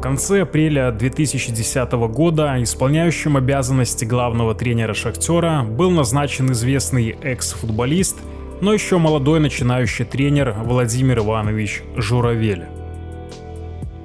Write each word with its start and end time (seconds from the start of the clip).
В 0.00 0.02
конце 0.02 0.40
апреля 0.40 0.90
2010 0.92 1.92
года 1.92 2.56
исполняющим 2.62 3.36
обязанности 3.36 4.06
главного 4.06 4.54
тренера 4.54 4.94
«Шахтера» 4.94 5.62
был 5.62 5.90
назначен 5.90 6.50
известный 6.52 7.18
экс-футболист, 7.20 8.16
но 8.62 8.72
еще 8.72 8.96
молодой 8.96 9.40
начинающий 9.40 10.06
тренер 10.06 10.54
Владимир 10.64 11.18
Иванович 11.18 11.82
Журавель. 11.96 12.64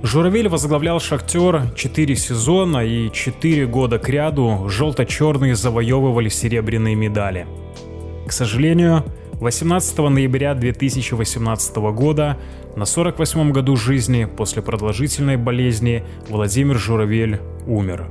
Журавель 0.04 0.50
возглавлял 0.50 1.00
«Шахтер» 1.00 1.62
4 1.78 2.16
сезона 2.18 2.80
и 2.80 3.10
4 3.10 3.66
года 3.66 3.98
кряду 3.98 4.68
желто-черные 4.68 5.56
завоевывали 5.56 6.28
серебряные 6.28 6.96
медали. 6.96 7.48
К 8.28 8.34
сожалению, 8.34 9.06
18 9.40 9.98
ноября 9.98 10.54
2018 10.56 11.76
года 11.76 12.38
на 12.76 12.84
48-м 12.84 13.52
году 13.52 13.76
жизни 13.76 14.26
после 14.26 14.62
продолжительной 14.62 15.36
болезни 15.36 16.06
Владимир 16.30 16.78
Журавель 16.78 17.42
умер. 17.68 18.08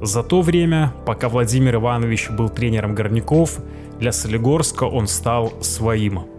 За 0.00 0.22
то 0.22 0.42
время, 0.42 0.94
пока 1.06 1.28
Владимир 1.28 1.76
Иванович 1.76 2.30
был 2.30 2.48
тренером 2.48 2.94
горняков, 2.94 3.58
для 3.98 4.12
Солигорска 4.12 4.84
он 4.84 5.08
стал 5.08 5.52
своим. 5.60 6.35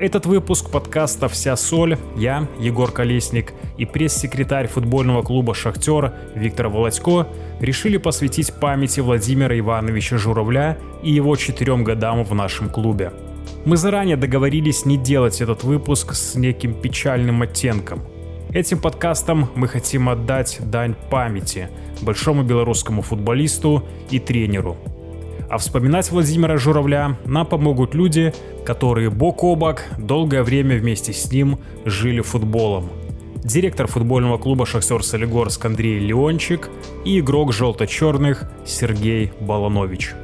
Этот 0.00 0.26
выпуск 0.26 0.70
подкаста 0.70 1.28
«Вся 1.28 1.56
соль» 1.56 1.98
я, 2.16 2.48
Егор 2.58 2.90
Колесник, 2.90 3.52
и 3.76 3.84
пресс-секретарь 3.84 4.66
футбольного 4.66 5.22
клуба 5.22 5.54
«Шахтер» 5.54 6.14
Виктор 6.34 6.68
Володько 6.68 7.28
решили 7.60 7.98
посвятить 7.98 8.52
памяти 8.54 9.00
Владимира 9.00 9.56
Ивановича 9.58 10.16
Журавля 10.16 10.78
и 11.02 11.12
его 11.12 11.36
четырем 11.36 11.84
годам 11.84 12.24
в 12.24 12.34
нашем 12.34 12.70
клубе– 12.70 13.12
мы 13.64 13.76
заранее 13.76 14.16
договорились 14.16 14.86
не 14.86 14.96
делать 14.96 15.42
этот 15.42 15.64
выпуск 15.64 16.14
с 16.14 16.34
неким 16.34 16.72
печальным 16.72 17.42
оттенком. 17.42 18.00
Этим 18.52 18.78
подкастом 18.78 19.50
мы 19.54 19.68
хотим 19.68 20.08
отдать 20.08 20.58
дань 20.60 20.94
памяти 21.10 21.68
большому 22.00 22.42
белорусскому 22.42 23.02
футболисту 23.02 23.84
и 24.10 24.18
тренеру. 24.18 24.78
А 25.50 25.58
вспоминать 25.58 26.12
Владимира 26.12 26.56
Журавля 26.58 27.18
нам 27.26 27.44
помогут 27.44 27.92
люди, 27.92 28.32
которые 28.64 29.10
бок 29.10 29.42
о 29.42 29.56
бок 29.56 29.82
долгое 29.98 30.44
время 30.44 30.78
вместе 30.78 31.12
с 31.12 31.28
ним 31.32 31.58
жили 31.84 32.20
футболом. 32.20 32.88
Директор 33.42 33.88
футбольного 33.88 34.38
клуба 34.38 34.64
«Шахтер 34.64 35.02
Солигорск» 35.02 35.64
Андрей 35.64 35.98
Леончик 35.98 36.70
и 37.04 37.18
игрок 37.18 37.52
желто-черных 37.52 38.48
Сергей 38.64 39.32
Баланович 39.40 40.14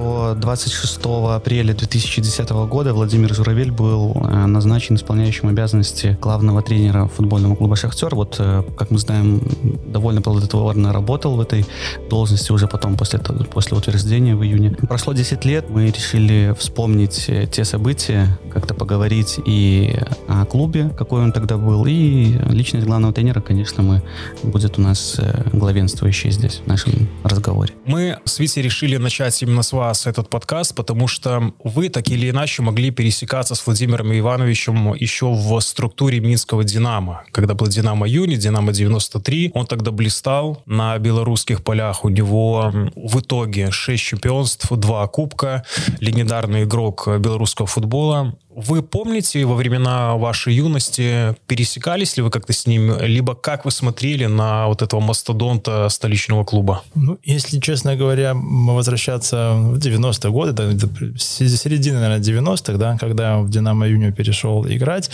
что 0.00 0.34
26 0.34 1.00
апреля 1.36 1.74
2010 1.74 2.50
года 2.50 2.94
Владимир 2.94 3.34
Журавель 3.34 3.70
был 3.70 4.12
э, 4.14 4.46
назначен 4.46 4.96
исполняющим 4.96 5.48
обязанности 5.48 6.16
главного 6.20 6.62
тренера 6.62 7.06
футбольного 7.06 7.54
клуба 7.54 7.76
«Шахтер». 7.76 8.14
Вот, 8.14 8.36
э, 8.38 8.62
как 8.76 8.90
мы 8.90 8.98
знаем, 8.98 9.42
довольно 9.86 10.22
плодотворно 10.22 10.92
работал 10.92 11.36
в 11.36 11.40
этой 11.40 11.66
должности 12.08 12.50
уже 12.52 12.66
потом, 12.66 12.96
после, 12.96 13.18
после 13.18 13.76
утверждения 13.76 14.34
в 14.34 14.42
июне. 14.42 14.70
Прошло 14.88 15.12
10 15.12 15.44
лет, 15.44 15.68
мы 15.68 15.90
решили 15.90 16.54
вспомнить 16.58 17.26
э, 17.28 17.46
те 17.46 17.64
события, 17.64 18.38
как-то 18.52 18.72
поговорить 18.74 19.38
и 19.44 19.94
о 20.28 20.46
клубе, 20.46 20.90
какой 20.96 21.22
он 21.22 21.32
тогда 21.32 21.58
был, 21.58 21.84
и 21.86 22.38
личность 22.48 22.86
главного 22.86 23.12
тренера, 23.12 23.40
конечно, 23.40 23.82
мы, 23.82 24.02
будет 24.42 24.78
у 24.78 24.80
нас 24.82 25.20
главенствующей 25.52 26.30
здесь, 26.30 26.62
в 26.64 26.68
нашем 26.68 27.08
разговоре. 27.22 27.74
Мы 27.84 28.18
с 28.24 28.38
Витей 28.38 28.62
решили 28.62 28.96
начать 28.96 29.42
именно 29.42 29.62
с 29.62 29.72
вас 29.72 29.89
вас 29.90 30.06
этот 30.06 30.30
подкаст, 30.30 30.76
потому 30.76 31.08
что 31.08 31.52
вы 31.64 31.88
так 31.88 32.08
или 32.10 32.30
иначе 32.30 32.62
могли 32.62 32.92
пересекаться 32.92 33.56
с 33.56 33.66
Владимиром 33.66 34.16
Ивановичем 34.16 34.94
еще 34.94 35.32
в 35.32 35.60
структуре 35.60 36.20
Минского 36.20 36.62
«Динамо». 36.62 37.24
Когда 37.32 37.54
был 37.54 37.66
«Динамо 37.66 38.06
Юни», 38.06 38.36
«Динамо-93», 38.36 39.50
он 39.52 39.66
тогда 39.66 39.90
блистал 39.90 40.62
на 40.64 40.96
белорусских 40.98 41.64
полях. 41.64 42.04
У 42.04 42.08
него 42.08 42.72
в 42.94 43.18
итоге 43.18 43.72
6 43.72 44.02
чемпионств, 44.02 44.68
2 44.70 45.08
кубка, 45.08 45.64
легендарный 45.98 46.62
игрок 46.62 47.08
белорусского 47.18 47.66
футбола. 47.66 48.36
Вы 48.54 48.82
помните 48.82 49.44
во 49.44 49.54
времена 49.54 50.16
вашей 50.16 50.54
юности, 50.54 51.36
пересекались 51.46 52.16
ли 52.16 52.22
вы 52.22 52.30
как-то 52.30 52.52
с 52.52 52.66
ним, 52.66 52.98
либо 53.00 53.36
как 53.36 53.64
вы 53.64 53.70
смотрели 53.70 54.26
на 54.26 54.66
вот 54.66 54.82
этого 54.82 55.00
мастодонта 55.00 55.88
столичного 55.88 56.44
клуба? 56.44 56.82
Ну, 56.96 57.16
если 57.22 57.60
честно 57.60 57.94
говоря, 57.94 58.34
возвращаться 58.34 59.52
в 59.54 59.78
90-е 59.78 60.30
годы, 60.32 60.52
да, 60.52 60.72
середины, 61.16 62.00
наверное, 62.00 62.20
90-х, 62.24 62.76
да, 62.76 62.98
когда 62.98 63.38
в 63.38 63.48
«Динамо 63.50 63.86
Юнио» 63.86 64.10
перешел 64.10 64.66
играть, 64.66 65.10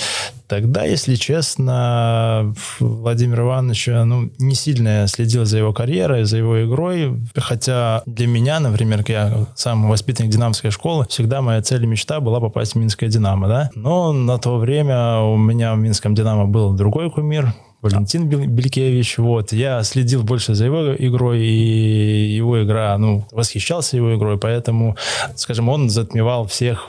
тогда, 0.49 0.85
если 0.85 1.15
честно, 1.15 2.55
Владимир 2.81 3.41
Иванович 3.41 3.89
ну, 4.05 4.31
не 4.39 4.55
сильно 4.55 5.07
следил 5.09 5.45
за 5.45 5.59
его 5.59 5.73
карьерой, 5.73 6.25
за 6.25 6.39
его 6.39 6.65
игрой, 6.65 7.21
хотя 7.35 8.03
для 8.07 8.27
меня, 8.27 8.61
например, 8.61 9.05
я 9.09 9.47
сам 9.55 9.89
воспитанник 9.89 10.31
динамской 10.31 10.71
школы, 10.71 11.07
всегда 11.09 11.43
моя 11.43 11.63
цель 11.63 11.85
и 11.85 11.87
мечта 11.87 12.21
была 12.21 12.41
попасть 12.41 12.73
в 12.73 12.77
Минское. 12.77 13.07
«Динамо», 13.07 13.49
да. 13.49 13.71
Но 13.75 14.13
на 14.13 14.39
то 14.39 14.59
время 14.59 15.21
у 15.21 15.37
меня 15.37 15.75
в 15.75 15.79
Минском 15.79 16.15
«Динамо» 16.15 16.47
был 16.47 16.73
другой 16.73 17.11
кумир, 17.11 17.55
Валентин 17.83 18.29
Белькевич, 18.29 19.19
вот, 19.19 19.53
я 19.53 19.83
следил 19.85 20.23
больше 20.23 20.55
за 20.55 20.65
его 20.65 20.95
игрой, 20.97 21.41
и 21.47 22.35
его 22.35 22.63
игра, 22.65 22.97
ну, 22.99 23.27
восхищался 23.31 23.97
его 23.97 24.17
игрой, 24.17 24.39
поэтому, 24.39 24.97
скажем, 25.37 25.69
он 25.69 25.89
затмевал 25.89 26.47
всех 26.47 26.89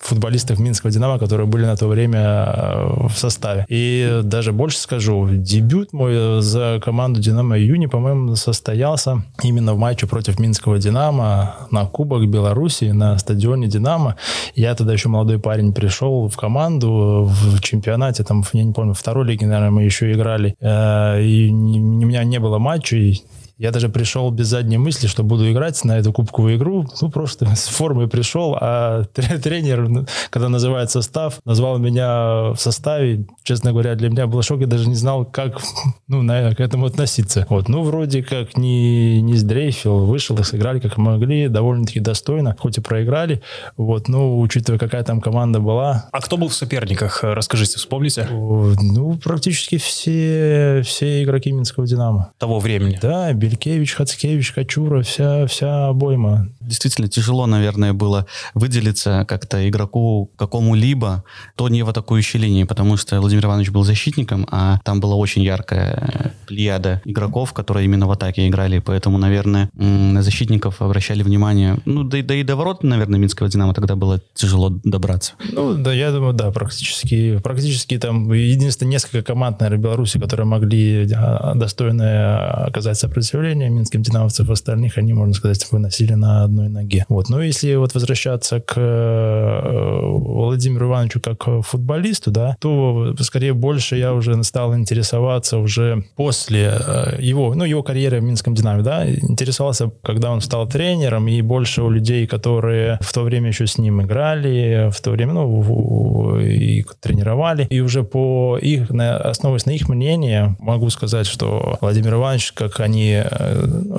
футболистов 0.00 0.58
Минского 0.58 0.90
«Динамо», 0.90 1.18
которые 1.18 1.46
были 1.46 1.64
на 1.64 1.76
то 1.76 1.86
время 1.86 2.18
э, 2.18 3.06
в 3.08 3.12
составе. 3.16 3.64
И 3.68 4.20
даже 4.22 4.52
больше 4.52 4.78
скажу, 4.78 5.28
дебют 5.30 5.92
мой 5.92 6.42
за 6.42 6.80
команду 6.82 7.20
«Динамо» 7.20 7.58
июни, 7.58 7.86
по-моему, 7.86 8.36
состоялся 8.36 9.22
именно 9.42 9.74
в 9.74 9.78
матче 9.78 10.06
против 10.06 10.38
Минского 10.38 10.78
«Динамо» 10.78 11.56
на 11.70 11.86
Кубок 11.86 12.26
Беларуси 12.28 12.84
на 12.84 13.18
стадионе 13.18 13.66
«Динамо». 13.68 14.16
Я 14.54 14.74
тогда 14.74 14.92
еще 14.92 15.08
молодой 15.08 15.38
парень 15.38 15.72
пришел 15.72 16.28
в 16.28 16.36
команду 16.36 17.28
в 17.28 17.60
чемпионате, 17.60 18.24
там, 18.24 18.44
я 18.52 18.64
не 18.64 18.72
помню, 18.72 18.94
второй 18.94 19.26
лиги, 19.26 19.44
наверное, 19.44 19.70
мы 19.70 19.82
еще 19.82 20.12
играли. 20.12 20.54
Э, 20.60 21.22
и 21.22 21.50
у 21.50 21.54
меня 21.54 22.24
не 22.24 22.38
было 22.38 22.58
матчей, 22.58 23.24
я 23.58 23.72
даже 23.72 23.88
пришел 23.88 24.30
без 24.30 24.46
задней 24.46 24.78
мысли, 24.78 25.08
что 25.08 25.24
буду 25.24 25.50
играть 25.50 25.84
на 25.84 25.98
эту 25.98 26.12
кубковую 26.12 26.56
игру. 26.56 26.86
Ну, 27.00 27.10
просто 27.10 27.46
с 27.56 27.66
формой 27.66 28.08
пришел, 28.08 28.56
а 28.58 29.04
тренер, 29.42 29.88
ну, 29.88 30.06
когда 30.30 30.48
называет 30.48 30.90
состав, 30.90 31.40
назвал 31.44 31.78
меня 31.78 32.52
в 32.52 32.56
составе. 32.56 33.26
Честно 33.42 33.72
говоря, 33.72 33.96
для 33.96 34.10
меня 34.10 34.26
был 34.26 34.42
шок, 34.42 34.60
я 34.60 34.66
даже 34.66 34.88
не 34.88 34.94
знал, 34.94 35.24
как 35.24 35.60
ну, 36.06 36.22
на, 36.22 36.54
к 36.54 36.60
этому 36.60 36.86
относиться. 36.86 37.46
Вот, 37.48 37.68
ну, 37.68 37.82
вроде 37.82 38.22
как 38.22 38.56
не, 38.56 39.20
не 39.20 39.34
сдрейфил, 39.34 40.06
вышел 40.06 40.38
и 40.38 40.44
сыграли 40.44 40.78
как 40.78 40.96
могли, 40.96 41.48
довольно-таки 41.48 41.98
достойно, 41.98 42.56
хоть 42.58 42.78
и 42.78 42.80
проиграли. 42.80 43.42
Вот, 43.76 44.08
ну, 44.08 44.38
учитывая, 44.38 44.78
какая 44.78 45.02
там 45.02 45.20
команда 45.20 45.58
была. 45.58 46.08
А 46.12 46.20
кто 46.20 46.36
был 46.36 46.48
в 46.48 46.54
соперниках? 46.54 47.24
Расскажите, 47.24 47.78
вспомните? 47.78 48.28
Ну, 48.30 49.18
практически 49.22 49.78
все, 49.78 50.82
все 50.84 51.24
игроки 51.24 51.50
Минского 51.50 51.86
«Динамо». 51.86 52.30
Того 52.38 52.60
времени? 52.60 52.98
Да, 53.02 53.32
Белькевич, 53.48 53.94
Хацкевич, 53.94 54.52
Качура, 54.52 55.02
вся, 55.02 55.46
вся 55.46 55.88
обойма. 55.88 56.48
Действительно 56.60 57.08
тяжело, 57.08 57.46
наверное, 57.46 57.94
было 57.94 58.26
выделиться 58.52 59.24
как-то 59.26 59.66
игроку 59.68 60.30
какому-либо, 60.36 61.24
то 61.56 61.68
не 61.68 61.82
в 61.82 61.88
атакующей 61.88 62.38
линии, 62.38 62.64
потому 62.64 62.98
что 62.98 63.20
Владимир 63.20 63.46
Иванович 63.46 63.70
был 63.70 63.84
защитником, 63.84 64.46
а 64.50 64.78
там 64.84 65.00
была 65.00 65.16
очень 65.16 65.42
яркая 65.42 66.34
плеяда 66.46 67.00
игроков, 67.06 67.54
которые 67.54 67.86
именно 67.86 68.06
в 68.06 68.10
атаке 68.10 68.46
играли, 68.46 68.80
поэтому, 68.80 69.16
наверное, 69.16 69.70
на 69.74 70.22
защитников 70.22 70.82
обращали 70.82 71.22
внимание. 71.22 71.78
Ну, 71.86 72.04
да, 72.04 72.18
да 72.22 72.34
и 72.34 72.42
до 72.42 72.54
ворот, 72.56 72.82
наверное, 72.82 73.18
Минского 73.18 73.48
«Динамо» 73.48 73.72
тогда 73.72 73.96
было 73.96 74.20
тяжело 74.34 74.70
добраться. 74.84 75.32
Ну, 75.52 75.74
да, 75.74 75.94
я 75.94 76.12
думаю, 76.12 76.34
да, 76.34 76.50
практически, 76.50 77.38
практически 77.38 77.98
там 77.98 78.30
единственное 78.32 78.92
несколько 78.92 79.22
команд, 79.22 79.60
наверное, 79.60 79.82
Беларуси, 79.82 80.18
которые 80.18 80.46
могли 80.46 81.10
а, 81.14 81.54
достойно 81.54 82.66
оказать 82.66 82.98
сопротивление 82.98 83.37
сопротивления 83.38 83.68
минским 83.68 84.02
динамовцев 84.02 84.50
остальных 84.50 84.98
они, 84.98 85.12
можно 85.12 85.34
сказать, 85.34 85.66
выносили 85.70 86.14
на 86.14 86.44
одной 86.44 86.68
ноге. 86.68 87.04
Вот. 87.08 87.28
Но 87.28 87.40
если 87.40 87.74
вот 87.76 87.94
возвращаться 87.94 88.60
к 88.60 88.74
э, 88.76 90.00
Владимиру 90.02 90.88
Ивановичу 90.88 91.20
как 91.20 91.64
футболисту, 91.64 92.30
да, 92.30 92.56
то 92.60 93.14
скорее 93.20 93.52
больше 93.52 93.96
я 93.96 94.12
уже 94.12 94.42
стал 94.42 94.74
интересоваться 94.74 95.58
уже 95.58 96.04
после 96.16 96.80
э, 96.80 97.16
его, 97.20 97.54
ну, 97.54 97.64
его 97.64 97.82
карьеры 97.82 98.20
в 98.20 98.24
Минском 98.24 98.54
Динамо, 98.54 98.82
да, 98.82 99.08
интересовался, 99.08 99.90
когда 100.02 100.30
он 100.30 100.40
стал 100.40 100.66
тренером, 100.68 101.28
и 101.28 101.40
больше 101.42 101.82
у 101.82 101.90
людей, 101.90 102.26
которые 102.26 102.98
в 103.00 103.12
то 103.12 103.22
время 103.22 103.48
еще 103.48 103.66
с 103.66 103.78
ним 103.78 104.02
играли, 104.02 104.90
в 104.90 105.00
то 105.00 105.10
время, 105.10 105.34
ну, 105.34 106.40
и 106.40 106.84
тренировали, 107.00 107.66
и 107.70 107.80
уже 107.80 108.02
по 108.02 108.58
их, 108.60 108.90
основываясь 108.90 109.66
на 109.66 109.70
их 109.70 109.88
мнении, 109.88 110.56
могу 110.58 110.90
сказать, 110.90 111.26
что 111.26 111.78
Владимир 111.80 112.14
Иванович, 112.14 112.52
как 112.52 112.80
они 112.80 113.22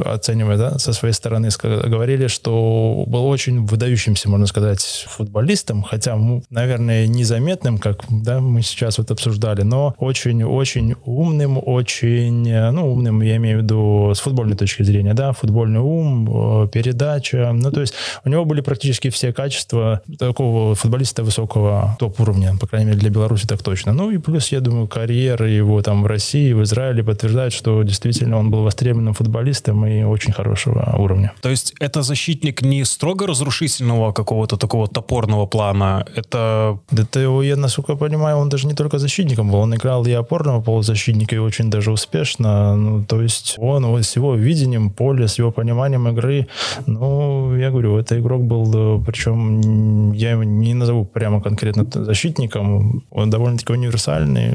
оценивая 0.05 0.57
да, 0.57 0.79
со 0.79 0.93
своей 0.93 1.13
стороны, 1.13 1.49
говорили, 1.61 2.27
что 2.27 3.03
был 3.07 3.25
очень 3.25 3.65
выдающимся, 3.65 4.29
можно 4.29 4.47
сказать, 4.47 5.05
футболистом, 5.07 5.83
хотя, 5.83 6.17
наверное, 6.49 7.07
незаметным, 7.07 7.77
как 7.77 8.03
да, 8.09 8.39
мы 8.39 8.61
сейчас 8.61 8.97
вот 8.97 9.11
обсуждали, 9.11 9.63
но 9.63 9.95
очень-очень 9.97 10.95
умным, 11.05 11.59
очень, 11.63 12.71
ну, 12.71 12.91
умным 12.91 13.21
я 13.21 13.37
имею 13.37 13.59
в 13.59 13.61
виду 13.63 14.11
с 14.13 14.19
футбольной 14.19 14.55
точки 14.55 14.83
зрения, 14.83 15.13
да, 15.13 15.33
футбольный 15.33 15.79
ум, 15.79 16.63
э, 16.63 16.67
передача, 16.69 17.51
ну, 17.53 17.71
то 17.71 17.81
есть 17.81 17.93
у 18.23 18.29
него 18.29 18.45
были 18.45 18.61
практически 18.61 19.09
все 19.09 19.33
качества 19.33 20.01
такого 20.17 20.75
футболиста 20.75 21.23
высокого 21.23 21.95
топ-уровня, 21.99 22.55
по 22.59 22.67
крайней 22.67 22.87
мере, 22.87 22.99
для 22.99 23.09
Беларуси 23.09 23.47
так 23.47 23.61
точно. 23.63 23.93
Ну, 23.93 24.11
и 24.11 24.17
плюс, 24.17 24.51
я 24.51 24.59
думаю, 24.59 24.87
карьера 24.87 25.49
его 25.49 25.81
там 25.81 26.03
в 26.03 26.07
России, 26.07 26.53
в 26.53 26.63
Израиле 26.63 27.03
подтверждает, 27.03 27.53
что 27.53 27.83
действительно 27.83 28.37
он 28.37 28.49
был 28.49 28.63
востребованным 28.63 29.13
футболистом 29.19 29.85
и 29.85 30.03
очень 30.03 30.33
хорошего 30.33 30.95
уровня. 30.97 31.31
То 31.41 31.49
есть 31.49 31.73
это 31.79 32.01
защитник 32.01 32.61
не 32.61 32.85
строго 32.85 33.27
разрушительного 33.27 34.13
какого-то 34.13 34.57
такого 34.57 34.87
топорного 34.87 35.45
плана, 35.45 36.05
это... 36.15 36.79
Да 36.91 37.03
ты 37.03 37.19
его, 37.19 37.43
я, 37.43 37.55
насколько 37.55 37.95
понимаю, 37.95 38.37
он 38.37 38.49
даже 38.49 38.67
не 38.67 38.73
только 38.73 38.99
защитником 38.99 39.51
был, 39.51 39.59
он 39.59 39.75
играл 39.75 40.05
и 40.07 40.11
опорного 40.11 40.61
полузащитника, 40.61 41.35
и 41.35 41.39
очень 41.39 41.69
даже 41.69 41.91
успешно. 41.91 42.75
Ну, 42.75 43.03
то 43.03 43.21
есть 43.21 43.55
он, 43.57 43.85
он 43.85 44.01
с 44.03 44.15
его 44.17 44.35
видением 44.35 44.89
поля, 44.89 45.27
с 45.27 45.39
его 45.39 45.51
пониманием 45.51 46.07
игры, 46.07 46.47
ну, 46.87 47.55
я 47.55 47.69
говорю, 47.69 47.97
это 47.97 48.19
игрок 48.19 48.41
был, 48.43 49.03
причем 49.03 50.13
я 50.13 50.31
его 50.31 50.43
не 50.43 50.73
назову 50.73 51.05
прямо 51.05 51.41
конкретно 51.41 51.85
защитником, 52.05 53.03
он 53.11 53.29
довольно-таки 53.29 53.73
универсальный, 53.73 54.53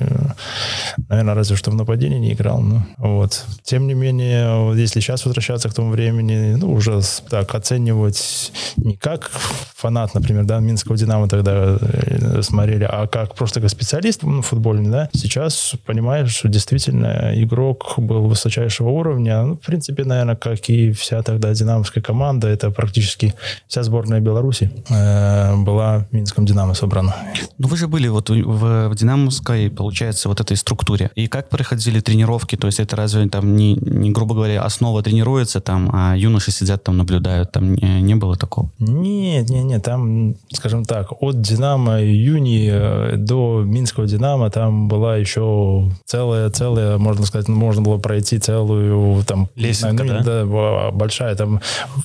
наверное, 1.09 1.35
разве 1.35 1.57
что 1.57 1.71
в 1.71 1.75
нападении 1.75 2.19
не 2.19 2.33
играл, 2.33 2.61
ну, 2.61 2.83
вот. 2.99 3.45
Тем 3.63 3.87
не 3.87 3.95
менее, 3.95 4.54
если 4.75 5.01
сейчас 5.01 5.25
возвращаться 5.25 5.69
к 5.69 5.75
тому 5.75 5.91
времени, 5.91 6.57
ну, 6.57 6.73
уже 6.73 7.01
так 7.31 7.55
оценивать 7.55 8.53
не 8.77 8.97
как 8.97 9.31
фанат, 9.85 10.15
например, 10.15 10.45
да, 10.45 10.61
Минского 10.61 10.97
Динамо 10.97 11.29
тогда 11.29 11.77
э, 11.81 12.43
смотрели, 12.43 12.85
а 12.85 13.07
как 13.07 13.35
просто 13.35 13.61
как 13.61 13.71
специалист 13.71 14.23
ну, 14.23 14.41
футбольный, 14.41 14.91
да, 14.91 15.11
сейчас 15.13 15.75
понимаешь, 15.85 16.35
что 16.35 16.49
действительно 16.49 17.33
игрок 17.35 17.95
был 17.99 18.27
высочайшего 18.27 18.89
уровня. 18.89 19.43
Ну, 19.43 19.57
в 19.57 19.61
принципе, 19.61 20.05
наверное, 20.05 20.37
как 20.37 20.71
и 20.71 20.93
вся 20.93 21.23
тогда 21.23 21.53
динамовская 21.53 22.03
команда, 22.03 22.49
это 22.49 22.71
практически 22.71 23.35
вся 23.67 23.83
сборная 23.83 24.21
Беларуси 24.21 24.71
э, 24.89 25.57
была 25.57 26.07
в 26.11 26.13
Минском 26.13 26.47
Динамо 26.47 26.75
собрана. 26.75 27.15
Ну, 27.59 27.69
вы 27.69 27.77
же 27.77 27.87
были 27.87 28.09
вот 28.09 28.31
в, 28.31 28.89
в 28.89 28.95
Динамовской, 28.95 29.71
получается, 29.71 30.29
вот 30.29 30.41
этой 30.41 30.57
структуре. 30.57 31.11
И 31.15 31.27
как 31.27 31.49
проходили 31.49 32.01
тренировки? 32.01 32.57
То 32.57 32.69
есть 32.69 32.81
это 32.81 32.97
разве 32.97 33.29
там 33.29 33.55
не, 33.57 33.75
не 33.75 34.11
грубо 34.11 34.34
говоря, 34.35 34.63
основа 34.63 35.03
тренируется 35.03 35.61
там, 35.61 35.91
а 35.93 36.15
юноши 36.17 36.51
сидят 36.51 36.85
там, 36.85 36.97
наблюдают? 36.97 37.53
Там 37.53 37.75
не, 37.75 38.03
не 38.03 38.15
было 38.15 38.37
такого? 38.37 38.71
Нет, 38.79 39.49
нет, 39.51 39.65
нет. 39.65 39.83
Там, 39.83 40.35
скажем 40.53 40.85
так, 40.85 41.23
от 41.23 41.41
Динамо 41.41 42.03
июни 42.03 42.69
э, 42.71 43.17
до 43.17 43.63
Минского 43.65 44.07
Динамо 44.07 44.51
там 44.51 44.89
была 44.89 45.17
еще 45.17 45.91
целая, 46.05 46.51
целая, 46.51 46.99
можно 46.99 47.27
сказать, 47.27 47.49
можно 47.49 47.83
было 47.83 47.99
пройти 47.99 48.39
целую 48.39 49.23
там 49.25 49.49
лесенка, 49.57 50.05
ну, 50.05 50.23
да? 50.23 50.45
да? 50.45 50.91
большая. 50.93 51.35
Там 51.35 51.61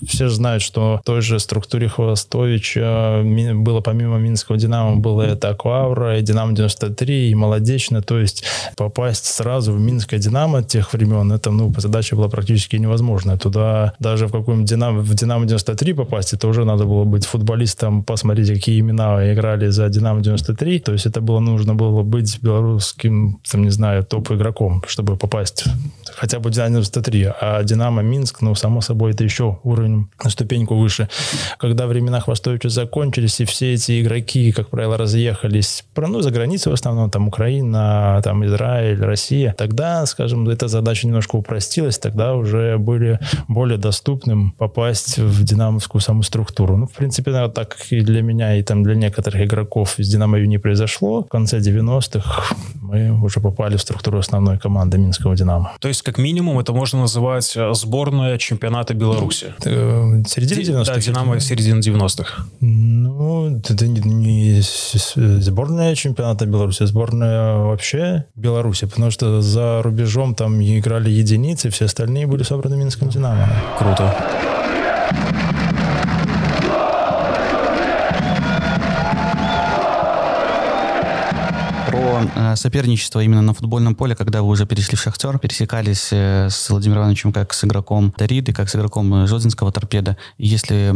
все 0.06 0.28
же 0.28 0.36
знают, 0.36 0.64
что 0.64 1.00
в 1.02 1.06
той 1.06 1.22
же 1.22 1.40
структуре 1.40 1.88
Хвостовича 1.88 3.24
было 3.56 3.82
помимо 3.82 4.18
Минского 4.18 4.58
Динамо 4.58 4.98
было 4.98 5.24
это 5.24 5.50
Акваура, 5.50 6.20
и 6.20 6.22
Динамо 6.22 6.54
93, 6.54 7.30
и 7.30 7.36
Молодечно. 7.36 8.02
То 8.02 8.20
есть 8.20 8.44
попасть 8.76 9.26
сразу 9.26 9.74
в 9.74 9.80
Минское 9.80 10.20
Динамо 10.20 10.64
тех 10.64 10.94
времен, 10.94 11.32
это, 11.32 11.52
ну, 11.52 11.74
задача 11.78 12.16
была 12.20 12.30
практически 12.30 12.78
невозможная. 12.78 13.38
Туда 13.38 13.94
даже 14.00 14.28
в 14.28 14.32
каком 14.32 14.66
Динамо, 14.66 15.00
в 15.00 15.16
Динамо 15.16 15.46
93 15.46 15.94
попасть, 15.94 16.34
это 16.34 16.48
уже 16.48 16.66
надо 16.66 16.86
было 16.86 17.06
быть 17.06 17.26
футболистом, 17.26 18.04
посмотреть, 18.04 18.50
какие 18.50 18.80
имена 18.82 19.34
играли 19.34 19.72
за 19.72 19.90
Динамо 19.90 20.22
93. 20.22 20.80
То 20.80 20.94
есть 20.94 21.06
это 21.06 21.22
было 21.22 21.40
нужно 21.40 21.76
было 21.76 22.04
быть 22.04 22.40
белорусским, 22.42 23.40
там, 23.52 23.64
не 23.64 23.72
знаю, 23.72 24.04
топ-игроком, 24.04 24.84
чтобы 24.88 25.16
попасть 25.16 25.66
хотя 26.16 26.40
бы 26.40 26.50
Динамо 26.50 26.70
93. 26.70 27.34
А 27.42 27.64
Динамо 27.64 28.02
Минск, 28.02 28.42
ну, 28.42 28.56
само 28.56 28.82
собой, 28.82 29.12
это 29.12 29.24
еще 29.24 29.60
уровень 29.64 30.08
на 30.24 30.30
ступеньку 30.30 30.76
выше. 30.76 31.10
Когда 31.58 31.88
времена 31.88 32.20
Хвостовича 32.20 32.70
закончились, 32.70 33.40
и 33.42 33.46
все 33.46 33.74
эти 33.74 34.02
игроки, 34.02 34.52
как 34.52 34.70
правило, 34.70 34.98
разъехались, 34.98 35.86
ну, 35.96 36.22
за 36.22 36.32
границей 36.32 36.72
в 36.72 36.74
основном, 36.74 37.10
там, 37.10 37.28
Украина, 37.28 38.22
там, 38.24 38.46
Израиль, 38.46 39.02
Россия, 39.02 39.54
тогда, 39.58 40.06
скажем, 40.06 40.48
эта 40.48 40.68
задача 40.68 41.08
немножко 41.08 41.36
упростилась, 41.36 41.98
тогда 42.00 42.36
уже 42.36 42.78
были 42.78 43.20
более 43.48 43.78
доступным 43.78 44.52
попасть 44.52 45.18
в 45.18 45.44
динамовскую 45.44 46.02
саму 46.02 46.24
структуру. 46.24 46.78
Ну, 46.78 46.88
в 46.88 46.92
принципе, 46.94 47.32
так 47.50 47.78
и 47.90 48.02
для 48.02 48.22
меня, 48.22 48.56
и 48.58 48.64
там 48.64 48.84
для 48.84 48.96
некоторых 48.96 49.42
игроков 49.42 50.00
из 50.00 50.10
Динамо 50.10 50.40
не 50.40 50.58
произошло. 50.58 51.24
В 51.24 51.28
конце 51.28 51.60
90-х 51.60 52.56
мы 52.82 53.12
уже 53.22 53.40
попали 53.40 53.76
в 53.76 53.82
структуру 53.82 54.20
основной 54.20 54.58
команды 54.58 54.98
Минского 54.98 55.36
Динамо. 55.36 55.74
То 55.80 55.88
есть, 55.88 55.99
как 56.02 56.18
минимум, 56.18 56.60
это 56.60 56.74
можно 56.74 57.02
называть 57.02 57.56
э, 57.56 57.74
сборная 57.74 58.38
чемпионата 58.38 58.94
Беларуси. 58.94 59.54
Э, 59.66 60.24
середина 60.28 60.80
90-х? 60.82 60.94
Да, 60.94 61.00
Динамо 61.00 61.40
середина 61.40 61.80
90-х. 61.80 62.46
Ну, 62.62 63.58
это 63.58 63.88
не, 63.88 64.62
сборная 65.42 65.96
чемпионата 65.96 66.46
Беларуси, 66.46 66.84
а 66.84 66.88
сборная 66.88 67.58
вообще 67.58 68.26
Беларуси, 68.36 68.86
потому 68.86 69.12
что 69.12 69.42
за 69.42 69.82
рубежом 69.82 70.36
там 70.36 70.62
играли 70.62 71.10
единицы, 71.10 71.70
все 71.70 71.86
остальные 71.86 72.28
были 72.28 72.44
собраны 72.44 72.78
Минским 72.78 73.10
Динамо. 73.10 73.48
Круто. 73.78 74.16
Э, 82.00 82.56
соперничество 82.56 83.20
именно 83.20 83.42
на 83.42 83.54
футбольном 83.54 83.96
поле, 83.96 84.16
когда 84.16 84.42
вы 84.42 84.50
уже 84.50 84.66
перешли 84.66 84.96
в 84.96 85.02
«Шахтер», 85.02 85.38
пересекались 85.40 86.10
э, 86.12 86.48
с 86.50 86.70
Владимиром 86.70 87.02
Ивановичем 87.02 87.32
как 87.32 87.54
с 87.54 87.64
игроком 87.64 88.12
Тариды, 88.12 88.54
как 88.54 88.70
с 88.70 88.76
игроком 88.76 89.14
э, 89.14 89.28
Жодзинского 89.28 89.72
«Торпеда». 89.72 90.18
Если 90.38 90.94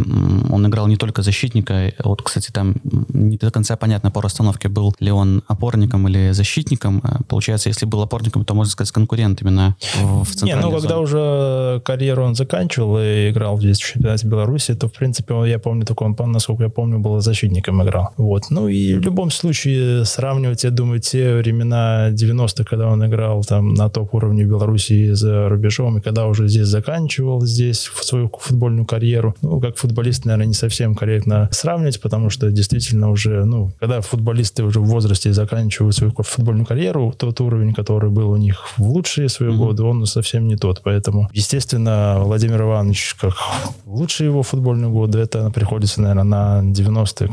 он 0.52 0.68
играл 0.68 0.88
не 0.88 0.98
только 0.98 1.22
защитника, 1.22 1.94
вот, 2.04 2.22
кстати, 2.22 2.52
там 2.52 2.76
не 3.10 3.38
до 3.38 3.52
конца 3.52 3.76
понятно 3.76 4.12
по 4.12 4.22
расстановке, 4.22 4.70
был 4.70 4.96
ли 5.00 5.12
он 5.12 5.44
опорником 5.48 6.08
или 6.08 6.32
защитником. 6.32 7.02
Получается, 7.28 7.70
если 7.70 7.86
был 7.86 8.02
опорником, 8.02 8.46
то, 8.46 8.54
можно 8.54 8.72
сказать, 8.72 8.92
конкурент 8.92 9.42
именно 9.42 9.76
в, 10.02 10.24
в 10.24 10.44
Не, 10.44 10.56
ну, 10.56 10.64
зоне. 10.64 10.80
когда 10.80 11.00
уже 11.00 11.82
карьеру 11.86 12.26
он 12.26 12.36
заканчивал 12.36 13.00
и 13.00 13.30
играл 13.30 13.60
здесь 13.60 13.80
в 13.80 13.86
чемпионате 13.86 14.28
Беларуси, 14.28 14.74
то, 14.76 14.88
в 14.88 14.94
принципе, 14.94 15.34
я 15.46 15.60
помню, 15.60 15.86
только 15.86 16.04
он, 16.04 16.16
насколько 16.32 16.64
я 16.64 16.70
помню, 16.70 17.00
был 17.00 17.20
защитником 17.20 17.84
играл. 17.84 18.14
Вот. 18.18 18.44
Ну, 18.50 18.68
и 18.68 18.96
в 18.96 19.02
любом 19.02 19.32
случае 19.32 20.06
сравнивать, 20.06 20.64
я 20.64 20.72
думаю, 20.72 20.93
те 21.00 21.36
времена 21.36 22.12
90-х, 22.12 22.64
когда 22.64 22.88
он 22.88 23.06
играл 23.06 23.44
там 23.44 23.74
на 23.74 23.90
топ-уровне 23.90 24.44
Беларуси 24.44 25.14
за 25.14 25.50
рубежом, 25.50 25.98
и 25.98 26.02
когда 26.02 26.28
уже 26.28 26.48
здесь 26.48 26.68
заканчивал 26.68 27.42
здесь 27.46 27.90
свою 28.02 28.32
футбольную 28.40 28.86
карьеру, 28.86 29.36
ну, 29.42 29.60
как 29.60 29.78
футболист, 29.78 30.26
наверное, 30.26 30.48
не 30.48 30.54
совсем 30.54 30.96
корректно 30.96 31.50
сравнивать, 31.52 32.02
потому 32.02 32.30
что 32.30 32.52
действительно 32.52 33.10
уже, 33.10 33.46
ну, 33.46 33.72
когда 33.80 34.02
футболисты 34.02 34.64
уже 34.64 34.80
в 34.80 34.86
возрасте 34.86 35.34
заканчивают 35.34 35.96
свою 35.96 36.14
футбольную 36.18 36.66
карьеру, 36.66 37.14
тот 37.18 37.42
уровень, 37.42 37.74
который 37.74 38.10
был 38.10 38.30
у 38.32 38.38
них 38.38 38.66
в 38.78 38.84
лучшие 38.84 39.30
свои 39.30 39.50
mm-hmm. 39.50 39.58
годы, 39.58 39.84
он 39.84 40.06
совсем 40.06 40.48
не 40.48 40.56
тот. 40.56 40.82
Поэтому, 40.84 41.30
естественно, 41.34 42.20
Владимир 42.20 42.62
Иванович, 42.62 43.16
как 43.20 43.34
лучшие 43.86 44.30
его 44.30 44.44
футбольные 44.44 44.92
годы, 44.92 45.20
это 45.20 45.52
приходится, 45.52 46.02
наверное, 46.02 46.24
на 46.24 46.72
90-е, 46.72 47.30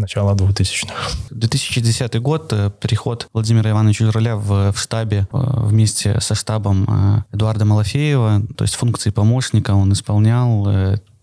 начало 0.00 0.34
2000-х. 0.34 1.16
2010 1.30 2.20
год, 2.20 2.52
э, 2.52 2.70
приход 2.70 3.28
Владимира 3.32 3.70
Ивановича 3.70 4.06
Жураля 4.06 4.36
в, 4.36 4.72
в 4.72 4.78
штабе 4.78 5.28
э, 5.32 5.36
вместе 5.36 6.20
со 6.20 6.34
штабом 6.34 6.84
э, 6.88 7.34
Эдуарда 7.34 7.64
Малафеева, 7.64 8.42
то 8.56 8.64
есть 8.64 8.74
функции 8.74 9.10
помощника 9.10 9.72
он 9.72 9.92
исполнял, 9.92 10.66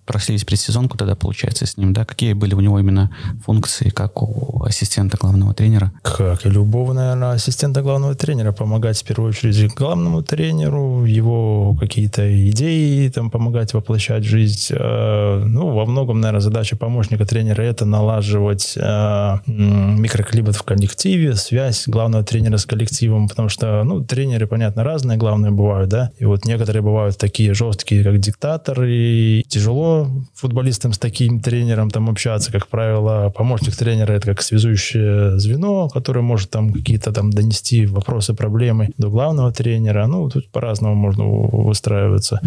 прошлись 0.08 0.46
предсезонку 0.46 0.98
тогда, 0.98 1.16
получается, 1.16 1.66
с 1.66 1.78
ним, 1.78 1.94
да? 1.94 2.06
Какие 2.06 2.34
были 2.34 2.56
у 2.56 2.62
него 2.62 2.80
именно 2.80 3.12
функции, 3.46 3.90
как 3.90 4.24
у 4.24 4.64
ассистента 4.64 5.18
главного 5.18 5.54
тренера? 5.54 5.92
Как 6.02 6.46
и 6.46 6.50
любого, 6.50 6.94
наверное, 6.94 7.34
ассистента 7.34 7.82
главного 7.82 8.16
тренера, 8.16 8.54
помогать 8.54 8.98
в 8.98 9.04
первую 9.04 9.30
очередь 9.30 9.74
главному 9.76 10.24
тренеру, 10.24 11.04
его 11.06 11.76
какие-то 11.80 12.50
идеи 12.50 13.10
там 13.10 13.30
помогать 13.30 13.74
воплощать 13.74 14.24
в 14.24 14.28
жизнь. 14.28 14.74
Э, 14.74 15.44
ну, 15.46 15.74
во 15.74 15.86
многом, 15.86 16.22
наверное, 16.22 16.42
задача 16.42 16.78
помощника 16.78 17.26
тренера 17.26 17.62
это 17.62 17.86
налаживать 17.86 18.76
э, 18.78 19.38
микроклимат 19.46 20.56
в 20.56 20.64
коллективе, 20.64 21.36
связь 21.36 21.88
главного 21.88 22.24
тренера 22.24 22.58
с 22.58 22.66
коллективом, 22.66 23.28
потому 23.28 23.50
что, 23.50 23.84
ну, 23.84 24.02
тренеры, 24.02 24.48
понятно, 24.48 24.84
разные, 24.84 25.18
главные 25.18 25.52
бывают, 25.52 25.90
да, 25.90 26.12
и 26.18 26.26
вот 26.26 26.46
некоторые 26.46 26.82
бывают 26.82 27.18
такие 27.18 27.54
жесткие, 27.54 28.04
как 28.04 28.20
диктатор, 28.20 28.84
и 28.84 29.44
тяжело 29.50 29.97
футболистам 30.34 30.94
с 30.94 30.98
таким 30.98 31.40
тренером 31.40 31.90
там 31.90 32.10
общаться. 32.10 32.52
Как 32.52 32.68
правило, 32.68 33.30
помощник 33.36 33.76
тренера 33.76 34.14
это 34.14 34.28
как 34.28 34.42
связующее 34.42 35.40
звено, 35.40 35.90
которое 35.90 36.22
может 36.22 36.50
там 36.50 36.74
какие-то 36.74 37.12
там 37.12 37.32
донести 37.32 37.86
вопросы, 37.86 38.34
проблемы 38.34 38.90
до 38.98 39.10
главного 39.10 39.52
тренера. 39.52 40.08
Ну, 40.08 40.30
тут 40.30 40.50
по-разному 40.52 40.96
можно 40.96 41.26
выстраиваться 41.26 42.40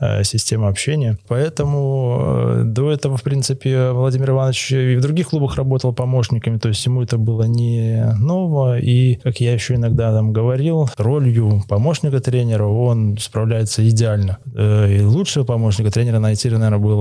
э, 0.00 0.24
система 0.24 0.68
общения. 0.68 1.18
Поэтому 1.28 2.18
э, 2.20 2.62
до 2.64 2.90
этого, 2.90 3.16
в 3.16 3.22
принципе, 3.22 3.90
Владимир 3.90 4.30
Иванович 4.30 4.72
и 4.72 4.96
в 4.96 5.00
других 5.00 5.28
клубах 5.28 5.56
работал 5.56 5.92
помощниками, 5.92 6.58
то 6.58 6.68
есть 6.68 6.84
ему 6.86 7.02
это 7.02 7.18
было 7.18 7.44
не 7.44 8.14
ново, 8.18 8.78
и, 8.78 9.16
как 9.16 9.40
я 9.40 9.52
еще 9.52 9.74
иногда 9.74 10.12
там 10.12 10.32
говорил, 10.32 10.88
ролью 10.96 11.62
помощника 11.68 12.20
тренера 12.20 12.66
он 12.66 13.16
справляется 13.18 13.88
идеально. 13.88 14.38
Э, 14.54 14.92
и 14.96 15.00
лучшего 15.02 15.44
помощника 15.44 15.90
тренера 15.90 16.18
найти, 16.18 16.50
наверное, 16.50 16.78
было 16.78 16.93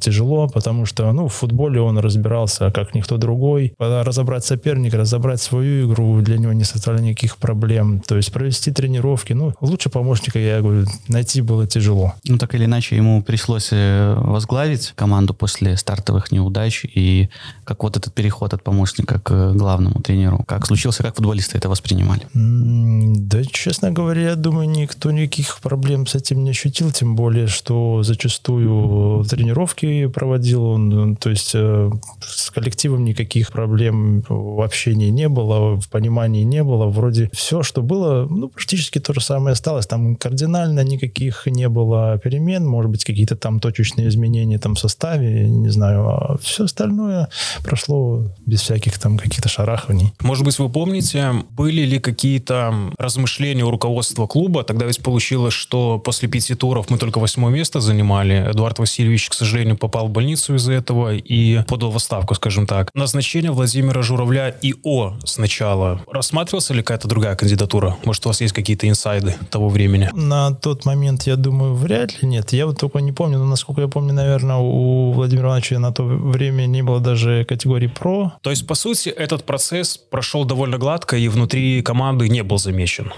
тяжело, 0.00 0.48
потому 0.48 0.86
что, 0.86 1.12
ну, 1.12 1.28
в 1.28 1.32
футболе 1.32 1.80
он 1.80 1.98
разбирался 1.98 2.70
как 2.70 2.94
никто 2.94 3.16
другой. 3.16 3.74
Разобрать 3.78 4.44
соперника, 4.44 4.96
разобрать 4.96 5.40
свою 5.40 5.88
игру 5.88 6.20
для 6.20 6.38
него 6.38 6.52
не 6.52 6.64
составляло 6.64 7.04
никаких 7.04 7.36
проблем. 7.36 8.00
То 8.00 8.16
есть 8.16 8.32
провести 8.32 8.70
тренировки, 8.70 9.32
ну, 9.32 9.54
лучше 9.60 9.90
помощника, 9.90 10.38
я 10.38 10.60
говорю, 10.60 10.86
найти 11.08 11.40
было 11.40 11.66
тяжело. 11.66 12.14
Ну, 12.24 12.38
так 12.38 12.54
или 12.54 12.64
иначе, 12.64 12.96
ему 12.96 13.22
пришлось 13.22 13.68
э, 13.72 14.14
возглавить 14.18 14.92
команду 14.94 15.34
после 15.34 15.76
стартовых 15.76 16.32
неудач, 16.32 16.84
и 16.84 17.28
как 17.64 17.82
вот 17.82 17.96
этот 17.96 18.14
переход 18.14 18.54
от 18.54 18.62
помощника 18.62 19.20
к 19.20 19.52
главному 19.52 20.00
тренеру, 20.00 20.44
как 20.46 20.66
случился, 20.66 21.02
как 21.02 21.16
футболисты 21.16 21.58
это 21.58 21.68
воспринимали? 21.68 22.26
Да, 22.34 23.44
честно 23.44 23.90
говоря, 23.90 24.22
я 24.30 24.36
думаю, 24.36 24.68
никто 24.68 25.10
никаких 25.10 25.60
проблем 25.60 26.06
с 26.06 26.14
этим 26.14 26.44
не 26.44 26.50
ощутил, 26.50 26.90
тем 26.90 27.16
более, 27.16 27.46
что 27.46 28.02
зачастую 28.02 29.24
тренировки 29.38 30.06
проводил 30.08 30.64
он, 30.64 31.14
то 31.14 31.30
есть 31.30 31.52
э, 31.54 31.90
с 32.20 32.50
коллективом 32.50 33.04
никаких 33.04 33.52
проблем 33.52 34.24
в 34.28 34.60
общении 34.60 35.10
не 35.10 35.28
было, 35.28 35.80
в 35.80 35.88
понимании 35.88 36.42
не 36.42 36.64
было, 36.64 36.86
вроде 36.86 37.30
все, 37.32 37.62
что 37.62 37.82
было, 37.82 38.26
ну, 38.28 38.48
практически 38.48 38.98
то 38.98 39.12
же 39.14 39.20
самое 39.20 39.52
осталось, 39.52 39.86
там 39.86 40.16
кардинально 40.16 40.82
никаких 40.82 41.46
не 41.46 41.68
было 41.68 42.18
перемен, 42.18 42.66
может 42.66 42.90
быть, 42.90 43.04
какие-то 43.04 43.36
там 43.36 43.60
точечные 43.60 44.08
изменения 44.08 44.58
там 44.58 44.74
в 44.74 44.80
составе, 44.80 45.48
не 45.48 45.68
знаю, 45.68 46.08
а 46.08 46.36
все 46.42 46.64
остальное 46.64 47.28
прошло 47.62 48.24
без 48.44 48.62
всяких 48.62 48.98
там 48.98 49.18
каких-то 49.18 49.48
шараханий. 49.48 50.12
Может 50.20 50.44
быть, 50.44 50.58
вы 50.58 50.68
помните, 50.68 51.44
были 51.50 51.82
ли 51.82 52.00
какие-то 52.00 52.74
размышления 52.98 53.64
у 53.64 53.70
руководства 53.70 54.26
клуба? 54.26 54.64
Тогда 54.64 54.86
ведь 54.86 55.00
получилось, 55.00 55.54
что 55.54 56.00
после 56.00 56.28
пяти 56.28 56.56
туров 56.56 56.90
мы 56.90 56.98
только 56.98 57.20
восьмое 57.20 57.52
место 57.52 57.78
занимали. 57.78 58.50
Эдуард 58.50 58.80
Васильевич, 58.80 59.27
к 59.28 59.34
сожалению, 59.34 59.76
попал 59.76 60.08
в 60.08 60.10
больницу 60.10 60.54
из-за 60.54 60.72
этого 60.72 61.14
и 61.14 61.62
подал 61.64 61.90
в 61.90 61.96
отставку, 61.96 62.34
скажем 62.34 62.66
так. 62.66 62.90
Назначение 62.94 63.50
Владимира 63.50 64.02
Журавля 64.02 64.54
ИО 64.62 65.18
сначала. 65.24 66.00
Рассматривался 66.10 66.74
ли 66.74 66.82
какая-то 66.82 67.08
другая 67.08 67.36
кандидатура? 67.36 67.96
Может, 68.04 68.26
у 68.26 68.30
вас 68.30 68.40
есть 68.40 68.54
какие-то 68.54 68.88
инсайды 68.88 69.36
того 69.50 69.68
времени? 69.68 70.10
На 70.14 70.52
тот 70.52 70.84
момент, 70.84 71.24
я 71.24 71.36
думаю, 71.36 71.74
вряд 71.74 72.22
ли 72.22 72.28
нет. 72.28 72.52
Я 72.52 72.66
вот 72.66 72.78
только 72.78 72.98
не 72.98 73.12
помню, 73.12 73.38
но 73.38 73.44
насколько 73.44 73.82
я 73.82 73.88
помню, 73.88 74.12
наверное, 74.12 74.56
у 74.56 75.12
Владимира 75.12 75.48
Ивановича 75.48 75.78
на 75.78 75.92
то 75.92 76.04
время 76.04 76.66
не 76.66 76.82
было 76.82 77.00
даже 77.00 77.44
категории 77.44 77.88
ПРО. 77.88 78.32
То 78.42 78.50
есть, 78.50 78.66
по 78.66 78.74
сути, 78.74 79.08
этот 79.08 79.44
процесс 79.44 79.96
прошел 79.96 80.44
довольно 80.44 80.78
гладко 80.78 81.16
и 81.16 81.28
внутри 81.28 81.82
команды 81.82 82.28
не 82.28 82.42
был 82.42 82.58
замечен? 82.58 83.12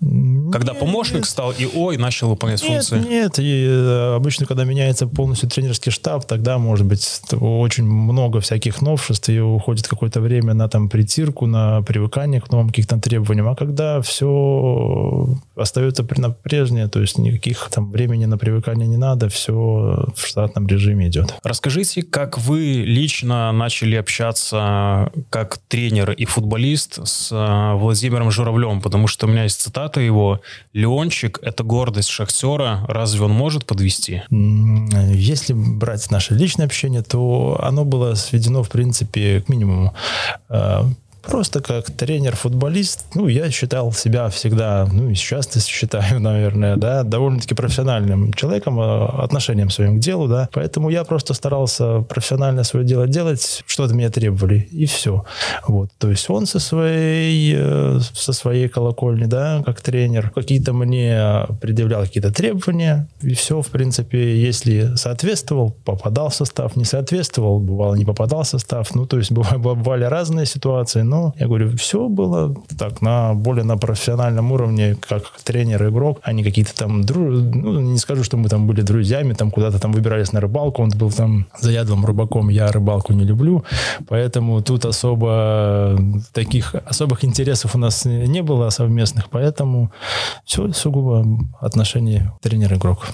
Когда 0.00 0.72
нет, 0.72 0.80
помощник 0.80 1.16
нет. 1.16 1.26
стал 1.26 1.52
и 1.52 1.96
начал 1.96 2.28
выполнять 2.28 2.62
нет, 2.62 2.84
функции? 2.84 3.08
Нет, 3.08 3.38
и 3.38 3.66
э, 3.66 4.14
обычно, 4.14 4.44
когда 4.44 4.64
меняется 4.64 5.06
полностью 5.06 5.48
тренерский 5.48 5.90
штаб, 5.90 6.26
тогда, 6.26 6.58
может 6.58 6.86
быть, 6.86 7.22
очень 7.32 7.84
много 7.84 8.40
всяких 8.40 8.82
новшеств, 8.82 9.28
и 9.30 9.40
уходит 9.40 9.88
какое-то 9.88 10.20
время 10.20 10.52
на 10.52 10.68
там 10.68 10.88
притирку, 10.90 11.46
на 11.46 11.80
привыкание 11.82 12.40
к 12.40 12.50
новым 12.50 12.68
каким-то 12.68 12.98
требованиям. 13.00 13.48
А 13.48 13.54
когда 13.54 14.02
все 14.02 15.34
остается 15.56 16.04
прежнее, 16.04 16.88
то 16.88 17.00
есть 17.00 17.18
никаких 17.18 17.68
там 17.70 17.90
времени 17.90 18.26
на 18.26 18.36
привыкание 18.36 18.86
не 18.86 18.98
надо, 18.98 19.28
все 19.30 20.06
в 20.14 20.26
штатном 20.26 20.66
режиме 20.66 21.08
идет. 21.08 21.34
Расскажите, 21.42 22.02
как 22.02 22.38
вы 22.38 22.84
лично 22.84 23.50
начали 23.52 23.96
общаться 23.96 25.10
как 25.30 25.58
тренер 25.68 26.12
и 26.12 26.26
футболист 26.26 27.06
с 27.06 27.32
э, 27.32 27.74
Владимиром 27.76 28.30
Журавлем, 28.30 28.82
потому 28.82 29.06
что 29.06 29.26
у 29.26 29.30
меня 29.30 29.44
есть 29.44 29.60
цитата 29.60 29.85
цитата 29.86 30.00
его 30.00 30.40
«Леончик— 30.74 31.38
это 31.42 31.62
гордость 31.62 32.08
шахтера, 32.08 32.84
разве 32.88 33.24
он 33.24 33.32
может 33.32 33.64
подвести?» 33.64 34.22
Если 34.30 35.52
брать 35.52 36.10
наше 36.10 36.34
личное 36.34 36.66
общение, 36.66 37.02
то 37.02 37.58
оно 37.62 37.84
было 37.84 38.14
сведено, 38.14 38.62
в 38.62 38.68
принципе, 38.68 39.40
к 39.40 39.48
минимуму. 39.48 39.94
Просто 41.28 41.60
как 41.60 41.90
тренер-футболист, 41.90 43.06
ну, 43.14 43.26
я 43.26 43.50
считал 43.50 43.92
себя 43.92 44.28
всегда, 44.28 44.86
ну, 44.90 45.10
и 45.10 45.14
сейчас 45.14 45.48
считаю, 45.66 46.20
наверное, 46.20 46.76
да, 46.76 47.02
довольно-таки 47.02 47.54
профессиональным 47.54 48.32
человеком, 48.32 48.80
э, 48.80 49.06
отношением 49.22 49.70
своим 49.70 49.96
к 49.96 50.00
делу, 50.00 50.28
да, 50.28 50.48
поэтому 50.52 50.90
я 50.90 51.04
просто 51.04 51.34
старался 51.34 52.00
профессионально 52.02 52.64
свое 52.64 52.86
дело 52.86 53.06
делать, 53.06 53.62
что 53.66 53.84
от 53.84 53.92
меня 53.92 54.10
требовали, 54.10 54.68
и 54.70 54.86
все. 54.86 55.24
Вот, 55.66 55.90
то 55.98 56.10
есть 56.10 56.28
он 56.30 56.46
со 56.46 56.60
своей, 56.60 57.54
э, 57.56 57.98
со 58.14 58.32
своей 58.32 58.68
колокольни, 58.68 59.24
да, 59.24 59.62
как 59.64 59.80
тренер, 59.80 60.30
какие-то 60.30 60.72
мне 60.72 61.46
предъявлял 61.60 62.02
какие-то 62.02 62.32
требования, 62.32 63.08
и 63.20 63.34
все, 63.34 63.60
в 63.62 63.68
принципе, 63.68 64.40
если 64.40 64.94
соответствовал, 64.96 65.70
попадал 65.84 66.28
в 66.28 66.34
состав, 66.34 66.76
не 66.76 66.84
соответствовал, 66.84 67.58
бывало, 67.58 67.94
не 67.94 68.04
попадал 68.04 68.42
в 68.42 68.46
состав, 68.46 68.94
ну, 68.94 69.06
то 69.06 69.18
есть 69.18 69.32
бывали 69.32 70.04
разные 70.04 70.46
ситуации, 70.46 71.02
но 71.02 71.15
но 71.16 71.34
я 71.38 71.46
говорю, 71.46 71.76
все 71.76 72.08
было 72.08 72.54
так, 72.78 73.00
на 73.00 73.34
более 73.34 73.64
на 73.64 73.76
профессиональном 73.78 74.52
уровне, 74.52 74.96
как 75.08 75.22
тренер-игрок, 75.44 76.20
а 76.22 76.32
не 76.32 76.44
какие-то 76.44 76.74
там, 76.74 77.02
дру... 77.02 77.30
ну, 77.30 77.80
не 77.80 77.98
скажу, 77.98 78.22
что 78.22 78.36
мы 78.36 78.48
там 78.48 78.66
были 78.66 78.82
друзьями, 78.82 79.32
там 79.32 79.50
куда-то 79.50 79.78
там 79.78 79.92
выбирались 79.92 80.32
на 80.32 80.40
рыбалку, 80.40 80.82
он 80.82 80.90
был 80.90 81.10
там 81.10 81.46
заядлым 81.58 82.04
рыбаком, 82.04 82.50
я 82.50 82.70
рыбалку 82.70 83.12
не 83.14 83.24
люблю, 83.24 83.64
поэтому 84.08 84.62
тут 84.62 84.84
особо 84.84 85.98
таких 86.32 86.74
особых 86.74 87.24
интересов 87.24 87.74
у 87.74 87.78
нас 87.78 88.04
не 88.04 88.42
было 88.42 88.70
совместных, 88.70 89.30
поэтому 89.30 89.90
все 90.44 90.72
сугубо 90.72 91.24
отношения 91.60 92.32
тренер-игрок. 92.42 93.08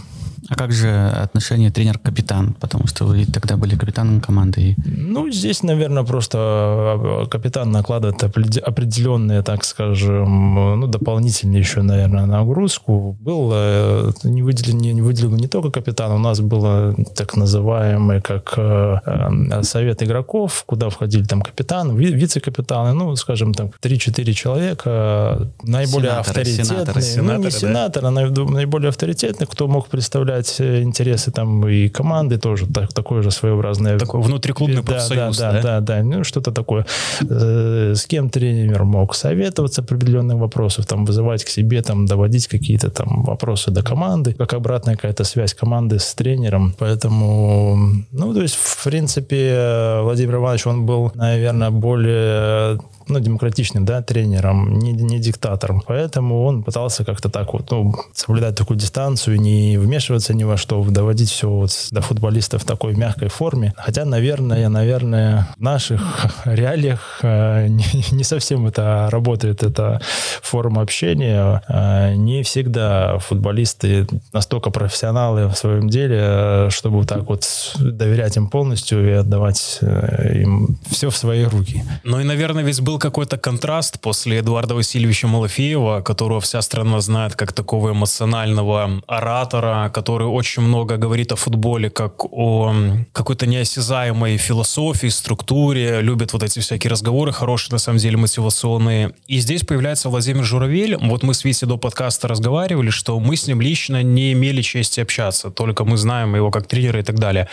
А 0.49 0.55
как 0.55 0.73
же 0.73 0.91
отношение 0.91 1.71
тренер-капитан? 1.71 2.55
Потому 2.61 2.87
что 2.87 3.05
вы 3.05 3.25
тогда 3.27 3.57
были 3.57 3.77
капитаном 3.77 4.21
команды. 4.21 4.77
Ну, 4.85 5.31
здесь, 5.31 5.63
наверное, 5.63 6.03
просто 6.03 6.39
а, 6.39 7.27
капитан 7.27 7.71
накладывает 7.71 8.23
определенные, 8.25 9.43
так 9.43 9.65
скажем, 9.65 10.81
ну, 10.81 10.87
дополнительные 10.87 11.61
еще, 11.61 11.83
наверное, 11.83 12.27
нагрузку. 12.27 13.17
Был 13.21 13.51
э, 13.53 14.11
не 14.25 14.43
выделен, 14.43 14.79
не, 14.79 14.93
не 14.93 15.03
выделен 15.03 15.37
не 15.37 15.47
только 15.47 15.71
капитан, 15.71 16.13
у 16.13 16.19
нас 16.19 16.41
было 16.41 16.95
так 17.15 17.37
называемый 17.37 18.21
как 18.21 18.55
э, 18.57 18.99
э, 19.05 19.63
совет 19.63 20.03
игроков, 20.03 20.65
куда 20.67 20.89
входили 20.89 21.25
там 21.25 21.43
капитан, 21.43 21.97
вице-капитаны, 21.97 22.95
ну, 22.95 23.15
скажем, 23.17 23.55
там 23.55 23.71
3-4 23.81 24.33
человека, 24.33 25.49
наиболее 25.63 26.11
сенаторы, 26.11 26.21
авторитетные. 26.21 26.65
Сенаторы, 26.65 27.03
сенаторы, 27.03 27.39
ну, 27.39 27.39
не 27.39 27.45
да? 27.45 27.51
сенаторы, 27.51 28.07
а 28.07 28.11
наиболее 28.11 28.89
авторитетные, 28.89 29.47
кто 29.47 29.69
мог 29.69 29.89
представлять 29.89 30.32
представлять 30.33 30.61
э, 30.61 30.83
интересы 30.83 31.31
там 31.31 31.67
и 31.69 31.89
команды 31.89 32.39
тоже 32.39 32.67
так, 32.67 32.93
такое 32.93 33.23
же 33.23 33.31
своеобразное. 33.31 33.99
Такой 33.99 34.21
внутриклубный 34.23 34.83
да, 34.83 34.83
профсоюз, 34.83 35.39
да? 35.39 35.53
Да, 35.53 35.63
да, 35.63 35.81
да, 35.81 35.81
да, 35.81 36.03
ну 36.03 36.25
что-то 36.25 36.53
такое. 36.53 36.87
Э, 37.29 37.93
с 37.95 38.07
кем 38.07 38.31
тренер 38.31 38.85
мог 38.85 39.15
советоваться 39.15 39.83
определенных 39.83 40.39
вопросов, 40.39 40.87
там 40.87 41.05
вызывать 41.05 41.45
к 41.45 41.49
себе, 41.49 41.83
там 41.83 42.07
доводить 42.07 42.49
какие-то 42.49 42.91
там 42.91 43.25
вопросы 43.25 43.71
до 43.71 43.83
команды, 43.83 44.35
как 44.35 44.55
обратная 44.55 44.97
какая-то 44.97 45.25
связь 45.25 45.55
команды 45.55 45.99
с 45.99 46.15
тренером. 46.15 46.75
Поэтому, 46.79 47.77
ну, 48.13 48.35
то 48.35 48.43
есть, 48.43 48.55
в 48.55 48.85
принципе, 48.85 50.01
Владимир 50.03 50.37
Иванович, 50.37 50.67
он 50.67 50.87
был, 50.87 51.13
наверное, 51.15 51.71
более 51.71 52.79
ну, 53.09 53.21
демократичным, 53.21 53.85
да, 53.85 54.03
тренером, 54.03 54.79
не, 54.79 54.93
не 54.93 55.19
диктатором. 55.19 55.83
Поэтому 55.87 56.45
он 56.45 56.63
пытался 56.63 57.05
как-то 57.05 57.29
так 57.29 57.53
вот, 57.53 57.71
ну, 57.71 57.95
соблюдать 58.15 58.57
такую 58.57 58.79
дистанцию, 58.79 59.41
не 59.41 59.79
вмешиваться 59.79 60.35
ни 60.35 60.45
во 60.45 60.57
что, 60.57 60.83
доводить 60.85 61.31
все 61.31 61.49
вот 61.49 61.71
до 61.91 62.01
футболиста 62.01 62.59
в 62.59 62.65
такой 62.65 62.95
мягкой 62.95 63.29
форме. 63.29 63.75
Хотя, 63.77 64.05
наверное, 64.05 64.69
наверное, 64.69 65.49
в 65.57 65.63
наших 65.63 66.03
реалиях 66.45 67.21
э, 67.23 67.67
не, 67.69 67.85
не 68.13 68.25
совсем 68.25 68.67
это 68.67 69.09
работает, 69.11 69.63
эта 69.63 70.01
форма 70.43 70.83
общения. 70.83 71.63
Э, 71.69 72.15
не 72.15 72.43
всегда 72.43 73.19
футболисты 73.19 74.07
настолько 74.33 74.71
профессионалы 74.71 75.49
в 75.49 75.55
своем 75.57 75.89
деле, 75.89 76.21
э, 76.21 76.69
чтобы 76.71 77.05
так 77.05 77.29
вот 77.29 77.47
доверять 77.79 78.37
им 78.37 78.49
полностью 78.49 79.09
и 79.09 79.13
отдавать 79.13 79.81
им 79.81 80.79
все 80.91 81.11
в 81.11 81.17
свои 81.17 81.45
руки. 81.45 81.85
Ну 82.05 82.21
и, 82.21 82.25
наверное, 82.25 82.63
ведь 82.63 82.81
был 82.81 82.92
был 82.93 82.99
какой-то 82.99 83.39
контраст 83.39 84.01
после 84.01 84.41
Эдуарда 84.41 84.75
Васильевича 84.75 85.27
Малафеева, 85.27 86.03
которого 86.03 86.41
вся 86.41 86.61
страна 86.61 87.01
знает 87.01 87.35
как 87.35 87.53
такого 87.53 87.93
эмоционального 87.93 89.03
оратора, 89.07 89.91
который 89.95 90.27
очень 90.27 90.63
много 90.63 90.99
говорит 90.99 91.33
о 91.33 91.37
футболе 91.37 91.89
как 91.89 92.25
о 92.33 92.75
какой-то 93.13 93.47
неосязаемой 93.47 94.37
философии, 94.37 95.09
структуре, 95.09 96.03
любит 96.03 96.35
вот 96.35 96.43
эти 96.43 96.61
всякие 96.61 96.91
разговоры 96.91 97.33
хорошие, 97.33 97.73
на 97.73 97.79
самом 97.79 97.99
деле, 97.99 98.19
мотивационные. 98.19 99.13
И 99.27 99.41
здесь 99.41 99.63
появляется 99.63 100.11
Владимир 100.11 100.45
Журавель. 100.45 100.97
Вот 100.97 101.23
мы 101.23 101.33
с 101.33 101.45
Витей 101.45 101.67
до 101.69 101.79
подкаста 101.79 102.29
разговаривали, 102.29 102.91
что 102.91 103.19
мы 103.21 103.37
с 103.37 103.47
ним 103.47 103.63
лично 103.63 104.03
не 104.03 104.33
имели 104.33 104.61
чести 104.61 105.01
общаться, 105.01 105.51
только 105.51 105.85
мы 105.85 105.97
знаем 105.97 106.37
его 106.37 106.51
как 106.51 106.67
тренера 106.67 107.01
и 107.01 107.03
так 107.03 107.19
далее. 107.19 107.49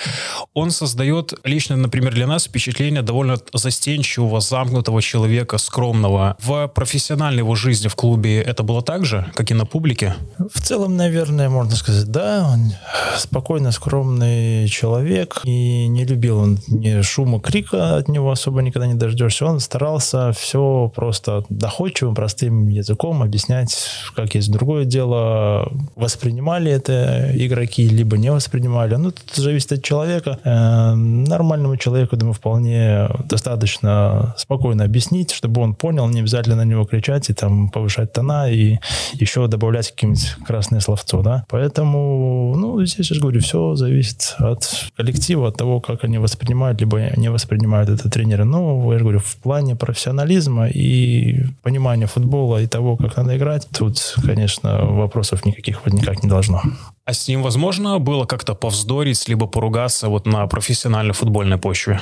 Он 0.53 0.71
создает 0.71 1.33
лично, 1.45 1.77
например, 1.77 2.13
для 2.13 2.27
нас 2.27 2.45
впечатление 2.45 3.01
довольно 3.01 3.37
застенчивого, 3.53 4.41
замкнутого 4.41 5.01
человека, 5.01 5.28
скромного. 5.57 6.35
В 6.39 6.67
профессиональной 6.67 7.39
его 7.39 7.55
жизни 7.55 7.87
в 7.87 7.95
клубе 7.95 8.41
это 8.41 8.63
было 8.63 8.81
так 8.81 9.05
же, 9.05 9.25
как 9.35 9.51
и 9.51 9.53
на 9.53 9.65
публике? 9.65 10.15
В 10.37 10.61
целом, 10.61 10.97
наверное, 10.97 11.49
можно 11.49 11.75
сказать, 11.75 12.07
да. 12.07 12.49
Он 12.51 12.73
спокойно, 13.17 13.71
скромный 13.71 14.67
человек. 14.67 15.41
И 15.43 15.87
не 15.87 16.05
любил 16.05 16.39
он 16.39 16.59
ни 16.67 17.01
шума, 17.01 17.39
крика 17.39 17.97
от 17.97 18.07
него 18.07 18.31
особо 18.31 18.61
никогда 18.61 18.87
не 18.87 18.93
дождешься. 18.93 19.45
Он 19.45 19.59
старался 19.59 20.31
все 20.31 20.91
просто 20.95 21.43
доходчивым, 21.49 22.15
простым 22.15 22.67
языком 22.67 23.21
объяснять, 23.21 23.77
как 24.15 24.35
есть 24.35 24.51
другое 24.51 24.85
дело. 24.85 25.71
Воспринимали 25.95 26.71
это 26.71 27.31
игроки, 27.33 27.87
либо 27.87 28.17
не 28.17 28.31
воспринимали. 28.31 28.95
Ну, 28.95 29.11
тут 29.11 29.35
зависит 29.35 29.71
от 29.73 29.83
человека. 29.83 30.39
Э, 30.43 30.93
нормальному 30.93 31.77
человеку, 31.77 32.15
думаю, 32.15 32.33
вполне 32.33 33.09
достаточно 33.25 34.33
спокойно 34.37 34.83
объяснить, 34.83 35.18
чтобы 35.27 35.61
он 35.61 35.75
понял, 35.75 36.07
не 36.07 36.19
обязательно 36.21 36.55
на 36.55 36.65
него 36.65 36.85
кричать 36.85 37.29
и 37.29 37.33
там 37.33 37.69
повышать 37.69 38.13
тона 38.13 38.49
и 38.51 38.79
еще 39.13 39.47
добавлять 39.47 39.91
какие-нибудь 39.91 40.35
красные 40.45 40.81
словцо, 40.81 41.21
да. 41.21 41.45
Поэтому, 41.49 42.53
ну, 42.55 42.83
здесь, 42.85 43.09
я 43.09 43.15
же 43.15 43.21
говорю, 43.21 43.41
все 43.41 43.75
зависит 43.75 44.35
от 44.39 44.67
коллектива, 44.95 45.49
от 45.49 45.57
того, 45.57 45.79
как 45.81 46.03
они 46.03 46.17
воспринимают, 46.17 46.79
либо 46.81 47.11
не 47.17 47.29
воспринимают 47.29 47.89
это 47.89 48.09
тренеры. 48.09 48.45
Ну, 48.45 48.91
я 48.91 48.97
же 48.97 49.03
говорю, 49.03 49.19
в 49.19 49.35
плане 49.37 49.75
профессионализма 49.75 50.67
и 50.67 51.43
понимания 51.61 52.07
футбола 52.07 52.61
и 52.61 52.67
того, 52.67 52.97
как 52.97 53.17
надо 53.17 53.37
играть, 53.37 53.67
тут, 53.71 54.15
конечно, 54.25 54.85
вопросов 54.85 55.45
никаких 55.45 55.85
никак 55.85 56.23
не 56.23 56.29
должно. 56.29 56.61
А 57.05 57.13
с 57.13 57.27
ним 57.27 57.41
возможно 57.41 57.97
было 57.99 58.25
как-то 58.25 58.53
повздорить, 58.53 59.27
либо 59.27 59.47
поругаться 59.47 60.09
вот 60.09 60.27
на 60.27 60.45
профессиональной 60.47 61.13
футбольной 61.13 61.57
почве? 61.57 61.99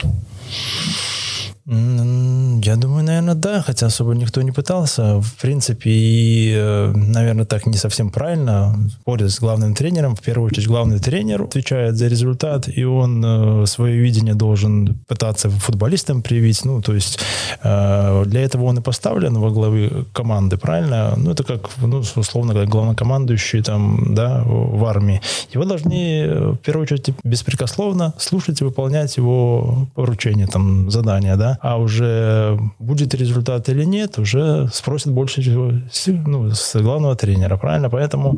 Я 1.70 2.78
думаю, 2.78 3.04
наверное, 3.04 3.36
да, 3.36 3.62
хотя 3.62 3.88
особо 3.88 4.14
никто 4.14 4.42
не 4.42 4.52
пытался. 4.52 5.20
В 5.20 5.36
принципе, 5.42 5.90
и, 5.90 6.54
э, 6.56 6.94
наверное, 6.96 7.44
так 7.44 7.66
не 7.66 7.78
совсем 7.78 8.10
правильно. 8.10 8.74
Спорить 9.02 9.32
с 9.32 9.42
главным 9.42 9.74
тренером. 9.74 10.16
В 10.16 10.22
первую 10.22 10.48
очередь, 10.48 10.68
главный 10.68 11.00
тренер 11.00 11.42
отвечает 11.42 11.98
за 11.98 12.08
результат, 12.08 12.70
и 12.70 12.86
он 12.86 13.22
э, 13.26 13.66
свое 13.66 13.98
видение 13.98 14.34
должен 14.34 14.96
пытаться 15.08 15.50
футболистам 15.50 16.22
привить. 16.22 16.64
Ну, 16.64 16.82
то 16.82 16.94
есть 16.94 17.20
э, 17.62 18.24
для 18.26 18.42
этого 18.44 18.64
он 18.64 18.78
и 18.78 18.82
поставлен 18.82 19.38
во 19.38 19.52
главы 19.52 20.06
команды, 20.14 20.56
правильно? 20.56 21.16
Ну, 21.18 21.32
это 21.32 21.44
как, 21.44 21.70
ну, 21.82 22.02
условно, 22.16 22.54
как 22.54 22.70
главнокомандующий 22.70 23.62
там, 23.62 24.16
да, 24.16 24.42
в 24.46 24.86
армии. 24.86 25.22
Его 25.54 25.66
должны, 25.66 26.54
в 26.54 26.58
первую 26.58 26.84
очередь, 26.84 27.10
беспрекословно 27.26 28.14
слушать 28.18 28.62
и 28.62 28.64
выполнять 28.64 29.18
его 29.18 29.90
поручения, 29.96 30.48
там, 30.48 30.90
задания, 30.90 31.36
да 31.36 31.57
а 31.62 31.78
уже 31.78 32.60
будет 32.80 33.14
результат 33.14 33.70
или 33.70 33.84
нет, 33.84 34.20
уже 34.20 34.70
спросят 34.74 35.14
больше 35.14 35.42
всего 35.42 35.72
ну, 36.08 36.52
с 36.52 36.76
главного 36.82 37.16
тренера, 37.16 37.58
правильно? 37.58 37.90
Поэтому 37.90 38.38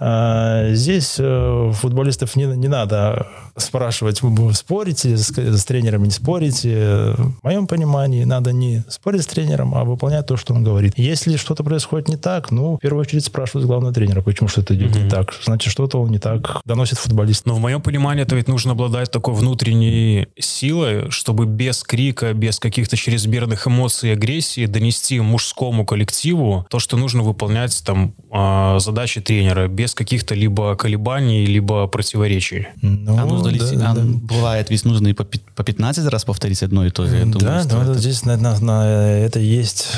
э, 0.00 0.70
здесь 0.72 1.16
э, 1.18 1.72
футболистов 1.74 2.36
не, 2.36 2.44
не 2.44 2.68
надо 2.68 3.26
спрашивать, 3.56 4.20
спорите 4.54 5.16
с, 5.16 5.30
с 5.30 5.64
тренером, 5.64 6.04
не 6.04 6.10
спорите. 6.10 7.14
В 7.16 7.44
моем 7.44 7.66
понимании 7.66 8.24
надо 8.24 8.52
не 8.52 8.84
спорить 8.88 9.22
с 9.22 9.26
тренером, 9.26 9.74
а 9.74 9.84
выполнять 9.84 10.26
то, 10.26 10.36
что 10.36 10.54
он 10.54 10.64
говорит. 10.64 10.94
Если 10.96 11.36
что-то 11.36 11.64
происходит 11.64 12.08
не 12.08 12.16
так, 12.16 12.50
ну, 12.50 12.76
в 12.76 12.78
первую 12.78 13.02
очередь 13.02 13.24
спрашивают 13.24 13.66
главного 13.66 13.94
тренера, 13.94 14.22
почему 14.22 14.48
что-то 14.48 14.74
идет 14.74 14.94
mm-hmm. 14.94 15.04
не 15.04 15.10
так. 15.10 15.34
Значит, 15.44 15.72
что-то 15.72 16.00
он 16.00 16.10
не 16.10 16.18
так 16.18 16.60
доносит 16.64 16.98
футболист. 16.98 17.46
Но 17.46 17.54
в 17.54 17.60
моем 17.60 17.80
понимании 17.80 18.22
это 18.22 18.34
ведь 18.34 18.48
нужно 18.48 18.72
обладать 18.72 19.10
такой 19.10 19.34
внутренней 19.34 20.28
силой, 20.38 21.10
чтобы 21.10 21.46
без 21.46 21.82
крика, 21.82 22.32
без 22.32 22.55
без 22.56 22.60
каких-то 22.60 22.96
чрезмерных 22.96 23.66
эмоций 23.66 24.10
и 24.10 24.12
агрессии 24.12 24.66
донести 24.66 25.20
мужскому 25.20 25.84
коллективу 25.84 26.66
то, 26.70 26.78
что 26.78 26.96
нужно 26.96 27.22
выполнять 27.22 27.82
там 27.84 28.14
а, 28.30 28.78
задачи 28.78 29.20
тренера 29.20 29.68
без 29.68 29.94
каких-то 29.94 30.34
либо 30.34 30.74
колебаний, 30.76 31.46
либо 31.46 31.86
противоречий. 31.86 32.68
Ну, 32.82 33.18
а 33.18 33.24
нужно 33.26 33.48
ли, 33.48 33.58
да, 33.58 33.90
а 33.90 33.94
да. 33.94 34.02
бывает, 34.04 34.70
ведь 34.70 34.84
нужно 34.84 35.08
и 35.08 35.12
по, 35.12 35.24
по 35.24 35.64
15 35.64 36.06
раз 36.06 36.24
повторить 36.24 36.62
одно 36.62 36.86
и 36.86 36.90
то 36.90 37.06
же. 37.06 37.16
Я 37.16 37.24
да, 37.26 37.32
думаю, 37.32 37.64
да, 37.68 37.82
это... 37.82 37.94
здесь 37.94 38.24
на, 38.24 38.36
на, 38.36 38.58
на, 38.60 39.10
это 39.18 39.38
есть 39.38 39.88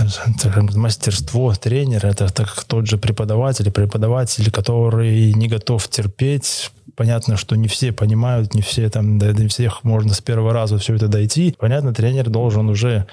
мастерство 0.74 1.54
тренера, 1.54 2.08
это 2.08 2.28
так 2.28 2.64
тот 2.64 2.86
же 2.86 2.98
преподаватель, 2.98 3.70
преподаватель, 3.70 4.50
который 4.50 5.32
не 5.32 5.48
готов 5.48 5.88
терпеть 5.88 6.70
Понятно, 6.94 7.36
что 7.36 7.56
не 7.56 7.68
все 7.68 7.90
понимают, 7.90 8.54
не 8.54 8.60
все 8.60 8.88
там, 8.90 9.18
до, 9.18 9.32
до 9.32 9.48
всех 9.48 9.82
можно 9.82 10.12
с 10.12 10.20
первого 10.20 10.52
раза 10.52 10.76
все 10.78 10.94
это 10.94 11.08
дойти. 11.08 11.54
Понятно, 11.58 11.94
тренер 12.02 12.30
должен 12.30 12.68
уже 12.68 13.06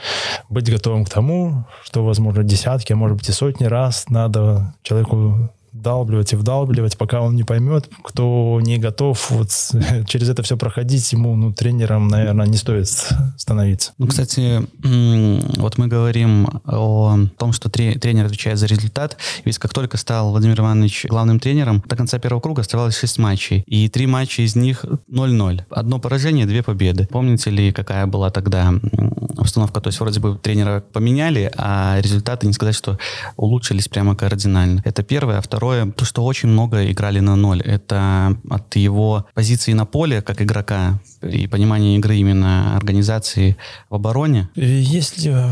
быть 0.49 0.67
готовым 0.67 1.05
к 1.05 1.09
тому, 1.11 1.65
что, 1.83 2.03
возможно, 2.03 2.43
десятки, 2.43 2.93
а 2.93 2.95
может 2.95 3.17
быть 3.17 3.29
и 3.29 3.31
сотни 3.31 3.65
раз 3.65 4.09
надо 4.09 4.73
человеку 4.81 5.51
вдалбливать 5.79 6.33
и 6.33 6.35
вдалбливать, 6.35 6.97
пока 6.97 7.21
он 7.21 7.35
не 7.35 7.43
поймет, 7.43 7.89
кто 8.03 8.59
не 8.61 8.77
готов 8.77 9.31
вот 9.31 9.49
через 10.07 10.29
это 10.29 10.43
все 10.43 10.57
проходить, 10.57 11.11
ему, 11.13 11.35
ну, 11.35 11.53
тренером, 11.53 12.07
наверное, 12.07 12.47
не 12.47 12.57
стоит 12.57 12.87
становиться. 13.37 13.93
Ну, 13.97 14.07
кстати, 14.07 14.61
вот 15.59 15.77
мы 15.77 15.87
говорим 15.87 16.47
о 16.65 17.17
том, 17.37 17.53
что 17.53 17.69
тренер 17.69 18.25
отвечает 18.25 18.59
за 18.59 18.65
результат, 18.65 19.17
ведь 19.45 19.57
как 19.57 19.73
только 19.73 19.97
стал 19.97 20.31
Владимир 20.31 20.59
Иванович 20.59 21.05
главным 21.09 21.39
тренером, 21.39 21.83
до 21.87 21.95
конца 21.95 22.19
первого 22.19 22.41
круга 22.41 22.61
оставалось 22.61 22.97
6 22.97 23.17
матчей, 23.19 23.63
и 23.65 23.87
три 23.89 24.05
матча 24.05 24.41
из 24.41 24.55
них 24.55 24.85
0-0. 25.09 25.63
Одно 25.69 25.99
поражение, 25.99 26.45
две 26.45 26.61
победы. 26.61 27.07
Помните 27.09 27.49
ли, 27.49 27.71
какая 27.71 28.05
была 28.05 28.29
тогда 28.31 28.73
обстановка? 29.37 29.79
То 29.81 29.87
есть 29.87 29.99
вроде 29.99 30.19
бы 30.19 30.37
тренера 30.37 30.83
поменяли, 30.91 31.51
а 31.57 31.99
результаты 32.01 32.47
не 32.47 32.53
сказать, 32.53 32.75
что 32.75 32.97
улучшились 33.37 33.87
прямо 33.87 34.15
кардинально. 34.15 34.81
Это 34.85 35.03
первое. 35.03 35.37
А 35.37 35.41
второе 35.41 35.68
Второе, 35.69 35.91
то, 35.91 36.03
что 36.03 36.25
очень 36.25 36.49
много 36.49 36.91
играли 36.91 37.19
на 37.19 37.35
ноль. 37.35 37.61
Это 37.61 38.35
от 38.49 38.75
его 38.75 39.27
позиции 39.35 39.73
на 39.73 39.85
поле, 39.85 40.23
как 40.23 40.41
игрока, 40.41 40.99
и 41.21 41.45
понимания 41.45 41.95
игры 41.97 42.15
именно 42.15 42.75
организации 42.75 43.55
в 43.87 43.95
обороне. 43.95 44.49
Если 44.55 45.45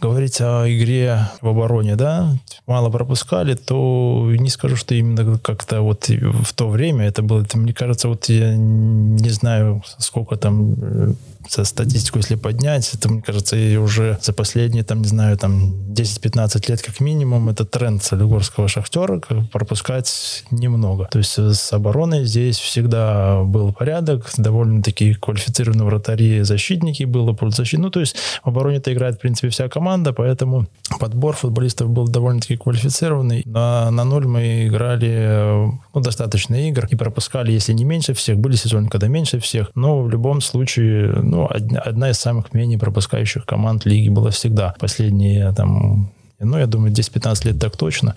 говорить 0.00 0.40
о 0.40 0.64
игре 0.68 1.28
в 1.40 1.48
обороне, 1.48 1.96
да, 1.96 2.36
мало 2.68 2.88
пропускали, 2.88 3.54
то 3.54 4.30
не 4.38 4.48
скажу, 4.48 4.76
что 4.76 4.94
именно 4.94 5.38
как-то 5.40 5.82
вот 5.82 6.08
в 6.08 6.54
то 6.54 6.68
время 6.68 7.06
это 7.06 7.22
было, 7.22 7.42
это, 7.42 7.58
мне 7.58 7.74
кажется, 7.74 8.08
вот 8.08 8.28
я 8.28 8.54
не 8.56 9.30
знаю, 9.30 9.82
сколько 9.98 10.36
там 10.36 10.74
э, 10.80 11.14
статистику, 11.48 12.18
если 12.18 12.36
поднять, 12.36 12.92
это, 12.94 13.10
мне 13.10 13.22
кажется, 13.22 13.56
и 13.56 13.76
уже 13.76 14.18
за 14.22 14.32
последние, 14.32 14.84
там, 14.84 15.02
не 15.02 15.08
знаю, 15.08 15.36
там, 15.36 15.72
10-15 15.88 16.70
лет 16.70 16.82
как 16.82 17.00
минимум, 17.00 17.48
это 17.48 17.64
тренд 17.64 18.02
солигорского 18.02 18.68
шахтера, 18.68 19.20
пропускать 19.52 20.44
немного. 20.50 21.08
То 21.10 21.18
есть 21.18 21.38
с 21.38 21.72
обороной 21.72 22.24
здесь 22.24 22.58
всегда 22.58 23.42
был 23.42 23.72
порядок, 23.72 24.30
довольно-таки 24.36 25.14
квалифицированные 25.14 25.84
вратари, 25.84 26.42
защитники 26.42 27.04
было, 27.04 27.32
полузащит. 27.32 27.80
Ну, 27.80 27.90
то 27.90 28.00
есть 28.00 28.16
в 28.44 28.48
обороне-то 28.48 28.92
играет, 28.92 29.16
в 29.16 29.20
принципе, 29.20 29.48
вся 29.48 29.68
команда, 29.68 30.12
поэтому 30.12 30.66
подбор 31.00 31.34
футболистов 31.36 31.90
был 31.90 32.08
довольно-таки 32.08 32.56
квалифицированный. 32.56 33.42
На, 33.44 33.90
на 33.90 34.04
ноль 34.04 34.26
мы 34.26 34.66
играли 34.66 35.68
ну, 35.94 36.00
достаточно 36.00 36.68
игр 36.68 36.86
и 36.90 36.96
пропускали, 36.96 37.52
если 37.52 37.72
не 37.72 37.84
меньше 37.84 38.14
всех, 38.14 38.38
были 38.38 38.56
сезоны, 38.56 38.88
когда 38.88 39.08
меньше 39.08 39.40
всех, 39.40 39.70
но 39.74 40.02
в 40.02 40.10
любом 40.10 40.40
случае, 40.40 41.12
ну, 41.22 41.37
одна, 41.46 41.80
одна 41.80 42.10
из 42.10 42.18
самых 42.18 42.52
менее 42.54 42.78
пропускающих 42.78 43.46
команд 43.46 43.86
лиги 43.86 44.08
была 44.08 44.30
всегда. 44.30 44.74
Последние 44.78 45.52
там 45.52 46.10
Ну, 46.40 46.56
я 46.58 46.66
думаю, 46.66 46.92
10-15 46.92 47.48
лет 47.48 47.58
так 47.58 47.76
точно. 47.76 48.14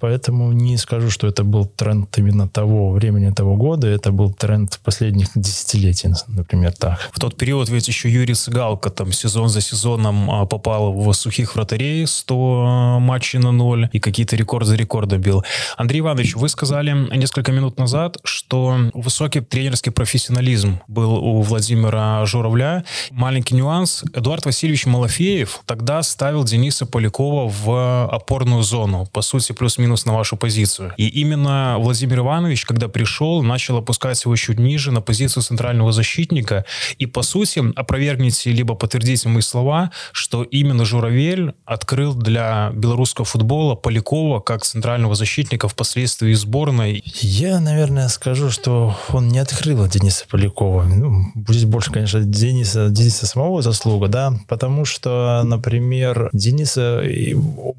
Поэтому 0.00 0.52
не 0.52 0.76
скажу, 0.76 1.08
что 1.08 1.28
это 1.28 1.44
был 1.44 1.66
тренд 1.66 2.18
именно 2.18 2.48
того 2.48 2.90
времени, 2.90 3.30
того 3.30 3.56
года. 3.56 3.86
Это 3.86 4.10
был 4.10 4.32
тренд 4.32 4.80
последних 4.82 5.28
десятилетий, 5.36 6.12
например, 6.26 6.72
так. 6.72 7.10
В 7.12 7.20
тот 7.20 7.36
период 7.36 7.68
ведь 7.68 7.86
еще 7.86 8.10
Юрий 8.10 8.34
Сыгалко 8.34 8.90
там 8.90 9.12
сезон 9.12 9.48
за 9.48 9.60
сезоном 9.60 10.30
а, 10.30 10.46
попал 10.46 10.92
в 10.92 11.12
сухих 11.12 11.54
вратарей 11.54 12.06
100 12.06 12.98
матчей 13.00 13.38
на 13.38 13.52
ноль 13.52 13.88
и 13.92 14.00
какие-то 14.00 14.34
рекорды 14.34 14.70
за 14.70 14.76
рекорды 14.76 15.18
бил. 15.18 15.44
Андрей 15.76 16.00
Иванович, 16.00 16.34
вы 16.34 16.48
сказали 16.48 16.92
несколько 17.16 17.52
минут 17.52 17.78
назад, 17.78 18.18
что 18.24 18.76
высокий 18.94 19.40
тренерский 19.40 19.92
профессионализм 19.92 20.80
был 20.88 21.14
у 21.14 21.40
Владимира 21.42 22.26
Журавля. 22.26 22.84
Маленький 23.10 23.54
нюанс. 23.54 24.02
Эдуард 24.12 24.44
Васильевич 24.44 24.86
Малафеев 24.86 25.62
тогда 25.66 26.02
ставил 26.02 26.42
Дениса 26.42 26.84
Полякова 26.84 27.48
в 27.48 27.59
опорную 27.68 28.62
зону, 28.62 29.06
по 29.12 29.22
сути, 29.22 29.52
плюс-минус 29.52 30.06
на 30.06 30.14
вашу 30.14 30.36
позицию. 30.36 30.92
И 30.96 31.08
именно 31.08 31.76
Владимир 31.78 32.20
Иванович, 32.20 32.64
когда 32.64 32.88
пришел, 32.88 33.42
начал 33.42 33.76
опускать 33.76 34.24
его 34.24 34.36
чуть 34.36 34.58
ниже 34.58 34.92
на 34.92 35.00
позицию 35.00 35.42
центрального 35.42 35.92
защитника. 35.92 36.64
И, 36.98 37.06
по 37.06 37.22
сути, 37.22 37.62
опровергните 37.76 38.52
либо 38.52 38.74
подтвердите 38.74 39.28
мои 39.28 39.42
слова, 39.42 39.90
что 40.12 40.42
именно 40.42 40.84
Журавель 40.84 41.54
открыл 41.64 42.14
для 42.14 42.70
белорусского 42.74 43.24
футбола 43.24 43.74
Полякова 43.74 44.40
как 44.40 44.62
центрального 44.64 45.14
защитника 45.14 45.68
впоследствии 45.68 46.32
сборной. 46.32 47.02
Я, 47.20 47.60
наверное, 47.60 48.08
скажу, 48.08 48.50
что 48.50 48.96
он 49.10 49.28
не 49.28 49.38
открыл 49.38 49.86
Дениса 49.86 50.24
Полякова. 50.28 50.84
Ну, 50.84 51.24
будет 51.34 51.66
больше, 51.66 51.90
конечно, 51.92 52.20
Дениса, 52.22 52.88
Дениса 52.88 53.26
самого 53.26 53.62
заслуга, 53.62 54.08
да, 54.08 54.34
потому 54.48 54.84
что, 54.84 55.42
например, 55.44 56.30
Дениса 56.32 57.02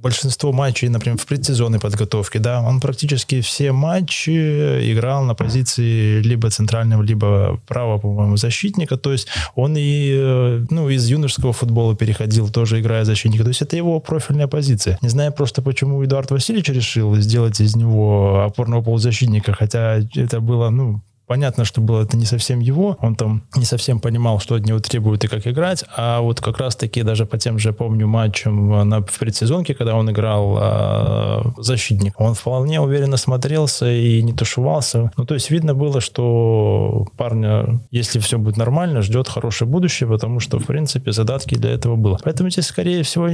большинство 0.01 0.51
матчей, 0.51 0.89
например, 0.89 1.17
в 1.17 1.25
предсезонной 1.25 1.79
подготовке, 1.79 2.39
да, 2.39 2.61
он 2.61 2.79
практически 2.79 3.41
все 3.41 3.71
матчи 3.71 4.91
играл 4.91 5.23
на 5.23 5.35
позиции 5.35 6.21
либо 6.21 6.49
центрального, 6.49 7.01
либо 7.01 7.59
правого, 7.67 7.99
по-моему, 7.99 8.37
защитника, 8.37 8.97
то 8.97 9.11
есть 9.11 9.27
он 9.55 9.75
и, 9.77 10.11
э, 10.13 10.65
ну, 10.69 10.89
из 10.89 11.07
юношеского 11.07 11.53
футбола 11.53 11.95
переходил, 11.95 12.49
тоже 12.49 12.79
играя 12.79 13.05
защитника, 13.05 13.43
то 13.43 13.49
есть 13.49 13.61
это 13.61 13.75
его 13.75 13.99
профильная 13.99 14.47
позиция. 14.47 14.97
Не 15.01 15.09
знаю 15.09 15.31
просто, 15.31 15.61
почему 15.61 16.03
Эдуард 16.03 16.31
Васильевич 16.31 16.69
решил 16.69 17.15
сделать 17.17 17.59
из 17.59 17.75
него 17.75 18.43
опорного 18.45 18.81
полузащитника, 18.81 19.53
хотя 19.53 19.99
это 20.15 20.39
было, 20.39 20.69
ну, 20.69 21.01
Понятно, 21.31 21.63
что 21.63 21.79
было 21.79 22.01
это 22.01 22.17
не 22.17 22.25
совсем 22.25 22.59
его, 22.59 22.97
он 22.99 23.15
там 23.15 23.43
не 23.55 23.63
совсем 23.63 24.01
понимал, 24.01 24.41
что 24.41 24.55
от 24.55 24.65
него 24.65 24.79
требуют 24.79 25.23
и 25.23 25.29
как 25.29 25.47
играть, 25.47 25.85
а 25.95 26.19
вот 26.19 26.41
как 26.41 26.57
раз-таки 26.57 27.03
даже 27.03 27.25
по 27.25 27.37
тем 27.37 27.57
же, 27.57 27.71
помню, 27.71 28.05
матчам 28.05 28.89
на, 28.89 28.99
в 28.99 29.17
предсезонке, 29.17 29.73
когда 29.73 29.95
он 29.95 30.11
играл 30.11 30.57
э, 30.59 31.41
защитник, 31.55 32.19
он 32.19 32.33
вполне 32.33 32.81
уверенно 32.81 33.15
смотрелся 33.15 33.89
и 33.89 34.21
не 34.21 34.33
тушевался. 34.33 35.09
Ну, 35.15 35.25
то 35.25 35.33
есть 35.35 35.49
видно 35.49 35.73
было, 35.73 36.01
что 36.01 37.07
парня, 37.15 37.79
если 37.91 38.19
все 38.19 38.37
будет 38.37 38.57
нормально, 38.57 39.01
ждет 39.01 39.29
хорошее 39.29 39.71
будущее, 39.71 40.09
потому 40.09 40.41
что, 40.41 40.59
в 40.59 40.65
принципе, 40.65 41.13
задатки 41.13 41.55
для 41.55 41.71
этого 41.71 41.95
было. 41.95 42.19
Поэтому 42.25 42.49
здесь, 42.49 42.65
скорее 42.65 43.03
всего, 43.03 43.27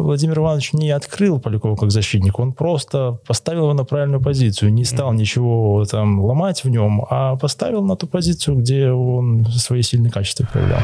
Владимир 0.00 0.38
Иванович 0.38 0.74
не 0.74 0.92
открыл 0.92 1.40
Полякова 1.40 1.74
как 1.74 1.90
защитник, 1.90 2.38
он 2.38 2.52
просто 2.52 3.18
поставил 3.26 3.62
его 3.62 3.74
на 3.74 3.84
правильную 3.84 4.22
позицию, 4.22 4.72
не 4.72 4.84
стал 4.84 5.12
ничего 5.12 5.84
там 5.90 6.20
ломать 6.24 6.62
в 6.62 6.68
нем, 6.68 7.04
а 7.10 7.15
поставил 7.40 7.82
на 7.82 7.96
ту 7.96 8.06
позицию, 8.06 8.56
где 8.56 8.90
он 8.90 9.46
свои 9.46 9.82
сильные 9.82 10.10
качества 10.10 10.46
проявлял. 10.52 10.82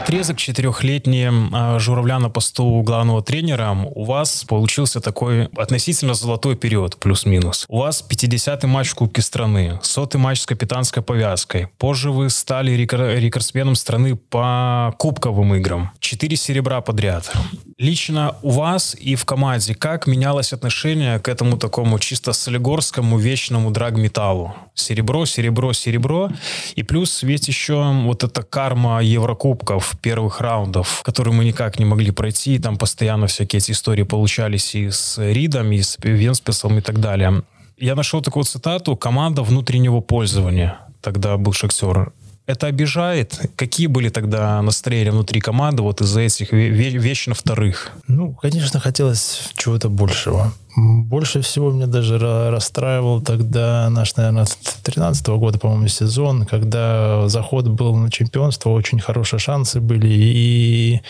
Отрезок 0.00 0.38
четырехлетний 0.38 1.28
а, 1.52 1.78
Журавля 1.78 2.18
на 2.18 2.30
посту 2.30 2.82
главного 2.82 3.22
тренера 3.22 3.76
у 3.94 4.04
вас 4.04 4.44
получился 4.44 5.00
такой 5.00 5.46
относительно 5.56 6.14
золотой 6.14 6.56
период, 6.56 6.96
плюс-минус. 6.96 7.66
У 7.68 7.78
вас 7.78 8.02
50-й 8.08 8.66
матч 8.66 8.88
в 8.88 8.94
Кубке 8.94 9.20
страны, 9.20 9.78
сотый 9.82 10.18
матч 10.18 10.40
с 10.40 10.46
капитанской 10.46 11.02
повязкой. 11.02 11.68
Позже 11.76 12.10
вы 12.10 12.30
стали 12.30 12.72
рекордсменом 12.72 13.74
страны 13.74 14.16
по 14.16 14.94
кубковым 14.98 15.54
играм. 15.56 15.90
Четыре 15.98 16.36
серебра 16.36 16.80
подряд. 16.80 17.30
Лично 17.76 18.36
у 18.42 18.50
вас 18.50 18.96
и 18.98 19.14
в 19.16 19.24
команде 19.24 19.74
как 19.74 20.06
менялось 20.06 20.52
отношение 20.52 21.18
к 21.18 21.28
этому 21.28 21.58
такому 21.58 21.98
чисто 21.98 22.32
солигорскому 22.32 23.18
вечному 23.18 23.70
драг-металлу? 23.70 24.54
Серебро, 24.74 25.26
серебро, 25.26 25.72
серебро. 25.72 26.30
И 26.74 26.82
плюс 26.82 27.22
ведь 27.22 27.48
еще 27.48 27.82
вот 28.04 28.24
эта 28.24 28.42
карма 28.42 29.02
Еврокубков 29.02 29.89
первых 29.98 30.40
раундов, 30.40 31.02
которые 31.02 31.34
мы 31.34 31.44
никак 31.44 31.78
не 31.78 31.84
могли 31.84 32.10
пройти. 32.10 32.58
Там 32.58 32.76
постоянно 32.76 33.26
всякие 33.26 33.58
эти 33.58 33.72
истории 33.72 34.02
получались 34.02 34.74
и 34.74 34.90
с 34.90 35.18
Ридом, 35.18 35.72
и 35.72 35.82
с 35.82 35.96
Венспесом 36.02 36.78
и 36.78 36.80
так 36.80 37.00
далее. 37.00 37.42
Я 37.78 37.94
нашел 37.94 38.20
такую 38.20 38.44
цитату 38.44 38.96
«Команда 38.96 39.42
внутреннего 39.42 40.00
пользования». 40.00 40.78
Тогда 41.00 41.36
был 41.38 41.52
Шахтер 41.52 42.12
это 42.50 42.66
обижает? 42.66 43.40
Какие 43.56 43.86
были 43.86 44.08
тогда 44.08 44.60
настроения 44.60 45.12
внутри 45.12 45.40
команды 45.40 45.82
вот 45.82 46.00
из-за 46.00 46.20
этих 46.20 46.52
вечно 46.52 47.34
вторых? 47.34 47.92
Ну, 48.08 48.34
конечно, 48.34 48.80
хотелось 48.80 49.50
чего-то 49.54 49.88
большего. 49.88 50.52
Больше 50.76 51.40
всего 51.40 51.72
меня 51.72 51.86
даже 51.86 52.18
расстраивал 52.18 53.20
тогда 53.20 53.88
наш, 53.90 54.14
наверное, 54.16 54.46
13 54.82 55.28
-го 55.28 55.38
года, 55.38 55.58
по-моему, 55.58 55.88
сезон, 55.88 56.46
когда 56.46 57.28
заход 57.28 57.68
был 57.68 57.96
на 57.96 58.10
чемпионство, 58.10 58.70
очень 58.70 59.00
хорошие 59.00 59.40
шансы 59.40 59.80
были, 59.80 60.08
и, 60.08 61.02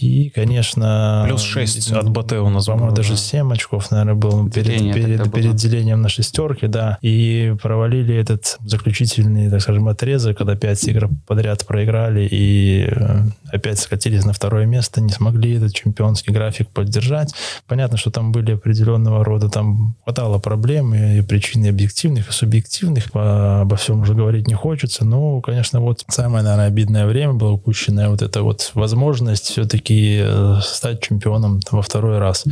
и 0.00 0.30
конечно... 0.30 1.24
Плюс 1.28 1.42
6 1.42 1.92
от 1.92 2.08
БТ 2.08 2.32
у 2.32 2.48
нас 2.48 2.66
По-моему, 2.66 2.92
даже 2.92 3.16
7 3.16 3.52
очков, 3.52 3.90
наверное, 3.90 4.14
был 4.14 4.48
перед, 4.50 4.94
перед, 4.94 5.32
перед 5.32 5.54
делением 5.56 6.00
на 6.00 6.08
шестерки, 6.08 6.66
да, 6.66 6.98
и 7.02 7.54
провалили 7.62 8.14
этот 8.14 8.56
заключительный, 8.64 9.50
так 9.50 9.60
скажем, 9.60 9.88
отрезок, 9.88 10.38
когда 10.38 10.54
5 10.56 10.88
игр 10.88 11.10
подряд 11.26 11.66
проиграли, 11.66 12.26
и 12.30 12.88
э, 12.90 13.24
опять 13.52 13.78
скатились 13.78 14.24
на 14.24 14.32
второе 14.32 14.64
место, 14.64 15.00
не 15.02 15.10
смогли 15.10 15.56
этот 15.56 15.74
чемпионский 15.74 16.32
график 16.32 16.68
поддержать. 16.68 17.34
Понятно, 17.66 17.98
что 17.98 18.10
там 18.10 18.32
были 18.32 18.52
определенные 18.52 18.77
определенного 18.78 19.24
рода 19.24 19.48
там 19.48 19.96
хватало 20.04 20.38
проблем 20.38 20.94
и 20.94 21.20
причин 21.22 21.66
объективных, 21.66 22.28
и 22.28 22.32
субъективных. 22.32 23.08
Обо 23.14 23.76
всем 23.76 24.00
уже 24.00 24.14
говорить 24.14 24.46
не 24.46 24.54
хочется. 24.54 25.04
Но, 25.04 25.40
конечно, 25.40 25.80
вот 25.80 26.04
самое, 26.08 26.44
наверное, 26.44 26.68
обидное 26.68 27.06
время 27.06 27.32
было 27.32 27.52
упущенное 27.52 28.08
вот 28.08 28.22
эта 28.22 28.42
вот 28.42 28.70
возможность 28.74 29.46
все-таки 29.46 30.20
э, 30.22 30.60
стать 30.62 31.02
чемпионом 31.02 31.60
во 31.70 31.82
второй 31.82 32.18
раз. 32.18 32.44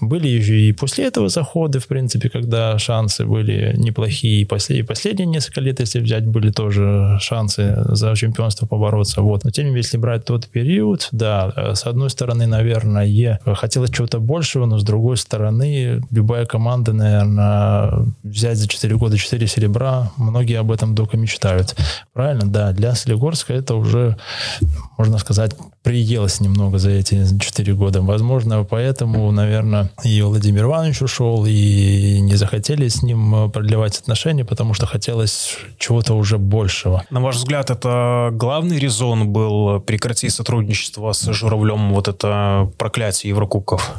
Были 0.00 0.28
еще 0.28 0.60
и 0.60 0.72
после 0.72 1.06
этого 1.06 1.28
заходы, 1.28 1.78
в 1.78 1.86
принципе, 1.86 2.28
когда 2.28 2.78
шансы 2.78 3.24
были 3.24 3.74
неплохие. 3.76 4.42
И 4.42 4.44
после, 4.44 4.78
и 4.78 4.82
последние 4.82 5.26
несколько 5.26 5.60
лет, 5.60 5.80
если 5.80 6.00
взять, 6.00 6.26
были 6.26 6.50
тоже 6.50 7.18
шансы 7.20 7.76
за 7.88 8.14
чемпионство 8.16 8.66
побороться. 8.66 9.22
Вот. 9.22 9.44
Но 9.44 9.50
тем 9.50 9.64
не 9.64 9.70
менее, 9.70 9.84
если 9.84 9.98
брать 9.98 10.24
тот 10.24 10.46
период, 10.48 11.08
да, 11.12 11.52
э, 11.56 11.74
с 11.74 11.86
одной 11.86 12.10
стороны, 12.10 12.46
наверное, 12.46 13.38
хотелось 13.54 13.90
чего-то 13.90 14.18
большего, 14.18 14.66
но 14.66 14.78
с 14.78 14.84
другой 14.84 15.16
стороны, 15.16 15.67
стороны, 15.68 16.02
любая 16.10 16.46
команда, 16.46 16.92
наверное, 16.92 18.06
взять 18.22 18.58
за 18.58 18.68
4 18.68 18.96
года 18.96 19.16
4 19.16 19.46
серебра, 19.46 20.10
многие 20.16 20.58
об 20.58 20.70
этом 20.70 20.94
только 20.94 21.16
мечтают. 21.16 21.76
Правильно? 22.12 22.46
Да, 22.46 22.72
для 22.72 22.94
Солигорска 22.94 23.54
это 23.54 23.74
уже, 23.74 24.16
можно 24.96 25.18
сказать, 25.18 25.54
приелось 25.82 26.40
немного 26.40 26.78
за 26.78 26.90
эти 26.90 27.38
4 27.38 27.74
года. 27.74 28.02
Возможно, 28.02 28.64
поэтому, 28.64 29.30
наверное, 29.30 29.90
и 30.04 30.22
Владимир 30.22 30.64
Иванович 30.64 31.02
ушел, 31.02 31.46
и 31.46 32.20
не 32.20 32.36
захотели 32.36 32.88
с 32.88 33.02
ним 33.02 33.50
продлевать 33.50 33.98
отношения, 33.98 34.44
потому 34.44 34.74
что 34.74 34.86
хотелось 34.86 35.56
чего-то 35.78 36.14
уже 36.14 36.38
большего. 36.38 37.02
На 37.10 37.20
ваш 37.20 37.36
взгляд, 37.36 37.70
это 37.70 38.30
главный 38.32 38.78
резон 38.78 39.28
был 39.28 39.80
прекратить 39.80 40.32
сотрудничество 40.32 41.12
с 41.12 41.32
Журавлем, 41.32 41.94
вот 41.94 42.08
это 42.08 42.70
проклятие 42.78 43.30
Еврокубков? 43.30 43.92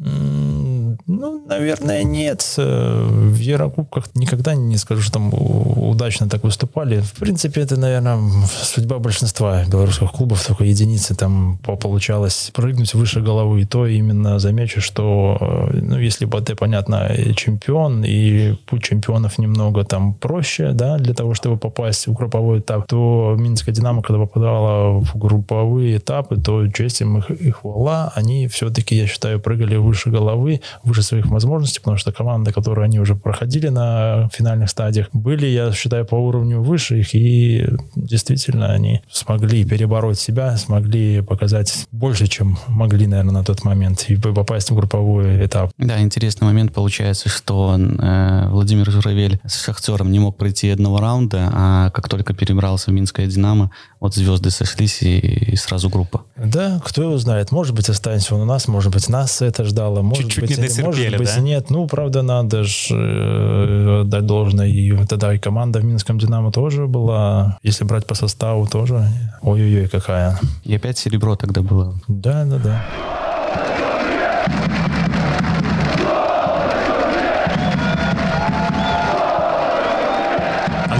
mm, 0.00 0.73
Ну, 1.06 1.44
наверное, 1.46 2.02
нет. 2.04 2.54
В 2.56 3.36
Еврокубках 3.36 4.08
никогда 4.14 4.54
не 4.54 4.76
скажу, 4.76 5.02
что 5.02 5.14
там 5.14 5.30
удачно 5.32 6.28
так 6.28 6.44
выступали. 6.44 7.00
В 7.00 7.14
принципе, 7.14 7.60
это, 7.62 7.78
наверное, 7.78 8.18
судьба 8.46 8.98
большинства 8.98 9.64
белорусских 9.64 10.12
клубов. 10.12 10.44
Только 10.46 10.64
единицы 10.64 11.14
там 11.14 11.58
получалось 11.58 12.50
прыгнуть 12.54 12.94
выше 12.94 13.20
головы. 13.20 13.62
И 13.62 13.64
то 13.64 13.86
именно 13.86 14.38
замечу, 14.38 14.80
что, 14.80 15.68
ну, 15.72 15.98
если 15.98 16.24
БТ, 16.24 16.58
понятно, 16.58 17.10
чемпион, 17.36 18.04
и 18.04 18.54
путь 18.66 18.82
чемпионов 18.82 19.38
немного 19.38 19.84
там 19.84 20.14
проще, 20.14 20.72
да, 20.72 20.98
для 20.98 21.14
того, 21.14 21.34
чтобы 21.34 21.56
попасть 21.56 22.06
в 22.06 22.12
групповой 22.12 22.60
этап, 22.60 22.86
то 22.86 23.34
Минская 23.38 23.74
Динамо, 23.74 24.02
когда 24.02 24.20
попадала 24.20 25.00
в 25.00 25.16
групповые 25.16 25.98
этапы, 25.98 26.36
то 26.36 26.68
честь 26.68 27.00
им 27.00 27.18
их 27.18 27.56
хвала, 27.56 28.12
они 28.14 28.48
все-таки, 28.48 28.96
я 28.96 29.06
считаю, 29.06 29.40
прыгали 29.40 29.76
выше 29.76 30.10
головы, 30.10 30.60
выше 30.84 31.02
своих 31.02 31.26
возможностей, 31.26 31.80
потому 31.80 31.96
что 31.96 32.12
команда, 32.12 32.52
которую 32.52 32.84
они 32.84 33.00
уже 33.00 33.14
проходили 33.14 33.68
на 33.68 34.28
финальных 34.32 34.70
стадиях, 34.70 35.08
были, 35.12 35.46
я 35.46 35.72
считаю, 35.72 36.04
по 36.04 36.14
уровню 36.14 36.60
выше 36.60 37.00
их, 37.00 37.14
и 37.14 37.66
действительно 37.96 38.72
они 38.72 39.02
смогли 39.10 39.64
перебороть 39.64 40.18
себя, 40.18 40.56
смогли 40.56 41.22
показать 41.22 41.86
больше, 41.90 42.26
чем 42.26 42.58
могли, 42.68 43.06
наверное, 43.06 43.34
на 43.34 43.44
тот 43.44 43.64
момент, 43.64 44.06
и 44.08 44.16
попасть 44.16 44.70
в 44.70 44.74
групповой 44.74 45.44
этап. 45.44 45.70
Да, 45.78 46.00
интересный 46.00 46.46
момент 46.46 46.72
получается, 46.72 47.28
что 47.28 47.76
э, 47.78 48.48
Владимир 48.48 48.90
Журавель 48.90 49.40
с 49.46 49.64
Шахтером 49.64 50.10
не 50.12 50.18
мог 50.18 50.36
пройти 50.36 50.70
одного 50.70 50.98
раунда, 50.98 51.50
а 51.52 51.90
как 51.90 52.08
только 52.08 52.34
перебрался 52.34 52.90
в 52.90 52.94
Минское 52.94 53.26
Динамо, 53.26 53.70
вот 54.00 54.14
звезды 54.14 54.50
сошлись 54.50 55.02
и, 55.02 55.18
и 55.18 55.56
сразу 55.56 55.88
группа. 55.88 56.24
Да, 56.36 56.80
кто 56.84 57.02
его 57.02 57.18
знает. 57.18 57.52
Может 57.52 57.74
быть, 57.74 57.88
останется 57.88 58.34
он 58.34 58.42
у 58.42 58.44
нас, 58.44 58.68
может 58.68 58.92
быть, 58.92 59.08
нас 59.08 59.40
это 59.42 59.64
ждало, 59.64 60.02
может 60.02 60.24
Чуть-чуть 60.24 60.48
быть, 60.48 60.58
не 60.58 60.68
может 60.82 61.16
быть, 61.16 61.34
да? 61.34 61.40
нет. 61.40 61.70
Ну, 61.70 61.86
правда, 61.86 62.22
надо 62.22 62.64
же 62.64 62.94
э, 62.94 64.00
отдать 64.02 64.26
должное. 64.26 64.66
И 64.66 64.92
тогда 65.06 65.34
и 65.34 65.38
команда 65.38 65.80
в 65.80 65.84
Минском 65.84 66.18
Динамо 66.18 66.52
тоже 66.52 66.86
была, 66.86 67.58
если 67.62 67.84
брать 67.84 68.06
по 68.06 68.14
составу, 68.14 68.66
тоже. 68.66 69.06
Ой-ой-ой, 69.42 69.88
какая. 69.88 70.38
И 70.64 70.74
опять 70.74 70.98
серебро 70.98 71.36
тогда 71.36 71.62
было. 71.62 71.94
Да, 72.08 72.44
да, 72.44 72.58
да. 72.58 72.84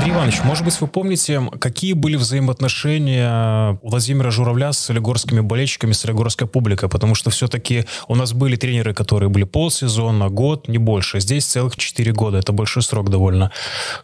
Андрей 0.04 0.18
Иванович, 0.18 0.42
может 0.44 0.64
быть, 0.66 0.78
вы 0.82 0.86
помните, 0.86 1.40
какие 1.58 1.94
были 1.94 2.16
взаимоотношения 2.16 3.78
Владимира 3.82 4.30
Журавля 4.30 4.70
с 4.74 4.78
солигорскими 4.78 5.40
болельщиками, 5.40 5.92
с 5.92 6.00
солигорской 6.00 6.46
публикой? 6.46 6.90
Потому 6.90 7.14
что 7.14 7.30
все-таки 7.30 7.86
у 8.06 8.14
нас 8.14 8.34
были 8.34 8.56
тренеры, 8.56 8.92
которые 8.92 9.30
были 9.30 9.44
полсезона, 9.44 10.28
год, 10.28 10.68
не 10.68 10.76
больше. 10.76 11.20
Здесь 11.20 11.46
целых 11.46 11.78
4 11.78 12.12
года. 12.12 12.36
Это 12.36 12.52
большой 12.52 12.82
срок 12.82 13.08
довольно. 13.08 13.50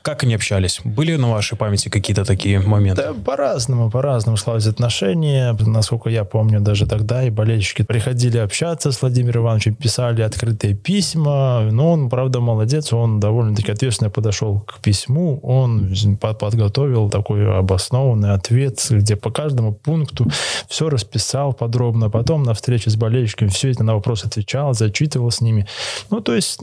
Как 0.01 0.23
они 0.23 0.35
общались? 0.35 0.81
Были 0.85 1.17
на 1.17 1.31
вашей 1.31 1.59
памяти 1.59 1.91
какие-то 1.91 2.25
такие 2.25 2.61
моменты? 2.61 3.03
Да, 3.03 3.13
по-разному, 3.13 3.91
по-разному 3.91 4.39
складывались 4.39 4.73
отношения. 4.73 5.55
Насколько 5.61 6.09
я 6.09 6.25
помню, 6.25 6.61
даже 6.61 6.87
тогда 6.87 7.25
и 7.25 7.29
болельщики 7.29 7.83
приходили 7.83 8.39
общаться 8.39 8.91
с 8.91 9.03
Владимиром 9.03 9.43
Ивановичем, 9.43 9.75
писали 9.75 10.23
открытые 10.23 10.75
письма. 10.75 11.69
Но 11.71 11.93
он, 11.93 12.09
правда, 12.09 12.41
молодец, 12.41 12.91
он 12.91 13.21
довольно-таки 13.21 13.71
ответственно 13.71 14.09
подошел 14.09 14.61
к 14.61 14.81
письму. 14.81 15.39
Он 15.43 15.90
подготовил 16.21 17.11
такой 17.11 17.59
обоснованный 17.59 18.33
ответ, 18.33 18.85
где 18.91 19.17
по 19.17 19.31
каждому 19.31 19.73
пункту 19.73 20.27
все 20.69 20.89
расписал 20.89 21.53
подробно. 21.53 22.11
Потом 22.11 22.43
на 22.43 22.55
встрече 22.55 22.91
с 22.91 22.97
болельщиками 22.97 23.49
все 23.49 23.71
это 23.71 23.85
на 23.85 23.95
вопрос 23.95 24.25
отвечал, 24.25 24.75
зачитывал 24.75 25.31
с 25.31 25.41
ними. 25.41 25.67
Ну, 26.11 26.21
то 26.21 26.35
есть, 26.35 26.61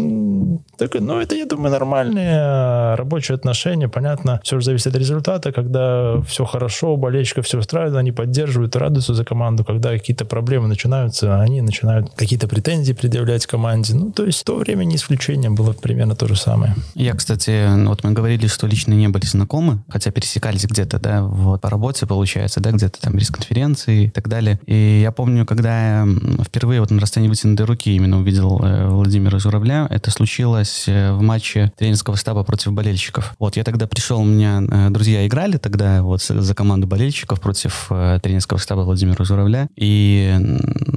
так, 0.77 0.95
ну, 0.95 1.19
это, 1.19 1.35
я 1.35 1.45
думаю, 1.45 1.71
нормальные 1.71 2.95
рабочие 2.95 3.35
отношения. 3.35 3.87
Понятно, 3.87 4.39
все 4.43 4.59
же 4.59 4.65
зависит 4.65 4.87
от 4.87 4.95
результата. 4.95 5.51
Когда 5.51 6.21
все 6.21 6.45
хорошо, 6.45 6.93
у 6.93 6.97
болельщиков 6.97 7.45
все 7.45 7.59
устраивает, 7.59 7.95
они 7.95 8.11
поддерживают, 8.11 8.75
радуются 8.75 9.13
за 9.13 9.25
команду. 9.25 9.63
Когда 9.63 9.91
какие-то 9.91 10.25
проблемы 10.25 10.67
начинаются, 10.67 11.39
они 11.39 11.61
начинают 11.61 12.11
какие-то 12.15 12.47
претензии 12.47 12.93
предъявлять 12.93 13.45
команде. 13.45 13.95
Ну, 13.95 14.11
то 14.11 14.25
есть, 14.25 14.41
в 14.41 14.43
то 14.43 14.57
время 14.57 14.83
не 14.83 14.95
исключение 14.95 15.49
было 15.49 15.73
примерно 15.73 16.15
то 16.15 16.27
же 16.27 16.35
самое. 16.35 16.75
Я, 16.95 17.13
кстати, 17.13 17.67
вот 17.85 18.03
мы 18.03 18.11
говорили, 18.11 18.47
что 18.47 18.67
лично 18.67 18.93
не 18.93 19.09
были 19.17 19.25
знакомы, 19.25 19.84
хотя 19.89 20.12
пересекались 20.12 20.65
где-то, 20.65 20.99
да, 20.99 21.23
вот 21.23 21.62
по 21.62 21.69
работе, 21.69 22.06
получается, 22.06 22.60
да, 22.60 22.71
где-то 22.71 23.01
там 23.01 23.13
без 23.13 23.30
конференции 23.30 24.06
и 24.06 24.10
так 24.10 24.27
далее. 24.27 24.60
И 24.65 24.99
я 25.01 25.12
помню, 25.12 25.45
когда 25.45 26.01
я 26.01 26.08
впервые 26.45 26.82
вот 26.82 26.91
на 26.91 26.99
расстоянии 26.99 27.30
вытянутой 27.30 27.65
руки 27.65 27.95
именно 27.95 28.19
увидел 28.19 28.62
э, 28.63 28.88
Владимира 28.89 29.39
Журавля, 29.39 29.88
это 29.89 30.12
случилось 30.12 30.86
э, 30.88 31.12
в 31.13 31.21
матче 31.21 31.71
тренерского 31.77 32.15
штаба 32.15 32.43
против 32.43 32.73
болельщиков. 32.73 33.36
Вот, 33.39 33.58
я 33.58 33.63
тогда 33.63 33.88
пришел, 33.88 34.21
у 34.21 34.25
меня 34.25 34.62
э, 34.69 34.89
друзья 34.91 35.25
играли 35.25 35.58
тогда 35.58 36.03
вот 36.03 36.21
за 36.21 36.53
команду 36.53 36.86
болельщиков 36.86 37.41
против 37.41 37.88
э, 37.89 38.19
тренерского 38.21 38.60
штаба 38.60 38.82
Владимира 38.82 39.25
Журавля. 39.25 39.67
И, 39.75 40.36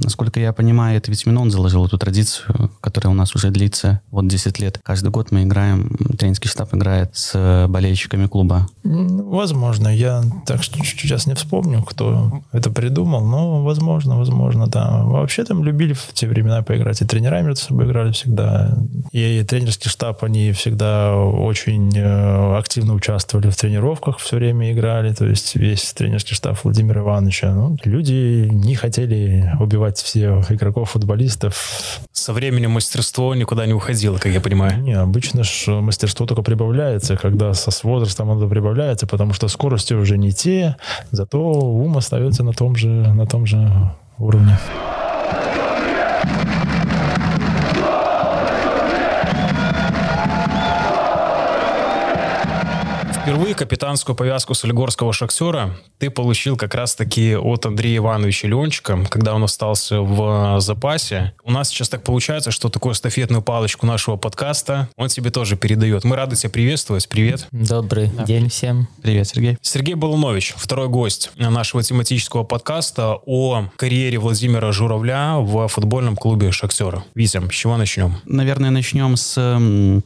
насколько 0.03 0.39
я 0.39 0.53
понимаю, 0.53 0.97
это 0.97 1.09
ведь 1.09 1.25
именно 1.25 1.41
он 1.41 1.49
заложил 1.49 1.85
эту 1.85 1.97
традицию, 1.97 2.71
которая 2.81 3.11
у 3.11 3.15
нас 3.15 3.33
уже 3.35 3.49
длится 3.49 4.01
вот 4.11 4.27
10 4.27 4.59
лет. 4.59 4.79
Каждый 4.83 5.09
год 5.09 5.31
мы 5.31 5.43
играем, 5.43 5.95
тренерский 6.17 6.49
штаб 6.49 6.73
играет 6.75 7.15
с 7.15 7.31
э, 7.33 7.67
болельщиками 8.11 8.27
клуба. 8.27 8.67
Возможно, 8.83 9.87
я 9.87 10.23
так 10.45 10.63
что 10.63 10.79
сейчас 10.83 11.27
не 11.27 11.33
вспомню, 11.35 11.83
кто 11.83 12.41
это 12.51 12.69
придумал, 12.69 13.25
но 13.25 13.63
возможно, 13.63 14.17
возможно, 14.17 14.67
да. 14.67 15.03
Вообще 15.03 15.43
там 15.43 15.63
любили 15.63 15.93
в 15.93 16.13
те 16.13 16.27
времена 16.27 16.61
поиграть, 16.61 17.01
и 17.01 17.05
тренера 17.05 17.41
между 17.41 17.61
собой 17.61 17.85
играли 17.85 18.11
всегда, 18.11 18.77
и 19.11 19.43
тренерский 19.47 19.89
штаб, 19.89 20.23
они 20.23 20.51
всегда 20.51 21.15
очень 21.15 21.91
э, 21.95 22.57
активно 22.57 22.93
участвовали 22.93 23.49
в 23.49 23.55
тренировках, 23.55 24.17
все 24.19 24.37
время 24.37 24.71
играли, 24.71 25.13
то 25.13 25.25
есть 25.25 25.55
весь 25.55 25.93
тренерский 25.93 26.35
штаб 26.35 26.57
Владимира 26.63 27.01
Ивановича. 27.01 27.53
Ну, 27.53 27.77
люди 27.85 28.47
не 28.51 28.75
хотели 28.75 29.51
убивать 29.59 29.97
всех 29.97 30.51
игроков, 30.51 30.91
футболистов, 30.91 32.01
Со 32.11 32.33
временем 32.33 32.71
мастерство 32.71 33.35
никуда 33.35 33.65
не 33.65 33.73
уходило, 33.73 34.17
как 34.17 34.31
я 34.31 34.41
понимаю. 34.41 34.81
не, 34.81 34.93
обычно 34.93 35.43
ж 35.43 35.81
мастерство 35.81 36.25
только 36.25 36.41
прибавляется, 36.41 37.17
когда 37.17 37.53
со 37.53 37.71
с 37.71 37.83
возрастом 38.01 38.31
оно 38.31 38.47
прибавляется, 38.47 39.07
потому 39.07 39.33
что 39.33 39.47
скорости 39.47 39.93
уже 39.93 40.17
не 40.17 40.31
те, 40.31 40.75
зато 41.11 41.39
ум 41.39 41.97
остается 41.97 42.43
на 42.43 42.51
том 42.51 42.75
же, 42.75 42.87
на 42.87 43.25
том 43.25 43.45
же 43.45 43.71
уровне. 44.17 44.57
Впервые 53.21 53.53
капитанскую 53.53 54.15
повязку 54.15 54.55
солигорского 54.55 55.13
шахтера 55.13 55.77
ты 55.99 56.09
получил 56.09 56.57
как 56.57 56.73
раз-таки 56.73 57.35
от 57.35 57.67
Андрея 57.67 57.97
Ивановича 57.97 58.47
Ленчика, 58.47 59.05
когда 59.09 59.35
он 59.35 59.43
остался 59.43 60.01
в 60.01 60.59
запасе. 60.59 61.33
У 61.43 61.51
нас 61.51 61.69
сейчас 61.69 61.87
так 61.89 62.03
получается, 62.03 62.49
что 62.49 62.69
такую 62.69 62.93
эстафетную 62.93 63.43
палочку 63.43 63.85
нашего 63.85 64.15
подкаста 64.15 64.89
он 64.97 65.09
тебе 65.09 65.29
тоже 65.29 65.55
передает. 65.55 66.03
Мы 66.03 66.15
рады 66.15 66.35
тебя 66.35 66.49
приветствовать. 66.49 67.07
Привет. 67.07 67.47
Добрый 67.51 68.09
день 68.25 68.49
всем. 68.49 68.87
Привет, 69.03 69.27
Сергей. 69.27 69.57
Сергей 69.61 69.93
Балунович, 69.93 70.55
второй 70.57 70.87
гость 70.87 71.29
нашего 71.35 71.83
тематического 71.83 72.43
подкаста 72.43 73.19
о 73.27 73.65
карьере 73.75 74.17
Владимира 74.17 74.71
Журавля 74.71 75.35
в 75.37 75.67
футбольном 75.67 76.15
клубе 76.15 76.51
«Шахтера». 76.51 77.03
Витя, 77.13 77.47
с 77.47 77.53
чего 77.53 77.77
начнем? 77.77 78.15
Наверное, 78.25 78.71
начнем 78.71 79.15
с... 79.15 79.37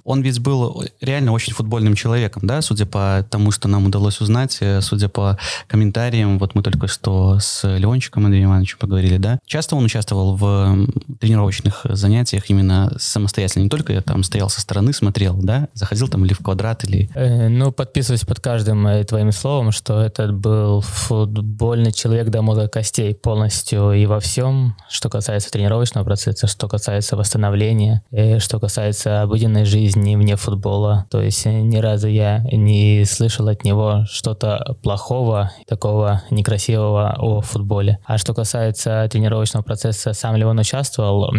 Он 0.03 0.21
ведь 0.21 0.39
был 0.41 0.83
реально 0.99 1.31
очень 1.31 1.53
футбольным 1.53 1.95
человеком, 1.95 2.41
да, 2.45 2.61
судя 2.61 2.85
по 2.85 3.04
тому, 3.29 3.51
что 3.51 3.67
нам 3.67 3.85
удалось 3.85 4.21
узнать, 4.21 4.57
э, 4.61 4.81
судя 4.81 5.09
по 5.09 5.37
комментариям, 5.67 6.39
вот 6.39 6.55
мы 6.55 6.61
только 6.61 6.87
что 6.87 7.39
с 7.39 7.67
Леончиком 7.77 8.25
Андреем 8.25 8.49
Ивановичем 8.49 8.77
поговорили, 8.79 9.17
да. 9.17 9.39
Часто 9.45 9.75
он 9.75 9.85
участвовал 9.85 10.35
в 10.35 10.87
тренировочных 11.19 11.85
занятиях 11.89 12.49
именно 12.49 12.91
самостоятельно, 12.97 13.63
не 13.63 13.69
только 13.69 13.93
я 13.93 14.01
там 14.01 14.23
стоял 14.23 14.49
со 14.49 14.61
стороны, 14.61 14.93
смотрел, 14.93 15.35
да, 15.35 15.67
заходил 15.73 16.07
там 16.07 16.25
или 16.25 16.33
в 16.33 16.39
квадрат, 16.39 16.83
или... 16.83 17.09
Э, 17.15 17.47
ну, 17.49 17.71
подписываюсь 17.71 18.23
под 18.23 18.39
каждым 18.39 18.85
э, 18.87 19.03
твоим 19.03 19.31
словом, 19.31 19.71
что 19.71 20.01
этот 20.01 20.33
был 20.33 20.81
футбольный 20.81 21.91
человек 21.91 22.29
до 22.29 22.41
мозга 22.41 22.67
костей 22.67 23.13
полностью 23.15 23.91
и 23.91 24.05
во 24.05 24.19
всем, 24.19 24.75
что 24.89 25.09
касается 25.09 25.51
тренировочного 25.51 26.05
процесса, 26.05 26.47
что 26.47 26.67
касается 26.67 27.15
восстановления, 27.15 28.03
что 28.39 28.59
касается 28.59 29.21
обыденной 29.21 29.65
жизни 29.65 30.15
вне 30.15 30.35
футбола. 30.35 31.05
То 31.09 31.21
есть 31.21 31.45
ни 31.45 31.77
разу 31.77 32.07
я 32.07 32.39
не 32.51 32.94
слышал 33.03 33.47
от 33.47 33.63
него 33.63 34.05
что-то 34.09 34.75
плохого, 34.81 35.51
такого 35.67 36.21
некрасивого 36.31 37.15
о 37.17 37.41
футболе. 37.41 37.99
А 38.05 38.17
что 38.17 38.33
касается 38.33 39.07
тренировочного 39.11 39.63
процесса, 39.63 40.13
сам 40.13 40.35
ли 40.35 40.45
он 40.45 40.59
участвовал, 40.59 41.29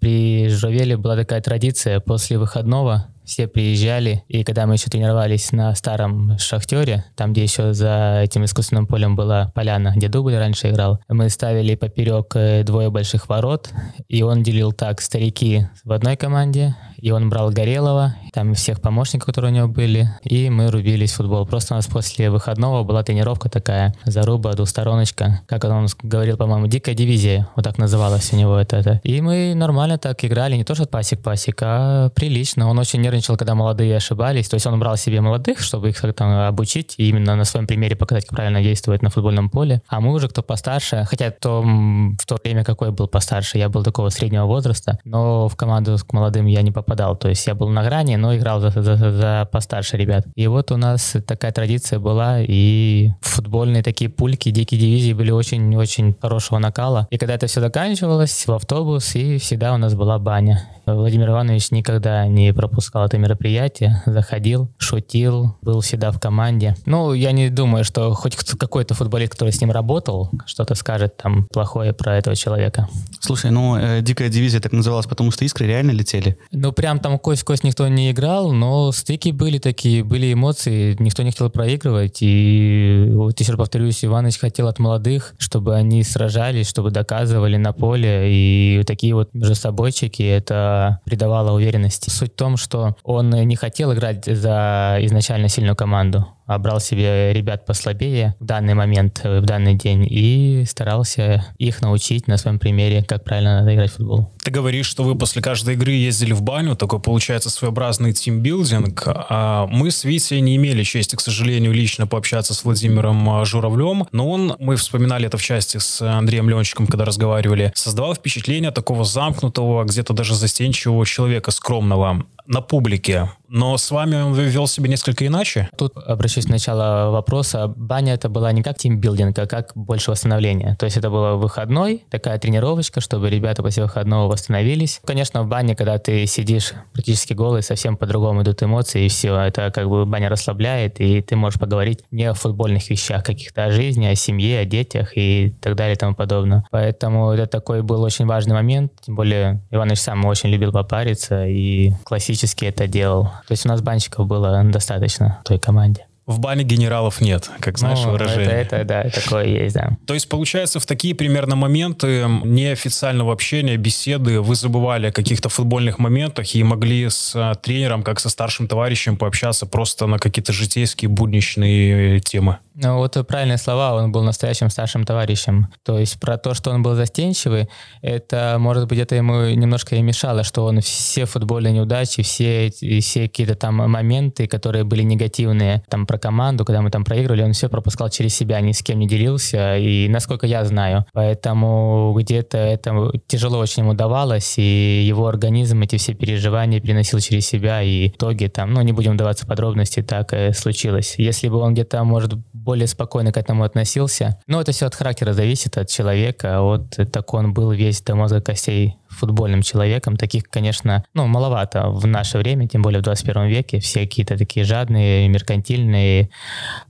при 0.00 0.48
Журавеле 0.48 0.96
была 0.96 1.16
такая 1.16 1.40
традиция 1.40 2.00
после 2.00 2.38
выходного 2.38 3.06
все 3.28 3.46
приезжали, 3.46 4.24
и 4.26 4.42
когда 4.42 4.66
мы 4.66 4.74
еще 4.74 4.90
тренировались 4.90 5.52
на 5.52 5.74
старом 5.74 6.38
шахтере, 6.38 7.04
там, 7.14 7.32
где 7.32 7.42
еще 7.42 7.74
за 7.74 8.22
этим 8.24 8.44
искусственным 8.44 8.86
полем 8.86 9.14
была 9.14 9.52
поляна, 9.54 9.92
где 9.94 10.08
Дубль 10.08 10.34
раньше 10.36 10.70
играл, 10.70 11.00
мы 11.08 11.28
ставили 11.28 11.74
поперек 11.74 12.34
э, 12.34 12.64
двое 12.64 12.90
больших 12.90 13.28
ворот, 13.28 13.70
и 14.08 14.22
он 14.22 14.42
делил 14.42 14.72
так, 14.72 15.00
старики 15.00 15.68
в 15.84 15.92
одной 15.92 16.16
команде, 16.16 16.74
и 16.96 17.10
он 17.10 17.28
брал 17.28 17.50
Горелого, 17.50 18.16
там 18.32 18.54
всех 18.54 18.80
помощников, 18.80 19.26
которые 19.26 19.52
у 19.52 19.54
него 19.54 19.68
были, 19.68 20.08
и 20.24 20.48
мы 20.50 20.70
рубились 20.70 21.12
в 21.12 21.16
футбол. 21.16 21.46
Просто 21.46 21.74
у 21.74 21.76
нас 21.76 21.86
после 21.86 22.30
выходного 22.30 22.82
была 22.82 23.02
тренировка 23.02 23.48
такая, 23.48 23.94
заруба, 24.04 24.54
двустороночка, 24.54 25.42
как 25.46 25.64
он 25.64 25.86
говорил, 26.02 26.36
по-моему, 26.36 26.66
дикая 26.66 26.94
дивизия, 26.94 27.48
вот 27.54 27.64
так 27.64 27.78
называлась 27.78 28.32
у 28.32 28.36
него 28.36 28.56
это. 28.56 28.76
это. 28.76 29.00
И 29.04 29.20
мы 29.20 29.54
нормально 29.54 29.98
так 29.98 30.24
играли, 30.24 30.56
не 30.56 30.64
то 30.64 30.74
что 30.74 30.86
пасик-пасик, 30.86 31.58
а 31.62 32.08
прилично. 32.10 32.68
Он 32.68 32.78
очень 32.78 33.00
нервничал 33.00 33.17
нервничал, 33.18 33.36
когда 33.36 33.54
молодые 33.54 33.96
ошибались. 33.96 34.48
То 34.48 34.54
есть 34.54 34.66
он 34.66 34.78
брал 34.78 34.96
себе 34.96 35.20
молодых, 35.20 35.60
чтобы 35.60 35.90
их 35.90 35.98
там 36.14 36.48
обучить 36.48 36.94
и 36.98 37.08
именно 37.08 37.36
на 37.36 37.44
своем 37.44 37.66
примере 37.66 37.96
показать, 37.96 38.26
как 38.26 38.36
правильно 38.36 38.62
действовать 38.62 39.02
на 39.02 39.10
футбольном 39.10 39.50
поле. 39.50 39.82
А 39.88 40.00
мы 40.00 40.12
уже 40.12 40.28
кто 40.28 40.42
постарше, 40.42 41.04
хотя 41.08 41.30
то, 41.30 41.62
в 41.62 42.26
то 42.26 42.38
время 42.42 42.64
какой 42.64 42.90
был 42.90 43.08
постарше, 43.08 43.58
я 43.58 43.68
был 43.68 43.82
такого 43.82 44.10
среднего 44.10 44.46
возраста, 44.46 44.98
но 45.04 45.48
в 45.48 45.56
команду 45.56 45.96
к 45.98 46.12
молодым 46.12 46.46
я 46.46 46.62
не 46.62 46.70
попадал. 46.70 47.16
То 47.16 47.28
есть 47.28 47.46
я 47.46 47.54
был 47.54 47.68
на 47.68 47.84
грани, 47.84 48.16
но 48.16 48.36
играл 48.36 48.60
за, 48.60 48.70
за, 48.70 48.96
за 48.96 49.48
постарше 49.50 49.96
ребят. 49.96 50.26
И 50.36 50.46
вот 50.46 50.70
у 50.70 50.76
нас 50.76 51.16
такая 51.26 51.52
традиция 51.52 51.98
была, 51.98 52.40
и 52.40 53.10
футбольные 53.20 53.82
такие 53.82 54.10
пульки, 54.10 54.50
дикие 54.50 54.80
дивизии 54.80 55.12
были 55.12 55.30
очень-очень 55.30 56.14
хорошего 56.20 56.58
накала. 56.58 57.06
И 57.10 57.18
когда 57.18 57.34
это 57.34 57.46
все 57.46 57.60
заканчивалось, 57.60 58.46
в 58.46 58.52
автобус, 58.52 59.14
и 59.14 59.38
всегда 59.38 59.74
у 59.74 59.76
нас 59.76 59.94
была 59.94 60.18
баня. 60.18 60.68
Владимир 60.86 61.30
Иванович 61.30 61.70
никогда 61.70 62.26
не 62.26 62.52
пропускал 62.52 63.07
это 63.08 63.18
мероприятие, 63.18 64.02
заходил, 64.06 64.70
шутил, 64.78 65.56
был 65.62 65.80
всегда 65.80 66.10
в 66.12 66.20
команде. 66.20 66.76
Ну, 66.86 67.14
я 67.14 67.32
не 67.32 67.48
думаю, 67.48 67.84
что 67.84 68.12
хоть 68.14 68.36
какой-то 68.36 68.94
футболист, 68.94 69.32
который 69.32 69.50
с 69.50 69.60
ним 69.60 69.70
работал, 69.70 70.30
что-то 70.46 70.74
скажет 70.74 71.16
там 71.16 71.46
плохое 71.52 71.92
про 71.92 72.16
этого 72.16 72.36
человека. 72.36 72.88
Слушай, 73.20 73.50
ну, 73.50 73.76
э, 73.76 74.02
«Дикая 74.02 74.28
дивизия» 74.28 74.60
так 74.60 74.72
называлась, 74.72 75.06
потому 75.06 75.30
что 75.30 75.44
искры 75.44 75.66
реально 75.66 75.92
летели? 75.92 76.38
Ну, 76.52 76.72
прям 76.72 76.98
там 76.98 77.18
кость 77.18 77.42
в 77.42 77.44
кость 77.44 77.64
никто 77.64 77.88
не 77.88 78.10
играл, 78.10 78.52
но 78.52 78.92
стыки 78.92 79.30
были 79.30 79.58
такие, 79.58 80.04
были 80.04 80.32
эмоции, 80.32 80.94
никто 80.98 81.22
не 81.22 81.30
хотел 81.30 81.50
проигрывать, 81.50 82.18
и 82.20 83.08
вот 83.12 83.40
еще 83.40 83.56
повторюсь, 83.56 84.04
Иванович 84.04 84.38
хотел 84.38 84.68
от 84.68 84.78
молодых, 84.78 85.34
чтобы 85.38 85.74
они 85.74 86.02
сражались, 86.02 86.68
чтобы 86.68 86.90
доказывали 86.90 87.56
на 87.56 87.72
поле, 87.72 88.26
и 88.30 88.82
такие 88.86 89.14
вот 89.14 89.32
между 89.32 89.54
собойчики, 89.54 90.22
это 90.22 91.00
придавало 91.04 91.52
уверенности. 91.52 92.10
Суть 92.10 92.32
в 92.32 92.36
том, 92.36 92.56
что 92.56 92.87
он 93.02 93.30
не 93.30 93.56
хотел 93.56 93.92
играть 93.92 94.24
за 94.26 94.98
изначально 95.00 95.48
сильную 95.48 95.76
команду 95.76 96.26
брал 96.56 96.80
себе 96.80 97.32
ребят 97.34 97.66
послабее 97.66 98.34
в 98.40 98.44
данный 98.46 98.72
момент, 98.72 99.20
в 99.22 99.42
данный 99.42 99.74
день, 99.74 100.06
и 100.08 100.64
старался 100.66 101.44
их 101.58 101.82
научить 101.82 102.26
на 102.26 102.38
своем 102.38 102.58
примере, 102.58 103.04
как 103.04 103.24
правильно 103.24 103.60
надо 103.60 103.74
играть 103.74 103.90
в 103.90 103.96
футбол. 103.96 104.32
Ты 104.42 104.50
говоришь, 104.50 104.86
что 104.86 105.02
вы 105.02 105.14
после 105.14 105.42
каждой 105.42 105.74
игры 105.74 105.92
ездили 105.92 106.32
в 106.32 106.40
баню, 106.40 106.74
такой 106.74 107.00
получается 107.00 107.50
своеобразный 107.50 108.14
тимбилдинг. 108.14 109.02
А 109.06 109.66
мы 109.66 109.90
с 109.90 110.04
Витей 110.04 110.40
не 110.40 110.56
имели 110.56 110.84
чести, 110.84 111.16
к 111.16 111.20
сожалению, 111.20 111.72
лично 111.72 112.06
пообщаться 112.06 112.54
с 112.54 112.64
Владимиром 112.64 113.28
а, 113.28 113.44
Журавлем, 113.44 114.06
но 114.12 114.30
он, 114.30 114.56
мы 114.58 114.76
вспоминали 114.76 115.26
это 115.26 115.36
в 115.36 115.42
части 115.42 115.76
с 115.76 116.00
Андреем 116.00 116.48
Ленчиком, 116.48 116.86
когда 116.86 117.04
разговаривали, 117.04 117.72
создавал 117.74 118.14
впечатление 118.14 118.70
такого 118.70 119.04
замкнутого, 119.04 119.84
где-то 119.84 120.14
даже 120.14 120.34
застенчивого 120.34 121.04
человека, 121.04 121.50
скромного 121.50 122.24
на 122.46 122.62
публике, 122.62 123.30
но 123.48 123.76
с 123.76 123.90
вами 123.90 124.16
он 124.16 124.34
вел 124.34 124.66
себя 124.66 124.88
несколько 124.88 125.26
иначе? 125.26 125.68
Тут 125.76 125.92
обращусь 126.38 126.46
к 126.46 126.50
началу 126.50 127.12
вопроса. 127.12 127.68
Баня 127.76 128.14
это 128.14 128.28
была 128.28 128.52
не 128.52 128.62
как 128.62 128.78
тимбилдинг, 128.78 129.38
а 129.38 129.46
как 129.46 129.72
больше 129.74 130.10
восстановление. 130.10 130.76
То 130.78 130.86
есть 130.86 130.96
это 130.96 131.10
было 131.10 131.34
выходной, 131.34 132.04
такая 132.10 132.38
тренировочка, 132.38 133.00
чтобы 133.00 133.30
ребята 133.30 133.62
после 133.62 133.82
выходного 133.82 134.28
восстановились. 134.28 135.00
Конечно, 135.04 135.42
в 135.42 135.48
бане, 135.48 135.74
когда 135.74 135.98
ты 135.98 136.26
сидишь 136.26 136.72
практически 136.92 137.34
голый, 137.34 137.62
совсем 137.62 137.96
по-другому 137.96 138.42
идут 138.42 138.62
эмоции, 138.62 139.04
и 139.04 139.08
все. 139.08 139.36
Это 139.38 139.70
как 139.70 139.88
бы 139.88 140.06
баня 140.06 140.28
расслабляет, 140.28 141.00
и 141.00 141.20
ты 141.22 141.36
можешь 141.36 141.58
поговорить 141.58 142.00
не 142.10 142.24
о 142.24 142.34
футбольных 142.34 142.88
вещах, 142.90 143.24
каких-то 143.24 143.64
о 143.64 143.70
жизни, 143.70 144.06
о 144.06 144.14
семье, 144.14 144.60
о 144.60 144.64
детях 144.64 145.16
и 145.16 145.54
так 145.60 145.74
далее 145.76 145.94
и 145.94 145.98
тому 145.98 146.14
подобное. 146.14 146.64
Поэтому 146.70 147.30
это 147.30 147.46
такой 147.46 147.82
был 147.82 148.02
очень 148.02 148.26
важный 148.26 148.54
момент. 148.54 148.92
Тем 149.00 149.16
более 149.16 149.60
Иванович 149.70 149.98
сам 149.98 150.24
очень 150.24 150.50
любил 150.50 150.72
попариться, 150.72 151.46
и 151.46 151.92
периодически 152.38 152.66
это 152.66 152.86
делал. 152.86 153.24
То 153.46 153.52
есть 153.52 153.66
у 153.66 153.68
нас 153.68 153.80
банщиков 153.80 154.26
было 154.26 154.62
достаточно 154.64 155.38
в 155.44 155.48
той 155.48 155.58
команде. 155.58 156.07
В 156.28 156.40
бане 156.40 156.62
генералов 156.62 157.22
нет, 157.22 157.50
как 157.58 157.78
знаешь 157.78 158.00
ну, 158.04 158.10
выражение. 158.10 158.50
Это, 158.50 158.76
это, 158.76 158.84
да, 158.84 159.10
такое 159.10 159.46
есть, 159.46 159.74
да. 159.74 159.96
То 160.06 160.12
есть, 160.12 160.28
получается, 160.28 160.78
в 160.78 160.84
такие 160.84 161.14
примерно 161.14 161.56
моменты 161.56 162.26
неофициального 162.44 163.32
общения, 163.32 163.78
беседы, 163.78 164.42
вы 164.42 164.54
забывали 164.54 165.06
о 165.06 165.12
каких-то 165.12 165.48
футбольных 165.48 165.98
моментах 165.98 166.54
и 166.54 166.62
могли 166.62 167.08
с 167.08 167.32
а, 167.34 167.54
тренером, 167.54 168.02
как 168.02 168.20
со 168.20 168.28
старшим 168.28 168.68
товарищем, 168.68 169.16
пообщаться 169.16 169.64
просто 169.64 170.06
на 170.06 170.18
какие-то 170.18 170.52
житейские, 170.52 171.08
будничные 171.08 172.20
темы? 172.20 172.58
Ну, 172.80 172.98
вот 172.98 173.16
правильные 173.26 173.58
слова, 173.58 173.94
он 173.94 174.12
был 174.12 174.22
настоящим 174.22 174.70
старшим 174.70 175.04
товарищем. 175.04 175.66
То 175.84 175.98
есть 175.98 176.20
про 176.20 176.38
то, 176.38 176.54
что 176.54 176.70
он 176.70 176.80
был 176.80 176.94
застенчивый, 176.94 177.68
это, 178.02 178.56
может 178.60 178.86
быть, 178.86 179.00
это 179.00 179.16
ему 179.16 179.48
немножко 179.48 179.96
и 179.96 180.00
мешало, 180.00 180.44
что 180.44 180.64
он 180.64 180.80
все 180.80 181.24
футбольные 181.24 181.72
неудачи, 181.72 182.22
все, 182.22 182.70
все 182.70 183.22
какие-то 183.22 183.56
там 183.56 183.74
моменты, 183.74 184.46
которые 184.46 184.84
были 184.84 185.02
негативные, 185.02 185.82
там 185.88 186.06
про 186.06 186.18
команду, 186.18 186.64
когда 186.64 186.80
мы 186.80 186.90
там 186.90 187.02
проигрывали, 187.02 187.42
он 187.42 187.52
все 187.52 187.68
пропускал 187.68 188.10
через 188.10 188.36
себя, 188.36 188.60
ни 188.60 188.70
с 188.70 188.80
кем 188.84 189.00
не 189.00 189.08
делился, 189.08 189.76
и 189.76 190.08
насколько 190.08 190.46
я 190.46 190.64
знаю. 190.64 191.04
Поэтому 191.12 192.14
где-то 192.16 192.58
это 192.58 193.10
тяжело 193.26 193.58
очень 193.58 193.82
ему 193.82 193.94
давалось, 193.94 194.54
и 194.56 195.02
его 195.04 195.26
организм 195.26 195.82
эти 195.82 195.96
все 195.96 196.14
переживания 196.14 196.78
переносил 196.80 197.18
через 197.18 197.44
себя, 197.44 197.82
и 197.82 198.10
в 198.10 198.12
итоге 198.12 198.48
там, 198.48 198.72
ну, 198.72 198.82
не 198.82 198.92
будем 198.92 199.16
даваться 199.16 199.48
подробности, 199.48 200.00
так 200.00 200.32
и 200.32 200.52
случилось. 200.52 201.16
Если 201.18 201.48
бы 201.48 201.56
он 201.56 201.74
где-то, 201.74 202.04
может, 202.04 202.34
более 202.68 202.86
спокойно 202.86 203.32
к 203.32 203.38
этому 203.38 203.64
относился. 203.64 204.38
Но 204.46 204.60
это 204.60 204.72
все 204.72 204.84
от 204.84 204.94
характера 204.94 205.32
зависит, 205.32 205.78
от 205.78 205.88
человека. 205.88 206.60
Вот 206.60 206.98
так 207.10 207.32
он 207.32 207.54
был 207.54 207.72
весь 207.72 208.02
до 208.02 208.14
мозга 208.14 208.42
костей 208.42 208.98
футбольным 209.08 209.62
человеком. 209.62 210.18
Таких, 210.18 210.44
конечно, 210.50 211.02
ну, 211.14 211.26
маловато 211.26 211.88
в 211.88 212.06
наше 212.06 212.36
время, 212.36 212.68
тем 212.68 212.82
более 212.82 213.00
в 213.00 213.04
21 213.04 213.46
веке. 213.46 213.80
Все 213.80 214.00
какие-то 214.00 214.36
такие 214.36 214.66
жадные, 214.66 215.28
меркантильные. 215.28 216.28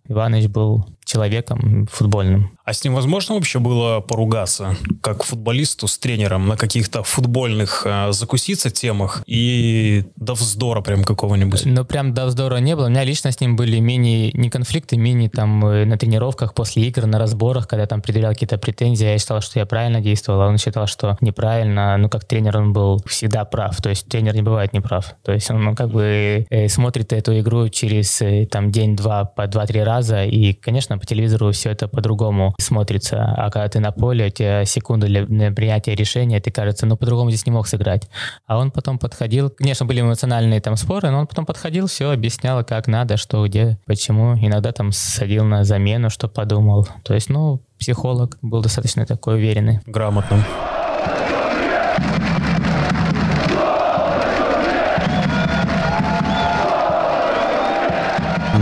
Иванович 0.08 0.48
был 0.48 0.86
человеком 1.08 1.88
футбольным. 1.90 2.50
А 2.64 2.74
с 2.74 2.84
ним 2.84 2.94
возможно 2.94 3.34
вообще 3.34 3.58
было 3.58 4.00
поругаться, 4.00 4.76
как 5.00 5.22
футболисту 5.22 5.88
с 5.88 5.98
тренером, 5.98 6.48
на 6.48 6.58
каких-то 6.58 7.02
футбольных 7.02 7.82
э, 7.86 8.12
закуситься 8.12 8.70
темах 8.70 9.22
и 9.26 10.04
до 10.16 10.34
вздора 10.34 10.82
прям 10.82 11.02
какого-нибудь? 11.02 11.62
Ну, 11.64 11.84
прям 11.86 12.12
до 12.12 12.26
вздора 12.26 12.56
не 12.56 12.76
было. 12.76 12.86
У 12.86 12.90
меня 12.90 13.04
лично 13.04 13.32
с 13.32 13.40
ним 13.40 13.56
были 13.56 13.78
мини, 13.78 14.30
не 14.34 14.50
конфликты, 14.50 14.98
мини 14.98 15.28
там 15.28 15.64
э, 15.64 15.86
на 15.86 15.96
тренировках, 15.96 16.52
после 16.52 16.82
игр, 16.82 17.06
на 17.06 17.18
разборах, 17.18 17.66
когда 17.68 17.86
там 17.86 18.02
предъявлял 18.02 18.34
какие-то 18.34 18.58
претензии, 18.58 19.06
я 19.06 19.18
считал, 19.18 19.40
что 19.40 19.58
я 19.58 19.64
правильно 19.64 20.02
действовал, 20.02 20.42
а 20.42 20.48
он 20.48 20.58
считал, 20.58 20.86
что 20.86 21.16
неправильно. 21.22 21.96
Ну, 21.96 22.10
как 22.10 22.26
тренер 22.26 22.58
он 22.58 22.74
был 22.74 23.02
всегда 23.06 23.46
прав. 23.46 23.80
То 23.80 23.88
есть 23.88 24.08
тренер 24.08 24.34
не 24.34 24.42
бывает 24.42 24.74
неправ. 24.74 25.14
То 25.24 25.32
есть 25.32 25.50
он 25.50 25.64
ну, 25.64 25.74
как 25.74 25.88
бы 25.88 26.46
э, 26.50 26.68
смотрит 26.68 27.14
эту 27.14 27.38
игру 27.40 27.70
через 27.70 28.20
э, 28.20 28.44
там 28.44 28.70
день-два 28.70 29.24
по 29.24 29.46
два-три 29.46 29.82
раза, 29.82 29.97
и, 30.00 30.52
конечно, 30.52 30.98
по 30.98 31.06
телевизору 31.06 31.50
все 31.52 31.70
это 31.70 31.88
по-другому 31.88 32.54
смотрится. 32.58 33.34
А 33.36 33.50
когда 33.50 33.68
ты 33.68 33.80
на 33.80 33.92
поле, 33.92 34.26
у 34.26 34.30
тебя 34.30 34.64
секунды 34.64 35.06
для 35.06 35.50
принятия 35.52 35.94
решения, 35.94 36.40
ты 36.40 36.50
кажется, 36.50 36.86
ну, 36.86 36.96
по-другому 36.96 37.30
здесь 37.30 37.46
не 37.46 37.52
мог 37.52 37.66
сыграть. 37.66 38.08
А 38.46 38.58
он 38.58 38.70
потом 38.70 38.98
подходил, 38.98 39.50
конечно, 39.50 39.86
были 39.86 40.00
эмоциональные 40.00 40.60
там 40.60 40.76
споры, 40.76 41.10
но 41.10 41.20
он 41.20 41.26
потом 41.26 41.46
подходил, 41.46 41.86
все 41.86 42.10
объяснял, 42.10 42.64
как 42.64 42.86
надо, 42.86 43.16
что, 43.16 43.46
где, 43.46 43.78
почему. 43.86 44.34
Иногда 44.34 44.72
там 44.72 44.92
садил 44.92 45.44
на 45.44 45.64
замену, 45.64 46.10
что 46.10 46.28
подумал. 46.28 46.88
То 47.02 47.14
есть, 47.14 47.28
ну, 47.28 47.62
психолог 47.78 48.38
был 48.42 48.62
достаточно 48.62 49.06
такой 49.06 49.36
уверенный. 49.36 49.80
Грамотным. 49.86 50.44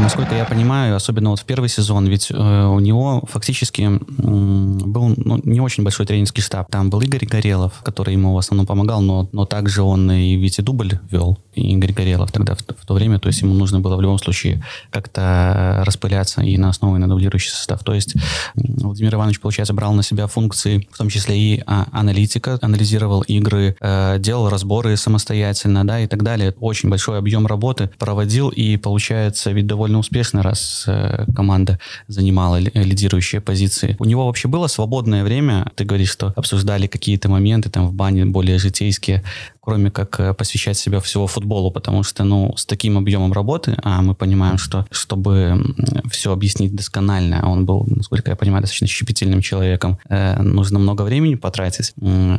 Насколько 0.03 0.35
я 0.35 0.45
понимаю, 0.45 0.95
особенно 0.95 1.31
вот 1.31 1.41
в 1.41 1.45
первый 1.45 1.69
сезон, 1.69 2.07
ведь 2.07 2.31
э, 2.31 2.35
у 2.35 2.79
него 2.81 3.23
фактически 3.31 3.83
э, 3.83 3.99
был 3.99 5.15
ну, 5.17 5.41
не 5.45 5.61
очень 5.61 5.85
большой 5.85 6.07
тренерский 6.07 6.43
штаб. 6.43 6.71
Там 6.71 6.91
был 6.91 7.01
Игорь 7.01 7.27
Горелов, 7.27 7.73
который 7.83 8.15
ему 8.15 8.35
в 8.35 8.39
основном 8.39 8.67
помогал, 8.67 9.01
но, 9.01 9.29
но 9.33 9.47
также 9.47 9.83
он 9.83 10.11
и 10.13 10.37
Витя 10.37 10.61
Дубль 10.61 10.99
вел, 11.11 11.39
и 11.55 11.73
Игорь 11.73 11.93
Горелов 11.93 12.31
тогда 12.31 12.55
в, 12.55 12.61
в 12.61 12.87
то 12.87 12.95
время, 12.95 13.19
то 13.19 13.29
есть 13.29 13.43
ему 13.43 13.55
нужно 13.55 13.81
было 13.81 13.97
в 13.97 14.01
любом 14.01 14.19
случае 14.19 14.63
как-то 14.91 15.83
распыляться 15.85 16.43
и 16.43 16.57
на 16.59 16.69
основе 16.69 16.99
на 16.99 17.09
дублирующий 17.09 17.51
состав. 17.51 17.83
То 17.83 17.95
есть 17.95 18.15
Владимир 18.55 19.15
Иванович, 19.15 19.41
получается, 19.41 19.75
брал 19.75 19.93
на 19.95 20.03
себя 20.03 20.27
функции, 20.27 20.87
в 20.93 20.99
том 20.99 21.09
числе 21.09 21.39
и 21.39 21.63
а, 21.67 21.87
аналитика, 21.93 22.59
анализировал 22.63 23.23
игры, 23.23 23.77
э, 23.81 24.17
делал 24.19 24.49
разборы 24.49 24.97
самостоятельно, 24.97 25.87
да, 25.87 26.01
и 26.01 26.07
так 26.07 26.23
далее. 26.23 26.55
Очень 26.61 26.91
большой 26.91 27.19
объем 27.19 27.47
работы 27.47 27.91
проводил, 27.99 28.51
и 28.51 28.77
получается, 28.77 29.51
ведь 29.53 29.67
довольно 29.67 29.86
довольно 29.87 30.01
успешно, 30.01 30.43
раз 30.43 30.85
э, 30.89 31.27
команда 31.35 31.79
занимала 32.09 32.59
лидирующие 32.59 33.41
позиции. 33.41 33.97
У 34.01 34.05
него 34.05 34.27
вообще 34.27 34.49
было 34.49 34.67
свободное 34.67 35.23
время? 35.23 35.71
Ты 35.77 35.85
говоришь, 35.85 36.11
что 36.11 36.33
обсуждали 36.37 36.89
какие-то 36.89 37.29
моменты 37.29 37.71
там 37.71 37.87
в 37.87 37.93
бане 37.93 38.25
более 38.25 38.59
житейские. 38.59 39.23
Кроме 39.67 39.91
как 39.91 40.21
э, 40.21 40.33
посвящать 40.33 40.79
себя 40.79 41.01
всего 41.01 41.27
футболу, 41.27 41.73
потому 41.73 42.05
что, 42.05 42.23
ну, 42.23 42.55
с 42.57 42.65
таким 42.65 42.97
объемом 42.99 43.33
работы, 43.33 43.77
а 43.83 44.01
мы 44.01 44.15
понимаем, 44.15 44.59
что 44.59 44.87
чтобы 44.93 45.61
все 46.09 46.31
объяснить 46.33 46.77
досконально, 46.77 47.51
он 47.51 47.67
был, 47.67 47.85
насколько 47.89 48.31
я 48.31 48.37
понимаю, 48.37 48.63
достаточно 48.63 48.87
щепетильным 48.87 49.41
человеком, 49.41 49.99
э, 50.09 50.41
нужно 50.41 50.79
много 50.79 51.03
времени 51.03 51.35
потратить. 51.35 51.95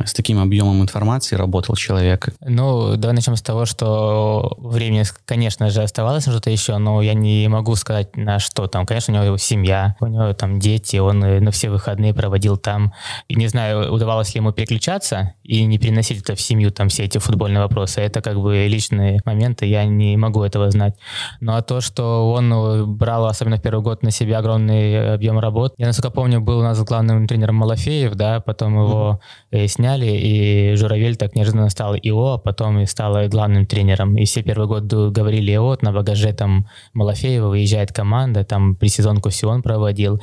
С 0.06 0.14
таким 0.14 0.38
объемом 0.38 0.80
информации 0.80 1.36
работал 1.36 1.76
человек. 1.76 2.30
Ну, 2.40 2.96
давай 2.96 3.14
начнем 3.14 3.36
с 3.36 3.42
того, 3.42 3.66
что 3.66 4.56
времени, 4.56 5.04
конечно 5.26 5.68
же, 5.68 5.82
оставалось 5.82 6.22
что-то 6.22 6.48
еще, 6.48 6.78
но 6.78 7.02
я 7.02 7.12
не 7.12 7.46
могу 7.48 7.76
сказать, 7.76 8.16
на 8.16 8.38
что 8.38 8.68
там. 8.68 8.86
Конечно, 8.86 9.20
у 9.20 9.24
него 9.24 9.36
семья, 9.36 9.96
у 10.00 10.06
него 10.06 10.32
там 10.32 10.60
дети, 10.60 10.96
он 10.96 11.22
э, 11.22 11.40
на 11.40 11.50
все 11.50 11.68
выходные 11.68 12.14
проводил 12.14 12.56
там. 12.56 12.94
И 13.28 13.34
не 13.34 13.48
знаю, 13.48 13.92
удавалось 13.92 14.34
ли 14.34 14.38
ему 14.38 14.52
переключаться 14.52 15.34
и 15.42 15.66
не 15.66 15.76
переносить 15.76 16.22
это 16.22 16.34
в 16.34 16.40
семью, 16.40 16.70
там 16.70 16.88
все 16.88 17.04
эти 17.04 17.17
футбольные 17.18 17.60
вопросы. 17.62 18.00
Это 18.00 18.20
как 18.20 18.40
бы 18.40 18.66
личные 18.66 19.20
моменты, 19.24 19.66
я 19.66 19.84
не 19.84 20.16
могу 20.16 20.42
этого 20.42 20.70
знать. 20.70 20.94
Ну 21.40 21.54
а 21.54 21.62
то, 21.62 21.80
что 21.80 22.32
он 22.32 22.52
э, 22.52 22.84
брал, 22.84 23.26
особенно 23.26 23.56
в 23.56 23.62
первый 23.62 23.82
год, 23.82 24.02
на 24.02 24.10
себя 24.10 24.38
огромный 24.38 25.14
объем 25.14 25.38
работ. 25.38 25.74
Я, 25.78 25.86
насколько 25.86 26.10
помню, 26.10 26.40
был 26.40 26.58
у 26.58 26.62
нас 26.62 26.82
главным 26.82 27.26
тренером 27.26 27.56
Малафеев, 27.56 28.14
да, 28.14 28.40
потом 28.40 28.74
его 28.74 29.20
mm-hmm. 29.52 29.66
сняли, 29.66 30.06
и 30.06 30.74
Журавель 30.76 31.16
так 31.16 31.34
неожиданно 31.34 31.68
стал 31.70 31.94
ИО, 31.96 32.34
а 32.34 32.38
потом 32.38 32.78
и 32.80 32.86
стал 32.86 33.28
главным 33.28 33.66
тренером. 33.66 34.16
И 34.16 34.24
все 34.24 34.42
первый 34.42 34.66
год 34.66 34.84
говорили, 34.84 35.56
вот 35.56 35.82
на 35.82 35.92
багаже 35.92 36.32
там 36.32 36.66
Малафеева 36.94 37.48
выезжает 37.48 37.92
команда, 37.92 38.44
там 38.44 38.74
при 38.74 38.88
сезонку 38.88 39.30
все 39.30 39.48
он 39.48 39.62
проводил, 39.62 40.20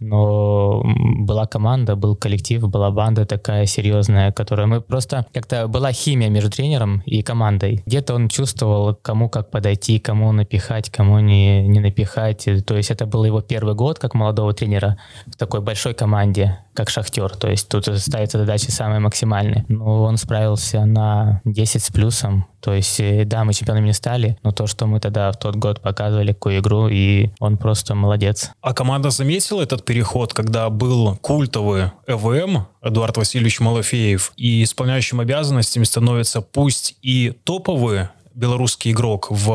но 0.00 0.82
была 0.84 1.46
команда, 1.46 1.96
был 1.96 2.16
коллектив, 2.16 2.68
была 2.68 2.90
банда 2.90 3.26
такая 3.26 3.66
серьезная, 3.66 4.32
которая 4.32 4.66
мы 4.66 4.80
просто 4.80 5.26
как-то 5.32 5.68
была 5.68 5.92
химия 5.92 6.28
между 6.36 6.50
тренером 6.50 7.02
и 7.06 7.22
командой. 7.22 7.82
Где-то 7.86 8.14
он 8.14 8.28
чувствовал, 8.28 8.94
кому 8.94 9.30
как 9.30 9.50
подойти, 9.50 9.98
кому 9.98 10.32
напихать, 10.32 10.90
кому 10.90 11.18
не, 11.20 11.66
не 11.66 11.80
напихать. 11.80 12.46
То 12.66 12.76
есть 12.76 12.90
это 12.90 13.06
был 13.06 13.24
его 13.24 13.40
первый 13.40 13.74
год 13.74 13.98
как 13.98 14.14
молодого 14.14 14.52
тренера 14.52 14.98
в 15.26 15.36
такой 15.36 15.60
большой 15.62 15.94
команде, 15.94 16.58
как 16.74 16.90
Шахтер. 16.90 17.30
То 17.30 17.48
есть 17.48 17.68
тут 17.68 17.86
ставятся 17.86 18.38
задачи 18.38 18.70
самые 18.70 19.00
максимальные. 19.00 19.64
Но 19.68 20.02
он 20.02 20.18
справился 20.18 20.84
на 20.84 21.40
10 21.44 21.82
с 21.82 21.90
плюсом. 21.90 22.46
То 22.66 22.74
есть, 22.74 22.98
э, 22.98 23.24
да, 23.24 23.44
мы 23.44 23.54
чемпионами 23.54 23.86
не 23.86 23.92
стали, 23.92 24.38
но 24.42 24.50
то, 24.50 24.66
что 24.66 24.86
мы 24.86 24.98
тогда 24.98 25.30
в 25.30 25.38
тот 25.38 25.54
год 25.54 25.80
показывали, 25.80 26.32
какую 26.32 26.58
игру, 26.58 26.88
и 26.88 27.30
он 27.38 27.58
просто 27.58 27.94
молодец. 27.94 28.50
А 28.60 28.74
команда 28.74 29.10
заметила 29.10 29.62
этот 29.62 29.84
переход, 29.84 30.34
когда 30.34 30.68
был 30.68 31.16
культовый 31.22 31.92
ЭВМ, 32.08 32.66
Эдуард 32.82 33.16
Васильевич 33.16 33.60
Малафеев, 33.60 34.32
и 34.36 34.64
исполняющим 34.64 35.20
обязанностями 35.20 35.84
становятся 36.26 36.40
пусть 36.40 36.96
и 37.02 37.32
топовые 37.44 38.10
белорусский 38.36 38.92
игрок 38.92 39.28
в 39.30 39.48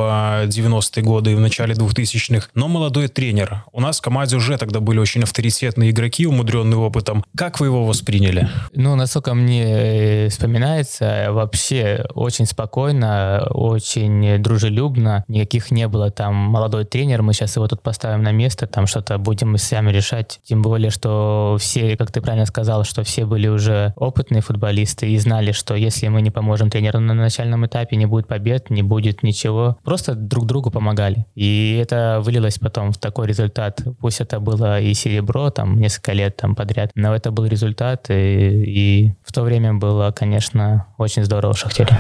90-е 0.48 1.04
годы 1.04 1.32
и 1.32 1.36
в 1.36 1.40
начале 1.40 1.76
2000-х, 1.76 2.50
но 2.56 2.68
молодой 2.68 3.08
тренер. 3.08 3.64
У 3.72 3.80
нас 3.80 4.00
в 4.00 4.02
команде 4.02 4.36
уже 4.36 4.58
тогда 4.58 4.80
были 4.80 5.00
очень 5.00 5.22
авторитетные 5.24 5.92
игроки, 5.92 6.26
умудренные 6.26 6.78
опытом. 6.78 7.24
Как 7.38 7.60
вы 7.60 7.68
его 7.68 7.86
восприняли? 7.86 8.50
Ну, 8.74 8.96
насколько 8.96 9.36
мне 9.36 10.26
э, 10.26 10.30
вспоминается, 10.30 11.28
вообще 11.30 12.06
очень 12.16 12.48
спокойно, 12.48 13.48
очень 13.52 14.42
дружелюбно. 14.42 15.24
Никаких 15.28 15.70
не 15.70 15.88
было 15.88 16.10
там 16.10 16.34
молодой 16.34 16.86
тренер, 16.86 17.22
мы 17.22 17.34
сейчас 17.34 17.56
его 17.56 17.68
тут 17.68 17.84
поставим 17.84 18.24
на 18.24 18.32
место, 18.32 18.66
там 18.66 18.88
что-то 18.88 19.20
будем 19.20 19.58
сами 19.58 19.92
решать. 19.92 20.40
Тем 20.44 20.64
более, 20.64 20.90
что 20.90 21.58
все, 21.60 21.96
как 21.98 22.12
ты 22.12 22.22
правильно 22.22 22.48
сказал, 22.48 22.84
что 22.84 23.04
все 23.04 23.26
были 23.26 23.48
уже 23.48 23.94
опытные 23.96 24.42
футболисты 24.42 25.12
и 25.12 25.18
знали, 25.20 25.52
что 25.52 25.76
если 25.76 26.08
мы 26.08 26.24
не 26.24 26.32
поможем 26.32 26.72
тренеру 26.72 27.00
на 27.00 27.14
начальном 27.14 27.66
этапе, 27.68 27.96
не 27.96 28.08
будет 28.08 28.28
побед, 28.28 28.71
не 28.72 28.84
будет 28.84 29.24
ничего. 29.24 29.78
Просто 29.84 30.16
друг 30.16 30.46
другу 30.46 30.72
помогали. 30.72 31.26
И 31.36 31.78
это 31.82 32.20
вылилось 32.22 32.58
потом 32.58 32.92
в 32.92 32.98
такой 32.98 33.28
результат. 33.28 33.82
Пусть 34.00 34.22
это 34.22 34.40
было 34.40 34.80
и 34.80 34.94
серебро, 34.94 35.50
там, 35.50 35.78
несколько 35.78 36.14
лет 36.14 36.38
там 36.38 36.56
подряд, 36.56 36.92
но 36.96 37.14
это 37.14 37.32
был 37.32 37.46
результат, 37.46 38.10
и, 38.10 38.14
и 38.14 39.14
в 39.24 39.32
то 39.34 39.44
время 39.44 39.74
было, 39.74 40.12
конечно, 40.12 40.88
очень 40.98 41.24
здорово 41.24 41.54
в 41.54 41.58
«Шахтере». 41.58 42.00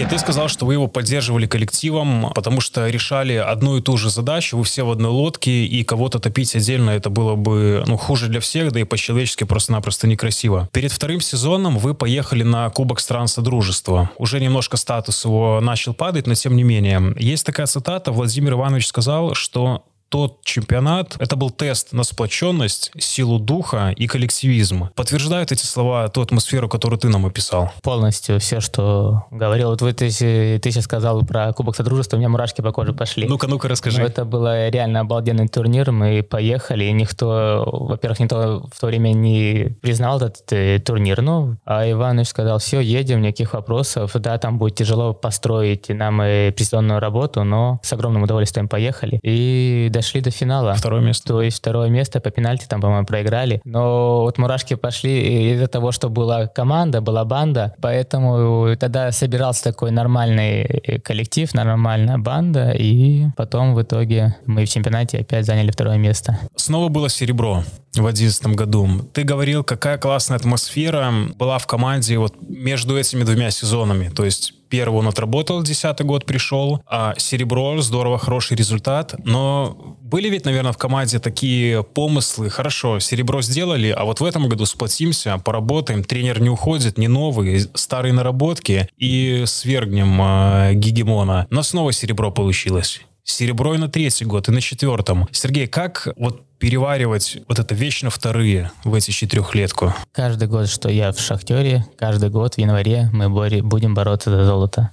Сергей, 0.00 0.16
ты 0.16 0.18
сказал, 0.18 0.48
что 0.48 0.64
вы 0.64 0.72
его 0.74 0.86
поддерживали 0.86 1.46
коллективом, 1.46 2.32
потому 2.34 2.62
что 2.62 2.88
решали 2.88 3.34
одну 3.34 3.76
и 3.76 3.82
ту 3.82 3.98
же 3.98 4.08
задачу, 4.08 4.56
вы 4.56 4.64
все 4.64 4.82
в 4.82 4.90
одной 4.90 5.10
лодке, 5.10 5.66
и 5.66 5.84
кого-то 5.84 6.18
топить 6.18 6.56
отдельно 6.56 6.88
это 6.88 7.10
было 7.10 7.34
бы 7.34 7.84
ну, 7.86 7.98
хуже 7.98 8.28
для 8.28 8.40
всех, 8.40 8.72
да 8.72 8.80
и 8.80 8.84
по-человечески 8.84 9.44
просто-напросто 9.44 10.06
некрасиво. 10.06 10.70
Перед 10.72 10.90
вторым 10.90 11.20
сезоном 11.20 11.76
вы 11.76 11.92
поехали 11.92 12.42
на 12.42 12.70
Кубок 12.70 12.98
стран 12.98 13.28
Содружества. 13.28 14.10
Уже 14.16 14.40
немножко 14.40 14.78
статус 14.78 15.22
его 15.26 15.60
начал 15.60 15.92
падать, 15.92 16.26
но 16.26 16.34
тем 16.34 16.56
не 16.56 16.62
менее. 16.62 17.14
Есть 17.18 17.44
такая 17.44 17.66
цитата, 17.66 18.10
Владимир 18.10 18.54
Иванович 18.54 18.86
сказал, 18.86 19.34
что 19.34 19.84
тот 20.10 20.42
чемпионат, 20.44 21.16
это 21.18 21.36
был 21.36 21.50
тест 21.50 21.92
на 21.92 22.02
сплоченность, 22.02 22.90
силу 22.98 23.38
духа 23.38 23.94
и 23.96 24.06
коллективизм. 24.06 24.88
Подтверждают 24.94 25.52
эти 25.52 25.64
слова 25.64 26.08
ту 26.08 26.20
атмосферу, 26.20 26.68
которую 26.68 26.98
ты 26.98 27.08
нам 27.08 27.26
описал? 27.26 27.72
Полностью 27.82 28.40
все, 28.40 28.60
что 28.60 29.26
говорил. 29.30 29.70
Вот 29.70 29.82
вы, 29.82 29.92
ты, 29.92 30.08
ты 30.10 30.70
сейчас 30.70 30.84
сказал 30.84 31.24
про 31.24 31.52
Кубок 31.52 31.76
Содружества, 31.76 32.16
у 32.16 32.18
меня 32.18 32.28
мурашки 32.28 32.60
по 32.60 32.72
коже 32.72 32.92
пошли. 32.92 33.28
Ну-ка, 33.28 33.46
ну-ка, 33.46 33.68
расскажи. 33.68 34.00
Ну, 34.00 34.06
это 34.06 34.24
был 34.24 34.46
реально 34.46 35.00
обалденный 35.00 35.46
турнир, 35.46 35.92
мы 35.92 36.24
поехали, 36.24 36.84
и 36.84 36.92
никто, 36.92 37.64
во-первых, 37.72 38.18
никто 38.18 38.68
в 38.72 38.80
то 38.80 38.86
время 38.88 39.12
не 39.12 39.76
признал 39.80 40.16
этот 40.16 40.52
э, 40.52 40.80
турнир, 40.80 41.22
ну, 41.22 41.56
а 41.64 41.88
Иванович 41.88 42.28
сказал, 42.28 42.58
все, 42.58 42.80
едем, 42.80 43.22
никаких 43.22 43.54
вопросов, 43.54 44.12
да, 44.14 44.38
там 44.38 44.58
будет 44.58 44.74
тяжело 44.74 45.14
построить 45.14 45.88
нам 45.88 46.20
э, 46.20 46.50
президентную 46.50 46.98
работу, 46.98 47.44
но 47.44 47.78
с 47.84 47.92
огромным 47.92 48.24
удовольствием 48.24 48.68
поехали. 48.68 49.20
И 49.22 49.88
дошли 50.00 50.20
до 50.22 50.30
финала. 50.30 50.74
Второе 50.74 51.02
место. 51.02 51.28
То 51.28 51.42
есть 51.42 51.58
второе 51.58 51.90
место 51.90 52.20
по 52.20 52.30
пенальти 52.30 52.66
там, 52.66 52.80
по-моему, 52.80 53.06
проиграли. 53.06 53.60
Но 53.64 54.22
вот 54.22 54.38
мурашки 54.38 54.74
пошли 54.74 55.52
из-за 55.52 55.66
того, 55.66 55.92
что 55.92 56.08
была 56.08 56.46
команда, 56.46 57.00
была 57.00 57.24
банда, 57.24 57.74
поэтому 57.82 58.76
тогда 58.76 59.12
собирался 59.12 59.64
такой 59.64 59.90
нормальный 59.90 60.62
э, 60.62 60.98
коллектив, 61.00 61.52
нормальная 61.54 62.18
банда, 62.18 62.70
и 62.70 63.26
потом 63.36 63.74
в 63.74 63.82
итоге 63.82 64.36
мы 64.46 64.64
в 64.64 64.68
чемпионате 64.68 65.18
опять 65.18 65.44
заняли 65.44 65.70
второе 65.70 65.98
место. 65.98 66.38
Снова 66.56 66.88
было 66.88 67.10
серебро 67.10 67.62
в 67.92 67.96
2011 67.96 68.46
году. 68.46 68.88
Ты 69.12 69.24
говорил, 69.24 69.64
какая 69.64 69.98
классная 69.98 70.36
атмосфера 70.36 71.12
была 71.36 71.58
в 71.58 71.66
команде 71.66 72.18
вот 72.18 72.34
между 72.48 72.98
этими 72.98 73.24
двумя 73.24 73.50
сезонами. 73.50 74.08
То 74.08 74.24
есть 74.24 74.54
первый 74.68 75.00
он 75.00 75.08
отработал, 75.08 75.62
десятый 75.62 76.06
год 76.06 76.24
пришел, 76.24 76.80
а 76.86 77.14
серебро, 77.18 77.80
здорово, 77.80 78.18
хороший 78.18 78.56
результат. 78.56 79.14
Но 79.24 79.96
были 80.00 80.28
ведь, 80.28 80.44
наверное, 80.44 80.72
в 80.72 80.78
команде 80.78 81.18
такие 81.18 81.82
помыслы, 81.82 82.48
хорошо, 82.48 83.00
серебро 83.00 83.42
сделали, 83.42 83.90
а 83.90 84.04
вот 84.04 84.20
в 84.20 84.24
этом 84.24 84.48
году 84.48 84.66
сплотимся, 84.66 85.38
поработаем, 85.38 86.04
тренер 86.04 86.40
не 86.40 86.48
уходит, 86.48 86.96
не 86.96 87.08
новый, 87.08 87.60
старые 87.74 88.12
наработки 88.12 88.88
и 88.96 89.42
свергнем 89.46 90.20
э, 90.22 90.74
гегемона. 90.74 91.46
Но 91.50 91.62
снова 91.62 91.92
серебро 91.92 92.30
получилось 92.30 93.00
серебро 93.24 93.74
и 93.74 93.78
на 93.78 93.88
третий 93.88 94.24
год, 94.24 94.48
и 94.48 94.52
на 94.52 94.60
четвертом. 94.60 95.28
Сергей, 95.32 95.66
как 95.66 96.08
вот 96.16 96.46
переваривать 96.58 97.38
вот 97.48 97.58
это 97.58 97.74
вечно 97.74 98.10
вторые 98.10 98.70
в 98.84 98.94
эти 98.94 99.10
четырехлетку? 99.10 99.94
Каждый 100.12 100.48
год, 100.48 100.68
что 100.68 100.90
я 100.90 101.12
в 101.12 101.18
«Шахтере», 101.18 101.86
каждый 101.96 102.28
год 102.28 102.54
в 102.54 102.58
январе 102.58 103.08
мы 103.12 103.28
будем 103.30 103.94
бороться 103.94 104.30
за 104.30 104.44
золото. 104.44 104.90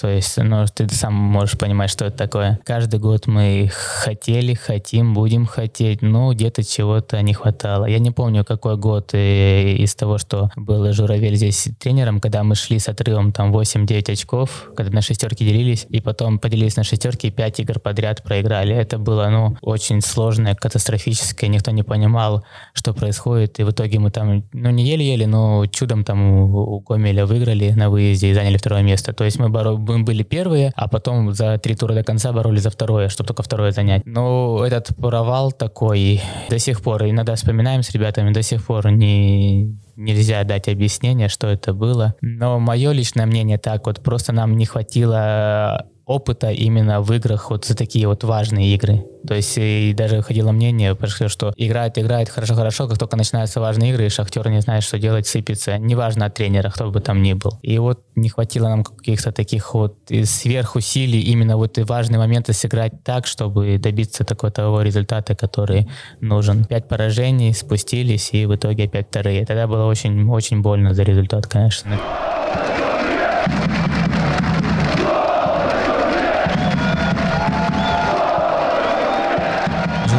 То 0.00 0.08
есть, 0.08 0.36
ну, 0.38 0.64
ты 0.74 0.88
сам 0.88 1.14
можешь 1.14 1.56
понимать, 1.56 1.88
что 1.88 2.06
это 2.06 2.16
такое. 2.16 2.58
Каждый 2.64 2.98
год 2.98 3.28
мы 3.28 3.70
хотели, 3.72 4.54
хотим, 4.54 5.14
будем 5.14 5.46
хотеть, 5.46 6.02
но 6.02 6.32
где-то 6.32 6.64
чего-то 6.64 7.22
не 7.22 7.32
хватало. 7.32 7.84
Я 7.84 8.00
не 8.00 8.10
помню, 8.10 8.44
какой 8.44 8.76
год 8.76 9.14
э, 9.14 9.74
из 9.74 9.94
того, 9.94 10.18
что 10.18 10.50
был 10.56 10.92
Журавель 10.92 11.36
здесь 11.36 11.68
тренером, 11.78 12.20
когда 12.20 12.42
мы 12.42 12.56
шли 12.56 12.80
с 12.80 12.88
отрывом 12.88 13.30
там 13.30 13.54
8-9 13.54 14.12
очков, 14.12 14.72
когда 14.76 14.92
на 14.92 15.00
шестерки 15.00 15.44
делились, 15.44 15.86
и 15.88 16.00
потом 16.00 16.40
поделились 16.40 16.76
на 16.76 16.82
шестерки, 16.82 17.28
и 17.28 17.30
5 17.30 17.60
игр 17.60 17.78
подряд 17.78 18.24
проиграли. 18.24 18.74
Это 18.74 18.98
было, 18.98 19.28
ну, 19.28 19.56
очень 19.60 20.00
сложное, 20.00 20.56
катастрофическое, 20.56 21.48
никто 21.48 21.70
не 21.70 21.84
понимал, 21.84 22.44
что 22.72 22.94
происходит, 22.94 23.60
и 23.60 23.62
в 23.62 23.70
итоге 23.70 24.00
мы 24.00 24.10
там, 24.10 24.42
ну, 24.52 24.70
не 24.70 24.84
еле-еле, 24.84 25.28
но 25.28 25.66
чудом 25.66 26.02
там 26.02 26.50
у 26.52 26.80
Гомеля 26.80 27.26
выиграли 27.26 27.70
на 27.70 27.90
выезде 27.90 28.30
и 28.30 28.34
заняли 28.34 28.56
второе 28.56 28.82
место. 28.82 29.12
То 29.12 29.22
есть 29.22 29.38
мы 29.38 29.48
боро 29.48 29.83
мы 29.84 30.02
были 30.02 30.22
первые, 30.22 30.72
а 30.74 30.88
потом 30.88 31.32
за 31.32 31.58
три 31.58 31.74
тура 31.74 31.94
до 31.94 32.02
конца 32.02 32.32
боролись 32.32 32.62
за 32.62 32.70
второе, 32.70 33.08
чтобы 33.08 33.28
только 33.28 33.42
второе 33.42 33.72
занять. 33.72 34.04
Но 34.04 34.64
этот 34.64 34.96
провал 34.96 35.52
такой 35.52 36.20
до 36.50 36.58
сих 36.58 36.82
пор, 36.82 37.04
иногда 37.04 37.34
вспоминаем 37.34 37.82
с 37.82 37.90
ребятами, 37.90 38.32
до 38.32 38.42
сих 38.42 38.64
пор 38.64 38.90
не, 38.90 39.78
нельзя 39.96 40.44
дать 40.44 40.68
объяснение, 40.68 41.28
что 41.28 41.46
это 41.48 41.72
было. 41.72 42.14
Но 42.20 42.58
мое 42.58 42.92
личное 42.92 43.26
мнение 43.26 43.58
так, 43.58 43.86
вот 43.86 44.02
просто 44.02 44.32
нам 44.32 44.56
не 44.56 44.66
хватило 44.66 45.86
опыта 46.06 46.50
именно 46.50 47.00
в 47.00 47.12
играх 47.12 47.50
вот 47.50 47.64
за 47.64 47.76
такие 47.76 48.06
вот 48.06 48.24
важные 48.24 48.74
игры. 48.74 49.04
То 49.26 49.34
есть 49.34 49.54
и 49.56 49.94
даже 49.96 50.20
ходило 50.20 50.52
мнение, 50.52 50.96
что 51.28 51.54
играет, 51.56 51.98
играет 51.98 52.28
хорошо-хорошо, 52.28 52.88
как 52.88 52.98
только 52.98 53.16
начинаются 53.16 53.58
важные 53.58 53.92
игры, 53.92 54.06
и 54.06 54.08
Шахтер 54.10 54.48
не 54.50 54.60
знает, 54.60 54.82
что 54.82 54.98
делать, 54.98 55.26
сыпется. 55.26 55.78
Неважно 55.78 56.26
от 56.26 56.34
тренера, 56.34 56.70
кто 56.70 56.90
бы 56.90 57.00
там 57.00 57.22
ни 57.22 57.32
был. 57.32 57.58
И 57.62 57.78
вот 57.78 58.04
не 58.16 58.28
хватило 58.28 58.68
нам 58.68 58.84
каких-то 58.84 59.32
таких 59.32 59.72
вот 59.72 59.96
сверхусилий 60.24 61.20
именно 61.20 61.56
вот 61.56 61.78
и 61.78 61.82
важные 61.82 62.18
моменты 62.18 62.52
сыграть 62.52 63.02
так, 63.02 63.26
чтобы 63.26 63.78
добиться 63.78 64.24
такого 64.24 64.52
того 64.52 64.82
результата, 64.82 65.34
который 65.34 65.88
нужен. 66.20 66.64
Пять 66.64 66.86
поражений, 66.86 67.54
спустились, 67.54 68.30
и 68.32 68.44
в 68.44 68.54
итоге 68.54 68.84
опять 68.84 69.08
вторые. 69.08 69.46
Тогда 69.46 69.66
было 69.66 69.86
очень, 69.86 70.28
очень 70.28 70.60
больно 70.60 70.92
за 70.92 71.02
результат, 71.02 71.46
конечно. 71.46 71.98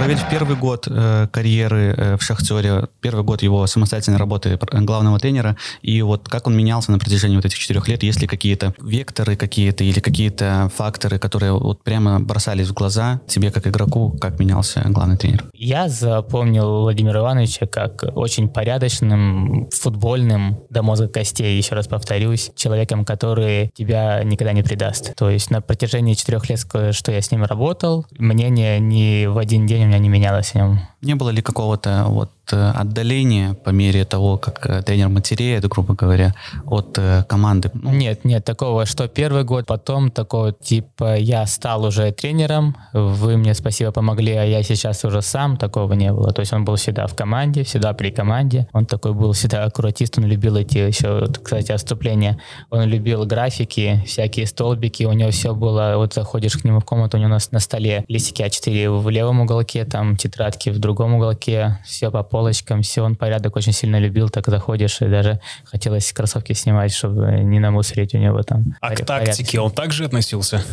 Журавель 0.05 0.23
в 0.23 0.29
первый 0.29 0.55
год 0.55 0.87
э, 0.87 1.27
карьеры 1.31 1.95
э, 1.97 2.17
в 2.17 2.21
«Шахтере», 2.21 2.89
первый 3.01 3.23
год 3.23 3.41
его 3.41 3.65
самостоятельной 3.65 4.19
работы 4.19 4.59
главного 4.71 5.17
тренера, 5.17 5.57
и 5.81 5.99
вот 6.03 6.29
как 6.29 6.45
он 6.45 6.55
менялся 6.55 6.91
на 6.91 6.99
протяжении 6.99 7.37
вот 7.37 7.45
этих 7.45 7.57
четырех 7.57 7.87
лет, 7.87 8.03
есть 8.03 8.21
ли 8.21 8.27
какие-то 8.27 8.75
векторы 8.79 9.35
какие-то 9.35 9.83
или 9.83 9.99
какие-то 9.99 10.69
факторы, 10.75 11.17
которые 11.17 11.53
вот 11.53 11.83
прямо 11.83 12.19
бросались 12.19 12.67
в 12.67 12.73
глаза 12.73 13.19
тебе 13.27 13.49
как 13.49 13.65
игроку, 13.65 14.11
как 14.21 14.39
менялся 14.39 14.83
главный 14.85 15.17
тренер? 15.17 15.45
Я 15.55 15.89
запомнил 15.89 16.81
Владимира 16.81 17.21
Ивановича 17.21 17.65
как 17.65 18.03
очень 18.13 18.47
порядочным, 18.47 19.71
футбольным, 19.71 20.59
до 20.69 20.83
мозга 20.83 21.07
костей, 21.07 21.57
еще 21.57 21.73
раз 21.73 21.87
повторюсь, 21.87 22.51
человеком, 22.55 23.05
который 23.05 23.71
тебя 23.73 24.21
никогда 24.23 24.53
не 24.53 24.61
предаст. 24.61 25.15
То 25.15 25.31
есть 25.31 25.49
на 25.49 25.61
протяжении 25.61 26.13
четырех 26.13 26.47
лет, 26.47 26.59
что 26.59 27.11
я 27.11 27.21
с 27.21 27.31
ним 27.31 27.43
работал, 27.43 28.05
мнение 28.19 28.79
ни 28.79 29.25
в 29.25 29.39
один 29.39 29.65
день 29.65 29.85
у 29.85 29.87
меня 29.87 29.94
не 29.99 30.09
менялось 30.09 30.51
в 30.51 30.55
нем. 30.55 30.79
Не 31.05 31.15
было 31.15 31.29
ли 31.29 31.41
какого-то 31.41 32.05
вот 32.09 32.31
Э, 32.51 32.71
отдаление 32.75 33.53
по 33.53 33.71
мере 33.71 34.05
того, 34.05 34.37
как 34.37 34.65
э, 34.69 34.81
тренер 34.83 35.09
матереет, 35.09 35.65
грубо 35.67 35.95
говоря, 35.95 36.33
от 36.65 36.97
э, 36.97 37.23
команды? 37.27 37.71
Ну, 37.73 37.91
нет, 37.91 38.25
нет, 38.25 38.45
такого, 38.45 38.85
что 38.85 39.07
первый 39.07 39.43
год, 39.43 39.65
потом 39.65 40.11
такого 40.11 40.51
типа 40.51 41.15
я 41.15 41.47
стал 41.47 41.85
уже 41.85 42.11
тренером, 42.11 42.75
вы 42.93 43.37
мне 43.37 43.55
спасибо 43.55 43.91
помогли, 43.91 44.33
а 44.33 44.43
я 44.43 44.61
сейчас 44.63 45.03
уже 45.05 45.21
сам, 45.21 45.57
такого 45.57 45.93
не 45.93 46.11
было. 46.13 46.31
То 46.33 46.41
есть 46.41 46.53
он 46.53 46.65
был 46.65 46.75
всегда 46.75 47.07
в 47.07 47.15
команде, 47.15 47.63
всегда 47.63 47.93
при 47.93 48.11
команде. 48.11 48.67
Он 48.73 48.85
такой 48.85 49.13
был 49.13 49.31
всегда 49.31 49.63
аккуратист, 49.63 50.17
он 50.19 50.25
любил 50.25 50.55
эти 50.55 50.77
еще, 50.77 51.27
кстати, 51.43 51.71
отступления. 51.71 52.37
Он 52.69 52.83
любил 52.83 53.25
графики, 53.25 54.03
всякие 54.05 54.45
столбики, 54.45 55.03
у 55.03 55.13
него 55.13 55.31
все 55.31 55.55
было, 55.55 55.93
вот 55.95 56.13
заходишь 56.13 56.57
к 56.57 56.63
нему 56.63 56.79
в 56.79 56.85
комнату, 56.85 57.17
у 57.17 57.19
него 57.19 57.29
на, 57.29 57.39
на 57.51 57.59
столе 57.59 58.05
листики 58.07 58.43
А4 58.43 58.99
в 58.99 59.09
левом 59.09 59.41
уголке, 59.41 59.85
там 59.85 60.15
тетрадки 60.15 60.69
в 60.69 60.77
другом 60.77 60.94
уголке, 61.03 61.79
все 61.85 62.11
по 62.11 62.23
полочкам, 62.23 62.81
все, 62.81 63.03
он 63.03 63.15
порядок 63.15 63.55
очень 63.55 63.73
сильно 63.73 63.99
любил, 63.99 64.29
так 64.29 64.47
заходишь, 64.47 65.01
и 65.01 65.05
даже 65.05 65.39
хотелось 65.65 66.11
кроссовки 66.13 66.53
снимать, 66.53 66.93
чтобы 66.93 67.39
не 67.43 67.59
намусорить 67.59 68.13
у 68.13 68.17
него 68.17 68.41
там. 68.43 68.75
А 68.81 68.95
к 68.95 69.05
тактике 69.05 69.59
он 69.59 69.71
также 69.71 70.05
относился? 70.05 70.63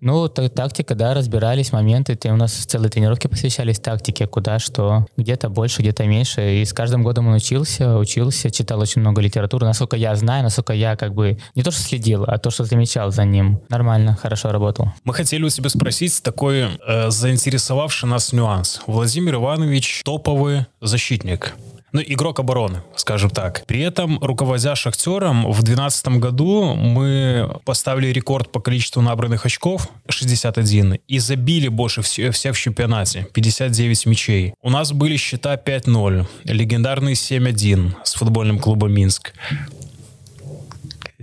Ну, 0.00 0.28
тактика, 0.28 0.94
да, 0.94 1.14
разбирались 1.14 1.72
моменты, 1.72 2.18
и 2.22 2.28
у 2.30 2.36
нас 2.36 2.52
целые 2.52 2.90
тренировки 2.90 3.26
посвящались 3.26 3.78
тактике, 3.78 4.26
куда 4.26 4.58
что, 4.58 5.06
где-то 5.16 5.48
больше, 5.48 5.82
где-то 5.82 6.04
меньше, 6.06 6.56
и 6.60 6.64
с 6.64 6.72
каждым 6.72 7.02
годом 7.02 7.28
он 7.28 7.34
учился, 7.34 7.96
учился, 7.96 8.50
читал 8.50 8.80
очень 8.80 9.00
много 9.00 9.20
литературы, 9.20 9.66
насколько 9.66 9.96
я 9.96 10.14
знаю, 10.16 10.44
насколько 10.44 10.72
я 10.72 10.96
как 10.96 11.14
бы 11.14 11.38
не 11.54 11.62
то, 11.62 11.70
что 11.70 11.82
следил, 11.82 12.24
а 12.24 12.38
то, 12.38 12.50
что 12.50 12.64
замечал 12.64 13.10
за 13.10 13.24
ним. 13.24 13.60
Нормально, 13.68 14.16
хорошо 14.20 14.52
работал. 14.52 14.92
Мы 15.04 15.14
хотели 15.14 15.42
у 15.42 15.48
тебя 15.48 15.68
спросить 15.68 16.22
такой 16.22 16.78
э, 16.86 17.10
заинтересовавший 17.10 18.08
нас 18.08 18.32
нюанс. 18.32 18.80
Владимир 18.86 19.34
Иванович 19.36 19.63
топовый 20.04 20.66
защитник 20.80 21.04
защитник 21.04 21.54
ну, 21.92 22.02
игрок 22.04 22.40
обороны, 22.40 22.82
скажем 22.96 23.30
так. 23.30 23.62
При 23.66 23.80
этом, 23.80 24.18
руководя 24.20 24.74
«Шахтером», 24.74 25.44
в 25.44 25.62
2012 25.62 26.08
году 26.18 26.74
мы 26.74 27.60
поставили 27.64 28.08
рекорд 28.08 28.50
по 28.50 28.60
количеству 28.60 29.00
набранных 29.00 29.46
очков, 29.46 29.88
61, 30.08 30.98
и 31.06 31.18
забили 31.20 31.68
больше 31.68 32.02
всех 32.02 32.56
в 32.56 32.60
чемпионате, 32.60 33.28
59 33.32 34.06
мячей. 34.06 34.54
У 34.60 34.70
нас 34.70 34.92
были 34.92 35.16
счета 35.16 35.54
5-0, 35.54 36.26
легендарный 36.42 37.12
7-1 37.12 37.92
с 38.02 38.14
футбольным 38.14 38.58
клубом 38.58 38.92
«Минск». 38.92 39.32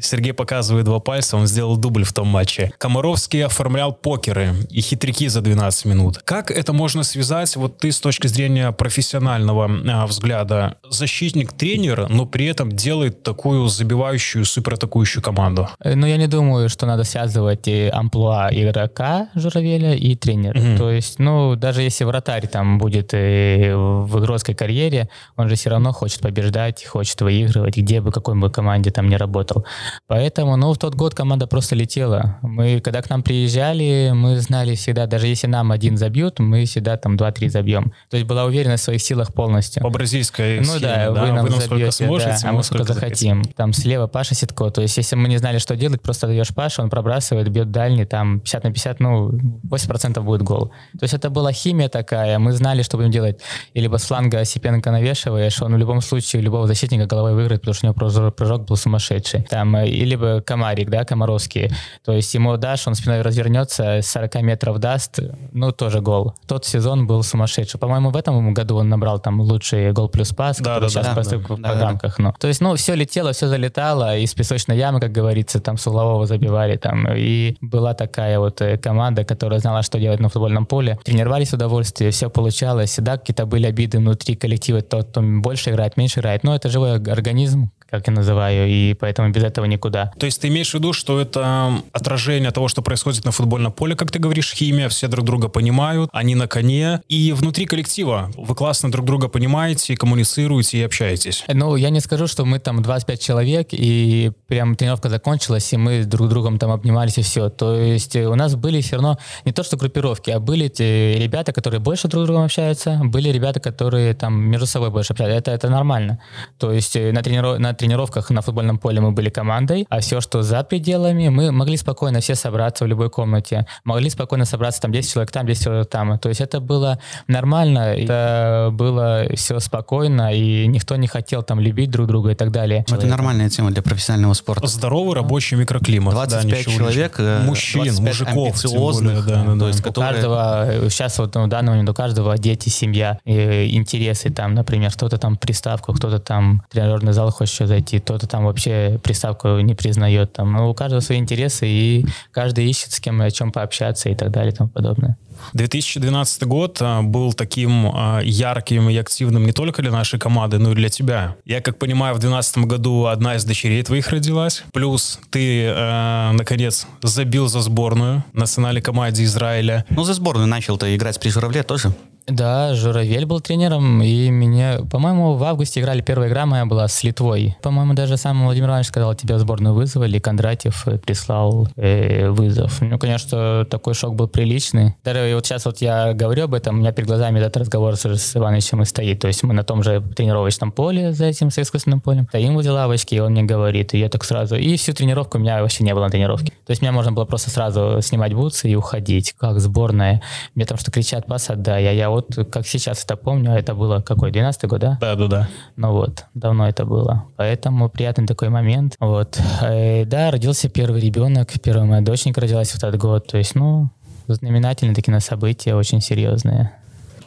Сергей 0.01 0.33
показывает 0.33 0.85
два 0.85 0.99
пальца, 0.99 1.37
он 1.37 1.47
сделал 1.47 1.77
дубль 1.77 2.03
в 2.03 2.13
том 2.13 2.27
матче. 2.27 2.71
Комаровский 2.77 3.45
оформлял 3.45 3.93
покеры 3.93 4.53
и 4.69 4.81
хитряки 4.81 5.27
за 5.27 5.41
12 5.41 5.85
минут. 5.85 6.19
Как 6.23 6.51
это 6.51 6.73
можно 6.73 7.03
связать, 7.03 7.55
вот 7.55 7.77
ты 7.77 7.91
с 7.91 7.99
точки 7.99 8.27
зрения 8.27 8.71
профессионального 8.71 9.69
а, 9.87 10.07
взгляда, 10.07 10.77
защитник-тренер, 10.89 12.07
но 12.09 12.25
при 12.25 12.45
этом 12.45 12.71
делает 12.71 13.23
такую 13.23 13.67
забивающую, 13.67 14.45
суператакующую 14.45 15.23
команду? 15.23 15.69
Э, 15.83 15.95
ну, 15.95 16.07
я 16.07 16.17
не 16.17 16.27
думаю, 16.27 16.69
что 16.69 16.85
надо 16.85 17.03
связывать 17.03 17.67
амплуа 17.67 18.49
игрока 18.51 19.29
Журавеля 19.35 19.95
и 19.95 20.15
тренера. 20.15 20.57
Mm-hmm. 20.57 20.77
То 20.77 20.91
есть, 20.91 21.19
ну, 21.19 21.55
даже 21.55 21.81
если 21.81 22.03
вратарь 22.03 22.47
там 22.47 22.77
будет 22.77 23.13
э, 23.13 23.75
в 23.75 24.19
игротской 24.19 24.55
карьере, 24.55 25.09
он 25.35 25.49
же 25.49 25.55
все 25.55 25.69
равно 25.69 25.91
хочет 25.91 26.21
побеждать, 26.21 26.85
хочет 26.85 27.21
выигрывать, 27.21 27.77
где 27.77 28.01
бы, 28.01 28.11
какой 28.11 28.35
бы 28.35 28.49
команде 28.49 28.91
там 28.91 29.09
не 29.09 29.17
работал. 29.17 29.65
Поэтому, 30.07 30.55
ну, 30.57 30.73
в 30.73 30.77
тот 30.77 30.95
год 30.95 31.13
команда 31.15 31.47
просто 31.47 31.75
летела. 31.75 32.37
Мы, 32.41 32.79
когда 32.81 33.01
к 33.01 33.09
нам 33.09 33.23
приезжали, 33.23 34.11
мы 34.13 34.39
знали 34.39 34.75
всегда, 34.75 35.07
даже 35.07 35.27
если 35.27 35.47
нам 35.47 35.71
один 35.71 35.97
забьют, 35.97 36.39
мы 36.39 36.65
всегда 36.65 36.97
там 36.97 37.15
2-3 37.15 37.49
забьем. 37.49 37.93
То 38.09 38.17
есть 38.17 38.27
была 38.27 38.45
уверенность 38.45 38.83
в 38.83 38.85
своих 38.85 39.01
силах 39.01 39.33
полностью. 39.33 39.83
По 39.83 39.89
бразильской 39.89 40.59
Ну 40.59 40.65
схеме, 40.65 40.79
да, 40.81 41.11
да, 41.11 41.21
вы 41.21 41.31
нам 41.31 41.45
вы 41.45 41.61
забьете, 41.61 41.91
сможете, 41.91 42.37
да, 42.41 42.49
а 42.49 42.51
мы 42.51 42.63
сколько 42.63 42.93
захотим. 42.93 43.37
Захотим. 43.37 43.53
Там 43.55 43.73
слева 43.73 44.07
Паша 44.07 44.35
Ситко. 44.35 44.69
То 44.69 44.81
есть 44.81 44.97
если 44.97 45.15
мы 45.15 45.27
не 45.27 45.37
знали, 45.37 45.57
что 45.57 45.75
делать, 45.75 46.01
просто 46.01 46.27
даешь 46.27 46.53
Паша, 46.53 46.81
он 46.81 46.89
пробрасывает, 46.89 47.49
бьет 47.49 47.71
дальний, 47.71 48.05
там 48.05 48.39
50 48.39 48.63
на 48.63 48.71
50, 48.71 48.99
ну, 48.99 49.31
80% 49.69 50.21
будет 50.21 50.41
гол. 50.43 50.71
То 50.99 51.03
есть 51.03 51.13
это 51.13 51.29
была 51.29 51.51
химия 51.51 51.89
такая, 51.89 52.39
мы 52.39 52.51
знали, 52.53 52.81
что 52.83 52.97
будем 52.97 53.11
делать. 53.11 53.39
И 53.73 53.81
либо 53.81 53.97
с 53.97 54.03
фланга 54.03 54.39
Осипенко 54.39 54.91
навешиваешь, 54.91 55.61
он 55.61 55.75
в 55.75 55.77
любом 55.77 56.01
случае 56.01 56.41
любого 56.41 56.67
защитника 56.67 57.05
головой 57.05 57.33
выиграет, 57.33 57.61
потому 57.61 57.73
что 57.73 57.87
у 57.87 57.89
него 57.91 58.31
прыжок 58.31 58.65
был 58.65 58.75
сумасшедший. 58.75 59.43
Там 59.49 59.75
или 59.85 60.15
бы 60.15 60.43
комарик, 60.45 60.89
да, 60.89 61.03
комаровский. 61.05 61.71
То 62.03 62.13
есть 62.13 62.33
ему 62.33 62.57
дашь, 62.57 62.87
он 62.87 62.95
спиной 62.95 63.21
развернется, 63.21 63.99
40 64.01 64.41
метров 64.41 64.79
даст, 64.79 65.19
ну, 65.51 65.71
тоже 65.71 66.01
гол. 66.01 66.35
Тот 66.47 66.65
сезон 66.65 67.07
был 67.07 67.23
сумасшедший. 67.23 67.79
По-моему, 67.79 68.11
в 68.11 68.17
этом 68.17 68.53
году 68.53 68.77
он 68.77 68.89
набрал 68.89 69.19
там 69.19 69.41
лучший 69.41 69.91
гол 69.91 70.09
плюс 70.09 70.31
пас, 70.33 70.59
да, 70.59 70.79
да, 70.79 70.89
сейчас 70.89 71.07
да, 71.07 71.13
просто 71.13 71.37
да, 71.37 71.55
в 71.55 71.59
да, 71.59 71.81
рамках. 71.81 72.17
Да. 72.17 72.23
Ну. 72.23 72.33
То 72.39 72.47
есть, 72.47 72.61
ну, 72.61 72.75
все 72.75 72.95
летело, 72.95 73.31
все 73.33 73.47
залетало, 73.47 74.17
из 74.17 74.33
песочной 74.33 74.77
ямы, 74.77 74.99
как 74.99 75.11
говорится, 75.11 75.59
там 75.59 75.77
с 75.77 75.87
углового 75.87 76.25
забивали 76.25 76.77
там. 76.77 77.07
И 77.15 77.57
была 77.61 77.93
такая 77.93 78.39
вот 78.39 78.61
э, 78.61 78.77
команда, 78.77 79.23
которая 79.23 79.59
знала, 79.59 79.81
что 79.81 79.99
делать 79.99 80.19
на 80.19 80.29
футбольном 80.29 80.65
поле. 80.65 80.97
Тренировались 81.03 81.49
с 81.49 81.53
удовольствием, 81.53 82.11
все 82.11 82.29
получалось. 82.29 82.95
Да, 82.99 83.17
какие-то 83.17 83.45
были 83.45 83.65
обиды 83.65 83.97
внутри 83.99 84.35
коллектива, 84.35 84.81
тот, 84.81 85.09
кто 85.09 85.21
больше 85.21 85.71
играет, 85.71 85.97
меньше 85.97 86.19
играет. 86.19 86.43
Но 86.43 86.55
это 86.55 86.69
живой 86.69 86.95
организм, 86.95 87.71
как 87.91 88.07
я 88.07 88.13
называю, 88.13 88.67
и 88.67 88.93
поэтому 88.93 89.29
без 89.29 89.43
этого 89.43 89.65
никуда. 89.65 90.11
То 90.17 90.25
есть 90.25 90.41
ты 90.41 90.47
имеешь 90.47 90.71
в 90.71 90.73
виду, 90.75 90.93
что 90.93 91.19
это 91.19 91.73
отражение 91.91 92.51
того, 92.51 92.69
что 92.69 92.81
происходит 92.81 93.25
на 93.25 93.31
футбольном 93.31 93.71
поле, 93.73 93.95
как 93.95 94.11
ты 94.11 94.19
говоришь, 94.19 94.53
химия, 94.53 94.87
все 94.89 95.07
друг 95.07 95.25
друга 95.25 95.49
понимают, 95.49 96.09
они 96.13 96.35
на 96.35 96.47
коне, 96.47 97.01
и 97.09 97.33
внутри 97.33 97.65
коллектива 97.65 98.31
вы 98.37 98.55
классно 98.55 98.91
друг 98.91 99.05
друга 99.05 99.27
понимаете, 99.27 99.95
коммуницируете 99.97 100.79
и 100.79 100.83
общаетесь. 100.83 101.43
Ну, 101.47 101.75
я 101.75 101.89
не 101.89 101.99
скажу, 101.99 102.27
что 102.27 102.45
мы 102.45 102.59
там 102.59 102.81
25 102.81 103.21
человек, 103.21 103.67
и 103.71 104.31
прям 104.47 104.75
тренировка 104.75 105.09
закончилась, 105.09 105.73
и 105.73 105.77
мы 105.77 106.03
друг 106.05 106.29
другом 106.29 106.59
там 106.59 106.71
обнимались, 106.71 107.17
и 107.17 107.21
все. 107.21 107.49
То 107.49 107.75
есть 107.75 108.15
у 108.15 108.35
нас 108.35 108.55
были 108.55 108.79
все 108.81 108.95
равно 108.95 109.17
не 109.43 109.51
то, 109.51 109.63
что 109.63 109.75
группировки, 109.75 110.29
а 110.31 110.39
были 110.39 110.69
те 110.69 111.15
ребята, 111.15 111.51
которые 111.51 111.81
больше 111.81 112.07
друг 112.07 112.23
с 112.23 112.27
другом 112.27 112.45
общаются, 112.45 113.01
были 113.03 113.29
ребята, 113.29 113.59
которые 113.59 114.13
там 114.13 114.41
между 114.41 114.65
собой 114.65 114.91
больше 114.91 115.11
общаются. 115.13 115.37
Это, 115.37 115.51
это 115.51 115.69
нормально. 115.69 116.19
То 116.57 116.71
есть 116.71 116.95
на, 116.95 117.21
трениров... 117.21 117.59
на 117.59 117.73
тренировках 117.81 118.29
на 118.29 118.41
футбольном 118.41 118.77
поле 118.77 119.01
мы 119.01 119.11
были 119.11 119.29
командой, 119.29 119.85
а 119.89 119.99
все, 119.99 120.21
что 120.21 120.43
за 120.43 120.63
пределами, 120.63 121.29
мы 121.29 121.51
могли 121.51 121.77
спокойно 121.77 122.19
все 122.19 122.35
собраться 122.35 122.85
в 122.85 122.87
любой 122.87 123.09
комнате, 123.09 123.65
могли 123.83 124.09
спокойно 124.09 124.45
собраться 124.45 124.81
там 124.81 124.91
10 124.91 125.11
человек 125.11 125.31
там, 125.31 125.47
10 125.47 125.63
человек 125.63 125.89
там. 125.89 126.19
То 126.19 126.29
есть 126.29 126.41
это 126.41 126.59
было 126.59 126.99
нормально, 127.27 127.95
это 127.95 128.69
было 128.71 129.25
все 129.35 129.59
спокойно, 129.59 130.33
и 130.33 130.67
никто 130.67 130.95
не 130.95 131.07
хотел 131.07 131.43
там 131.43 131.59
любить 131.59 131.89
друг 131.89 132.07
друга 132.07 132.31
и 132.31 132.35
так 132.35 132.51
далее. 132.51 132.85
Это 132.91 133.07
нормальная 133.07 133.49
тема 133.49 133.71
для 133.71 133.81
профессионального 133.81 134.33
спорта. 134.33 134.67
Здоровый 134.67 135.15
рабочий 135.15 135.55
микроклимат. 135.55 136.13
25 136.13 136.65
да, 136.65 136.71
человек, 136.71 137.15
э, 137.17 137.43
мужчин, 137.45 137.83
25 137.83 138.07
мужиков, 138.07 138.47
амбициозных, 138.47 139.25
более, 139.25 139.43
да, 139.43 139.53
да, 139.53 139.59
то 139.59 139.67
есть, 139.67 139.81
которые... 139.81 140.11
У 140.11 140.13
каждого, 140.13 140.89
сейчас 140.89 141.17
вот 141.17 141.33
ну, 141.33 141.45
в 141.45 141.47
данный 141.47 141.71
момент 141.71 141.89
у 141.89 141.93
каждого 141.93 142.37
дети, 142.37 142.69
семья, 142.69 143.17
интересы 143.25 144.29
там, 144.29 144.53
например, 144.53 144.91
кто-то 144.91 145.17
там 145.17 145.35
приставку, 145.35 145.93
кто-то 145.93 146.19
там 146.19 146.63
тренажерный 146.69 147.13
зал 147.13 147.31
хочет 147.31 147.55
зайти, 147.71 147.99
кто-то 147.99 148.27
там 148.27 148.43
вообще 148.45 148.99
приставку 149.01 149.59
не 149.59 149.75
признает. 149.75 150.33
Там. 150.33 150.51
Ну, 150.51 150.69
у 150.69 150.73
каждого 150.73 150.99
свои 150.99 151.17
интересы, 151.17 151.67
и 151.67 152.05
каждый 152.31 152.69
ищет 152.69 152.91
с 152.91 152.99
кем 152.99 153.21
о 153.21 153.31
чем 153.31 153.51
пообщаться 153.51 154.09
и 154.09 154.15
так 154.15 154.31
далее 154.31 154.51
и 154.51 154.55
тому 154.55 154.69
подобное. 154.69 155.17
2012 155.53 156.43
год 156.43 156.77
а, 156.81 157.01
был 157.01 157.33
таким 157.33 157.91
а, 157.93 158.19
ярким 158.23 158.89
и 158.89 158.97
активным 158.97 159.45
не 159.45 159.51
только 159.51 159.81
для 159.81 159.91
нашей 159.91 160.19
команды, 160.19 160.57
но 160.57 160.71
и 160.71 160.75
для 160.75 160.89
тебя. 160.89 161.35
Я, 161.45 161.61
как 161.61 161.77
понимаю, 161.77 162.15
в 162.15 162.19
2012 162.19 162.57
году 162.59 163.05
одна 163.05 163.35
из 163.35 163.43
дочерей 163.43 163.83
твоих 163.83 164.09
родилась. 164.09 164.63
Плюс 164.73 165.19
ты, 165.29 165.65
э, 165.65 166.31
наконец, 166.31 166.87
забил 167.01 167.47
за 167.47 167.61
сборную 167.61 168.23
национальной 168.33 168.81
команде 168.81 169.23
Израиля. 169.23 169.85
Ну, 169.89 170.03
за 170.03 170.13
сборную 170.13 170.47
начал-то 170.47 170.95
играть 170.95 171.19
при 171.19 171.29
Журавле 171.29 171.63
тоже. 171.63 171.93
Да, 172.27 172.75
Журавель 172.75 173.25
был 173.25 173.41
тренером, 173.41 174.01
и 174.01 174.29
меня, 174.29 174.79
по-моему, 174.89 175.33
в 175.33 175.43
августе 175.43 175.81
играли 175.81 176.01
первая 176.01 176.29
игра 176.29 176.45
моя 176.45 176.65
была 176.65 176.87
с 176.87 177.03
Литвой. 177.03 177.57
По-моему, 177.61 177.93
даже 177.93 178.15
сам 178.15 178.43
Владимир 178.43 178.69
Иванович 178.69 178.87
сказал, 178.87 179.15
тебя 179.15 179.35
в 179.35 179.39
сборную 179.39 179.73
вызвали, 179.73 180.19
Кондратьев 180.19 180.87
э, 180.87 180.97
прислал 180.99 181.67
э, 181.75 182.29
вызов. 182.29 182.79
Ну, 182.81 182.99
конечно, 182.99 183.65
такой 183.69 183.95
шок 183.95 184.15
был 184.15 184.27
приличный. 184.27 184.95
Даже 185.03 185.30
вот 185.33 185.45
сейчас 185.45 185.65
вот 185.65 185.79
я 185.79 186.13
говорю 186.13 186.45
об 186.45 186.53
этом, 186.53 186.75
у 186.75 186.79
меня 186.79 186.91
перед 186.91 187.07
глазами 187.07 187.39
этот 187.39 187.57
разговор 187.57 187.95
с, 187.95 188.05
с 188.05 188.35
Ивановичем 188.35 188.81
и 188.81 188.85
стоит. 188.85 189.19
То 189.19 189.27
есть 189.27 189.43
мы 189.43 189.53
на 189.53 189.63
том 189.63 189.83
же 189.83 190.01
тренировочном 190.01 190.71
поле, 190.71 191.13
за 191.13 191.25
этим 191.25 191.51
с 191.51 191.59
искусственным 191.59 192.01
полем, 192.01 192.27
стоим 192.27 192.53
возле 192.53 192.71
лавочки, 192.71 193.15
и 193.15 193.19
он 193.19 193.31
мне 193.31 193.43
говорит, 193.43 193.93
и 193.93 193.99
я 193.99 194.09
так 194.09 194.23
сразу... 194.23 194.55
И 194.55 194.77
всю 194.77 194.93
тренировку 194.93 195.37
у 195.37 195.41
меня 195.41 195.61
вообще 195.61 195.83
не 195.83 195.93
было 195.93 196.05
на 196.05 196.09
тренировке. 196.09 196.51
То 196.65 196.71
есть 196.71 196.81
меня 196.81 196.91
можно 196.91 197.11
было 197.11 197.25
просто 197.25 197.49
сразу 197.49 197.99
снимать 198.01 198.33
бутсы 198.33 198.69
и 198.69 198.75
уходить, 198.75 199.33
как 199.37 199.59
сборная. 199.59 200.21
Мне 200.55 200.65
там 200.65 200.77
что 200.77 200.91
кричат, 200.91 201.25
пас 201.25 201.49
отдай, 201.49 201.87
а 201.87 201.91
я 201.91 202.09
вот 202.09 202.35
как 202.51 202.67
сейчас 202.67 203.03
это 203.03 203.15
помню, 203.15 203.53
а 203.53 203.59
это 203.59 203.73
было 203.75 204.01
какой, 204.01 204.31
12 204.31 204.65
год, 204.65 204.79
да? 204.79 204.97
Да, 205.01 205.15
да, 205.15 205.27
да. 205.27 205.49
Ну 205.75 205.91
вот, 205.91 206.25
давно 206.33 206.67
это 206.67 206.85
было. 206.85 207.25
Поэтому 207.37 207.89
приятный 207.89 208.27
такой 208.27 208.49
момент. 208.49 208.95
Вот. 208.99 209.37
И, 209.61 209.65
э, 209.65 210.05
да, 210.05 210.31
родился 210.31 210.69
первый 210.69 211.01
ребенок, 211.01 211.49
первая 211.61 211.85
моя 211.85 212.01
доченька 212.01 212.41
родилась 212.41 212.71
в 212.71 212.75
этот 212.75 212.97
год. 212.97 213.27
То 213.27 213.37
есть, 213.37 213.55
ну, 213.55 213.89
знаменательные 214.27 214.95
такие 214.95 215.13
на 215.13 215.19
события, 215.19 215.75
очень 215.75 216.01
серьезные. 216.01 216.71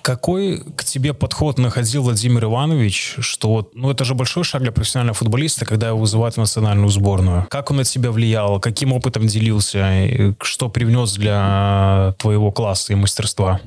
Какой 0.03 0.63
к 0.77 0.85
тебе 0.85 1.15
подход 1.15 1.59
находил 1.59 2.03
Владимир 2.03 2.45
Иванович, 2.45 3.17
что 3.21 3.49
вот, 3.49 3.75
ну 3.75 3.91
это 3.91 4.05
же 4.05 4.15
большой 4.15 4.45
шаг 4.45 4.61
для 4.61 4.71
профессионального 4.71 5.15
футболиста, 5.15 5.65
когда 5.65 5.89
его 5.89 5.99
вызывают 5.99 6.35
в 6.35 6.39
национальную 6.39 6.91
сборную. 6.91 7.47
Как 7.49 7.71
он 7.71 7.79
на 7.79 7.85
тебя 7.85 8.11
влиял, 8.11 8.61
каким 8.61 8.93
опытом 8.93 9.27
делился, 9.27 10.37
что 10.43 10.69
привнес 10.69 11.15
для 11.15 12.15
твоего 12.19 12.53
класса 12.53 12.93
и 12.93 12.97
мастерства? 12.97 13.61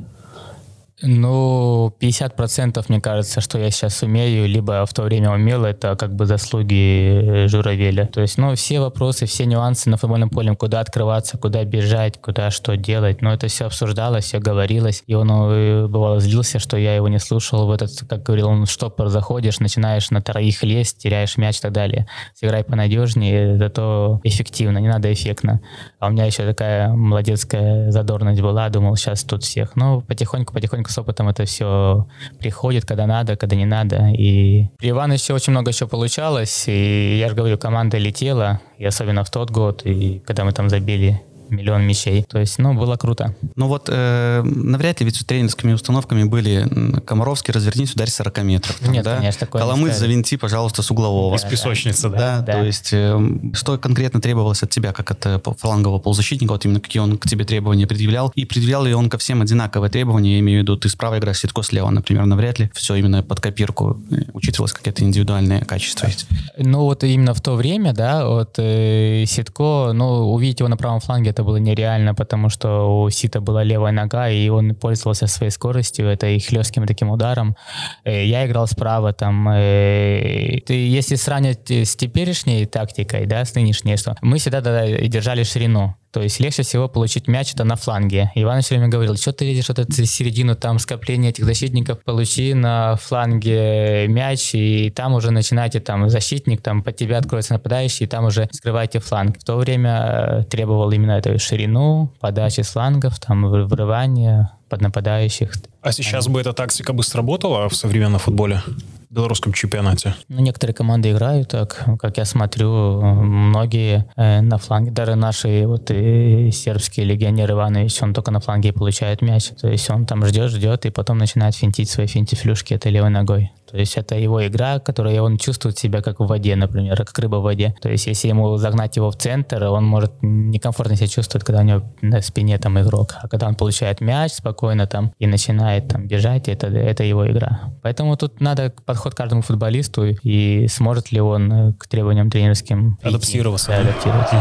Ну, 1.03 1.93
50% 1.99 2.83
мне 2.87 2.99
кажется, 2.99 3.39
что 3.39 3.59
я 3.59 3.69
сейчас 3.69 4.01
умею, 4.01 4.47
либо 4.47 4.83
в 4.83 4.93
то 4.95 5.03
время 5.03 5.29
умел, 5.29 5.63
это 5.63 5.95
как 5.95 6.15
бы 6.15 6.25
заслуги 6.25 7.43
э, 7.43 7.47
Журавеля. 7.47 8.07
То 8.07 8.21
есть, 8.21 8.39
ну, 8.39 8.55
все 8.55 8.79
вопросы, 8.79 9.27
все 9.27 9.45
нюансы 9.45 9.91
на 9.91 9.97
футбольном 9.97 10.31
поле, 10.31 10.55
куда 10.55 10.79
открываться, 10.79 11.37
куда 11.37 11.63
бежать, 11.65 12.19
куда 12.19 12.49
что 12.49 12.75
делать, 12.77 13.21
ну, 13.21 13.29
это 13.29 13.47
все 13.47 13.65
обсуждалось, 13.65 14.25
все 14.25 14.39
говорилось. 14.39 15.03
И 15.05 15.13
он, 15.13 15.29
э, 15.31 15.87
бывало, 15.87 16.19
злился, 16.19 16.57
что 16.57 16.77
я 16.77 16.95
его 16.95 17.07
не 17.09 17.19
слушал. 17.19 17.67
В 17.67 17.71
этот, 17.71 17.91
как 18.09 18.23
говорил 18.23 18.47
он, 18.47 18.65
штопор 18.65 19.09
заходишь, 19.09 19.59
начинаешь 19.59 20.09
на 20.09 20.23
троих 20.23 20.63
лезть, 20.63 20.97
теряешь 20.97 21.37
мяч 21.37 21.59
и 21.59 21.61
так 21.61 21.73
далее. 21.73 22.07
Сыграй 22.33 22.63
понадежнее, 22.63 23.59
зато 23.59 24.19
эффективно, 24.23 24.79
не 24.79 24.87
надо 24.87 25.13
эффектно. 25.13 25.61
А 25.99 26.07
у 26.07 26.09
меня 26.09 26.25
еще 26.25 26.43
такая 26.43 26.89
молодецкая 26.89 27.91
задорность 27.91 28.41
была, 28.41 28.67
думал, 28.69 28.95
сейчас 28.95 29.23
тут 29.23 29.43
всех. 29.43 29.75
Ну, 29.75 30.01
потихоньку-потихоньку 30.01 30.86
только 30.87 30.91
с 30.91 30.97
опытом 30.97 31.29
это 31.29 31.45
все 31.45 32.07
приходит, 32.39 32.85
когда 32.85 33.07
надо, 33.07 33.35
когда 33.35 33.55
не 33.55 33.65
надо. 33.65 34.09
И 34.17 34.67
при 34.77 34.89
Ивановиче 34.89 35.33
очень 35.33 35.51
много 35.51 35.71
еще 35.71 35.87
получалось. 35.87 36.65
И 36.67 37.17
я 37.19 37.29
же 37.29 37.35
говорю, 37.35 37.57
команда 37.57 37.97
летела, 37.97 38.59
и 38.79 38.85
особенно 38.85 39.23
в 39.23 39.29
тот 39.29 39.51
год, 39.51 39.85
и 39.85 40.19
когда 40.25 40.43
мы 40.45 40.51
там 40.53 40.69
забили 40.69 41.21
миллион 41.49 41.83
мячей. 41.83 42.23
То 42.23 42.39
есть, 42.39 42.59
ну, 42.59 42.73
было 42.73 42.95
круто. 42.97 43.35
Ну 43.55 43.67
вот, 43.67 43.89
э, 43.89 44.41
навряд 44.43 44.99
ли 44.99 45.05
ведь 45.05 45.17
с 45.17 45.25
тренерскими 45.25 45.73
установками 45.73 46.23
были 46.23 46.67
Комаровский, 47.05 47.53
развернись, 47.53 47.93
ударь 47.93 48.09
40 48.09 48.43
метров. 48.43 48.75
Там, 48.79 48.91
Нет, 48.91 49.03
да? 49.03 49.17
конечно, 49.17 49.39
такое 49.39 49.61
Коломысь, 49.61 49.95
завинти, 49.95 50.37
пожалуйста, 50.37 50.81
с 50.81 50.91
углового. 50.91 51.35
Из 51.35 51.43
песочницы, 51.43 52.09
да. 52.09 52.17
Да, 52.17 52.41
да. 52.41 52.53
то 52.53 52.63
есть, 52.63 52.89
э, 52.91 53.19
что 53.53 53.77
конкретно 53.77 54.21
требовалось 54.21 54.63
от 54.63 54.69
тебя, 54.69 54.93
как 54.93 55.11
от 55.11 55.25
э, 55.25 55.39
флангового 55.57 55.99
полузащитника, 55.99 56.51
вот 56.51 56.65
именно 56.65 56.79
какие 56.79 57.01
он 57.01 57.17
к 57.17 57.27
тебе 57.27 57.45
требования 57.45 57.87
предъявлял, 57.87 58.31
и 58.35 58.45
предъявлял 58.45 58.83
ли 58.85 58.93
он 58.93 59.09
ко 59.09 59.17
всем 59.17 59.41
одинаковые 59.41 59.89
требования, 59.89 60.33
я 60.33 60.39
имею 60.39 60.59
в 60.59 60.63
виду, 60.63 60.77
ты 60.77 60.89
справа 60.89 61.17
играешь, 61.17 61.39
Ситко 61.39 61.63
слева, 61.63 61.89
например, 61.89 62.25
навряд 62.25 62.59
ли 62.59 62.71
все 62.73 62.95
именно 62.95 63.23
под 63.23 63.39
копирку 63.39 63.97
э, 64.11 64.15
учитывалось 64.33 64.73
какие-то 64.73 65.03
индивидуальные 65.03 65.65
качества 65.65 66.07
есть. 66.07 66.27
Ну 66.57 66.81
вот 66.81 67.03
именно 67.03 67.33
в 67.33 67.41
то 67.41 67.55
время, 67.55 67.93
да, 67.93 68.27
вот 68.27 68.55
э, 68.57 69.25
Ситко, 69.25 69.91
ну, 69.93 70.33
увидеть 70.33 70.59
его 70.59 70.69
на 70.69 70.77
правом 70.77 70.99
фланге, 70.99 71.33
это 71.37 71.43
было 71.43 71.57
нереально, 71.57 72.15
потому 72.15 72.49
что 72.49 73.03
у 73.03 73.09
Сита 73.11 73.41
была 73.41 73.63
левая 73.63 73.91
нога, 73.91 74.27
и 74.29 74.49
он 74.49 74.73
пользовался 74.73 75.27
своей 75.27 75.51
скоростью, 75.51 76.07
это 76.07 76.25
и 76.25 76.39
хлестким 76.39 76.87
таким 76.87 77.09
ударом. 77.09 77.55
Э, 78.03 78.25
я 78.25 78.47
играл 78.47 78.65
справа, 78.67 79.13
там, 79.13 79.47
э, 79.49 80.61
если 80.67 81.15
сравнивать 81.15 81.69
с 81.69 81.95
теперешней 81.95 82.65
тактикой, 82.65 83.27
да, 83.27 83.45
с 83.45 83.53
нынешней, 83.53 83.97
что 83.97 84.15
мы 84.21 84.39
всегда 84.39 84.61
держали 84.61 85.43
ширину. 85.43 85.93
То 86.17 86.23
есть 86.23 86.39
легче 86.39 86.63
всего 86.63 86.89
получить 86.89 87.27
мяч 87.27 87.53
это 87.53 87.63
на 87.63 87.75
фланге. 87.75 88.31
Иван 88.33 88.61
все 88.61 88.73
время 88.73 88.89
говорил, 88.89 89.15
что 89.17 89.33
ты 89.33 89.45
видишь 89.45 89.69
вот 89.69 89.77
эту 89.77 90.03
середину 90.03 90.55
там 90.55 90.79
скопления 90.79 91.29
этих 91.29 91.45
защитников, 91.45 92.03
получи 92.03 92.55
на 92.55 92.95
фланге 92.95 94.07
мяч, 94.07 94.55
и 94.55 94.89
там 94.89 95.13
уже 95.13 95.29
начинайте 95.29 95.79
там 95.79 96.09
защитник, 96.09 96.63
там 96.63 96.81
под 96.81 96.95
тебя 96.95 97.19
откроется 97.19 97.53
нападающий, 97.53 98.05
и 98.05 98.09
там 98.09 98.25
уже 98.25 98.49
скрывайте 98.51 98.97
фланг. 98.97 99.37
В 99.37 99.43
то 99.43 99.57
время 99.57 100.39
э, 100.39 100.43
требовал 100.45 100.91
именно 100.91 101.11
эту 101.11 101.37
ширину, 101.37 102.11
подачи 102.19 102.61
с 102.61 102.69
флангов, 102.69 103.19
там 103.19 103.45
врывание 103.47 104.49
под 104.69 104.81
нападающих. 104.81 105.53
А 105.83 105.91
сейчас 105.91 106.27
бы 106.27 106.41
эта 106.41 106.51
тактика 106.51 106.93
бы 106.93 107.03
сработала 107.03 107.69
в 107.69 107.75
современном 107.75 108.19
футболе? 108.19 108.63
Белорусском 109.09 109.53
чемпионате? 109.53 110.15
Ну, 110.27 110.39
некоторые 110.39 110.73
команды 110.73 111.11
играют 111.11 111.49
так, 111.49 111.85
как 111.99 112.17
я 112.17 112.25
смотрю, 112.25 113.01
многие 113.01 114.05
э, 114.15 114.41
на 114.41 114.57
фланге, 114.57 114.91
даже 114.91 115.15
наши 115.15 115.65
вот 115.65 115.89
и 115.91 116.51
сербские 116.51 117.05
легионеры 117.05 117.53
Иванович, 117.53 118.01
он 118.01 118.13
только 118.13 118.31
на 118.31 118.39
фланге 118.39 118.73
получает 118.73 119.21
мяч, 119.21 119.49
то 119.59 119.67
есть 119.69 119.89
он 119.89 120.05
там 120.05 120.25
ждет, 120.25 120.51
ждет, 120.51 120.85
и 120.85 120.89
потом 120.89 121.17
начинает 121.17 121.55
финтить 121.55 121.89
свои 121.89 122.07
финтифлюшки 122.07 122.73
этой 122.73 122.91
левой 122.91 123.09
ногой. 123.09 123.51
То 123.69 123.77
есть 123.77 123.97
это 123.97 124.15
его 124.15 124.45
игра, 124.45 124.79
которая 124.79 125.21
он 125.21 125.37
чувствует 125.37 125.77
себя 125.77 126.01
как 126.01 126.19
в 126.19 126.25
воде, 126.25 126.55
например, 126.55 126.97
как 126.97 127.17
рыба 127.19 127.37
в 127.37 127.43
воде. 127.43 127.75
То 127.81 127.89
есть 127.89 128.07
если 128.07 128.29
ему 128.29 128.57
загнать 128.57 128.95
его 128.95 129.11
в 129.11 129.17
центр, 129.17 129.63
он 129.65 129.83
может 129.85 130.13
некомфортно 130.21 130.95
себя 130.95 131.07
чувствовать, 131.07 131.45
когда 131.45 131.61
у 131.61 131.65
него 131.65 131.83
на 132.01 132.21
спине 132.21 132.57
там 132.57 132.79
игрок. 132.79 133.15
А 133.21 133.27
когда 133.27 133.47
он 133.47 133.55
получает 133.55 134.01
мяч 134.01 134.33
спокойно 134.33 134.87
там 134.87 135.11
и 135.19 135.27
начинает 135.27 135.87
там 135.87 136.07
бежать, 136.07 136.47
это, 136.47 136.67
это 136.67 137.03
его 137.03 137.29
игра. 137.29 137.73
Поэтому 137.81 138.15
тут 138.17 138.41
надо 138.41 138.73
подход 138.85 139.15
каждому 139.15 139.41
футболисту 139.41 140.05
и 140.05 140.67
сможет 140.67 141.11
ли 141.11 141.21
он 141.21 141.73
к 141.73 141.87
требованиям 141.87 142.29
тренерским 142.29 142.97
адаптироваться. 143.03 143.71
Да, 143.71 143.77
адаптироваться. 143.79 144.37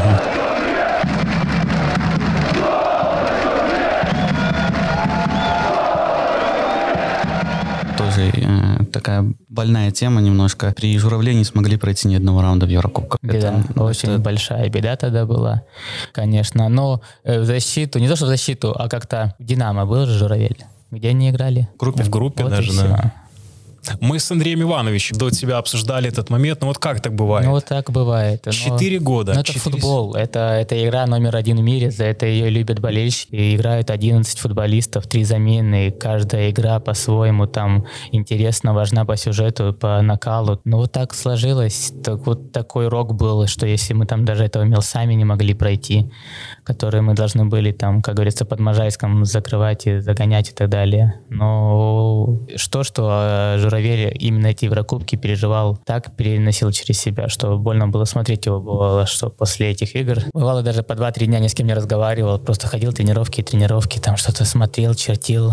тоже 8.17 8.31
э, 8.35 8.66
такая 8.97 9.35
больная 9.49 9.91
тема 9.91 10.23
немножко. 10.23 10.73
При 10.75 10.99
Журавле 10.99 11.35
не 11.35 11.45
смогли 11.45 11.77
пройти 11.77 12.09
ни 12.09 12.15
одного 12.15 12.41
раунда 12.41 12.65
в 12.65 12.71
Еврокубках. 12.71 13.19
Беда, 13.21 13.63
это, 13.69 13.83
очень 13.83 14.09
это... 14.09 14.19
большая 14.19 14.69
беда 14.71 14.97
тогда 14.97 15.27
была, 15.27 15.65
конечно. 16.13 16.69
Но 16.69 17.03
э, 17.23 17.41
в 17.41 17.45
защиту, 17.45 17.99
не 17.99 18.09
то 18.09 18.17
что 18.17 18.25
в 18.25 18.29
защиту, 18.29 18.73
а 18.73 18.89
как-то 18.89 19.35
Динамо 19.39 19.85
был 19.85 20.07
же 20.07 20.19
Журавель. 20.19 20.65
Где 20.91 21.11
они 21.11 21.29
играли? 21.29 21.69
В 21.75 21.79
группе, 21.79 22.05
в 22.05 22.11
группе 22.11 22.45
вот 22.45 22.51
даже, 22.53 22.73
да. 22.73 23.13
Мы 24.01 24.19
с 24.19 24.31
Андреем 24.31 24.63
Ивановичем 24.63 25.17
до 25.17 25.31
тебя 25.31 25.59
обсуждали 25.59 26.09
этот 26.09 26.31
момент. 26.31 26.61
Ну 26.61 26.69
вот 26.69 26.79
как 26.79 27.01
так 27.01 27.15
бывает? 27.15 27.47
Ну 27.47 27.53
вот 27.53 27.65
так 27.65 27.91
бывает. 27.91 28.47
Четыре 28.51 28.99
года. 28.99 29.35
Ну 29.35 29.41
это 29.41 29.53
4... 29.53 29.61
футбол. 29.77 30.15
Это, 30.15 30.41
это 30.61 30.83
игра 30.85 31.07
номер 31.07 31.37
один 31.37 31.59
в 31.59 31.63
мире. 31.63 31.91
За 31.91 32.05
это 32.05 32.27
ее 32.27 32.51
любят 32.51 32.81
болельщики. 32.81 33.57
Играют 33.57 33.91
11 33.91 34.39
футболистов, 34.39 35.07
три 35.07 35.25
замены. 35.25 35.91
Каждая 35.91 36.51
игра 36.51 36.81
по-своему 36.81 37.47
там 37.47 37.87
интересно, 38.13 38.75
важна 38.75 39.05
по 39.05 39.17
сюжету, 39.17 39.73
по 39.73 40.01
накалу. 40.03 40.61
Ну 40.65 40.79
вот 40.79 40.93
так 40.93 41.15
сложилось. 41.15 41.93
Так 42.05 42.27
вот 42.27 42.53
такой 42.53 42.89
рок 42.89 43.15
был, 43.15 43.47
что 43.47 43.67
если 43.67 43.95
мы 43.95 44.07
там 44.07 44.25
даже 44.25 44.45
этого 44.45 44.65
мел 44.65 44.83
сами 44.83 45.15
не 45.15 45.25
могли 45.25 45.55
пройти, 45.55 46.11
которые 46.65 47.03
мы 47.03 47.15
должны 47.15 47.45
были 47.45 47.73
там, 47.73 48.03
как 48.03 48.15
говорится, 48.17 48.45
под 48.45 48.61
Можайском 48.61 49.25
закрывать 49.25 49.87
и 49.87 50.01
загонять 50.01 50.51
и 50.51 50.53
так 50.53 50.69
далее. 50.69 51.21
Но 51.29 52.41
что, 52.57 52.83
что 52.83 53.09
а, 53.11 53.57
Журавель 53.77 54.17
именно 54.19 54.49
эти 54.49 54.65
Еврокубки 54.65 55.17
переживал 55.17 55.79
так, 55.85 56.15
переносил 56.17 56.71
через 56.73 56.99
себя, 56.99 57.29
что 57.29 57.57
больно 57.59 57.89
было 57.89 58.05
смотреть 58.05 58.47
его, 58.47 58.61
бывало, 58.61 59.07
что 59.07 59.29
после 59.29 59.71
этих 59.71 59.95
игр. 59.95 60.21
Бывало 60.33 60.63
даже 60.63 60.83
по 60.83 60.95
2-3 60.95 61.27
дня 61.27 61.39
ни 61.39 61.49
с 61.49 61.55
кем 61.55 61.67
не 61.67 61.75
разговаривал, 61.75 62.39
просто 62.39 62.67
ходил 62.69 62.93
тренировки 62.93 63.41
и 63.41 63.45
тренировки, 63.45 63.99
там 63.99 64.17
что-то 64.17 64.45
смотрел, 64.45 64.95
чертил, 64.95 65.53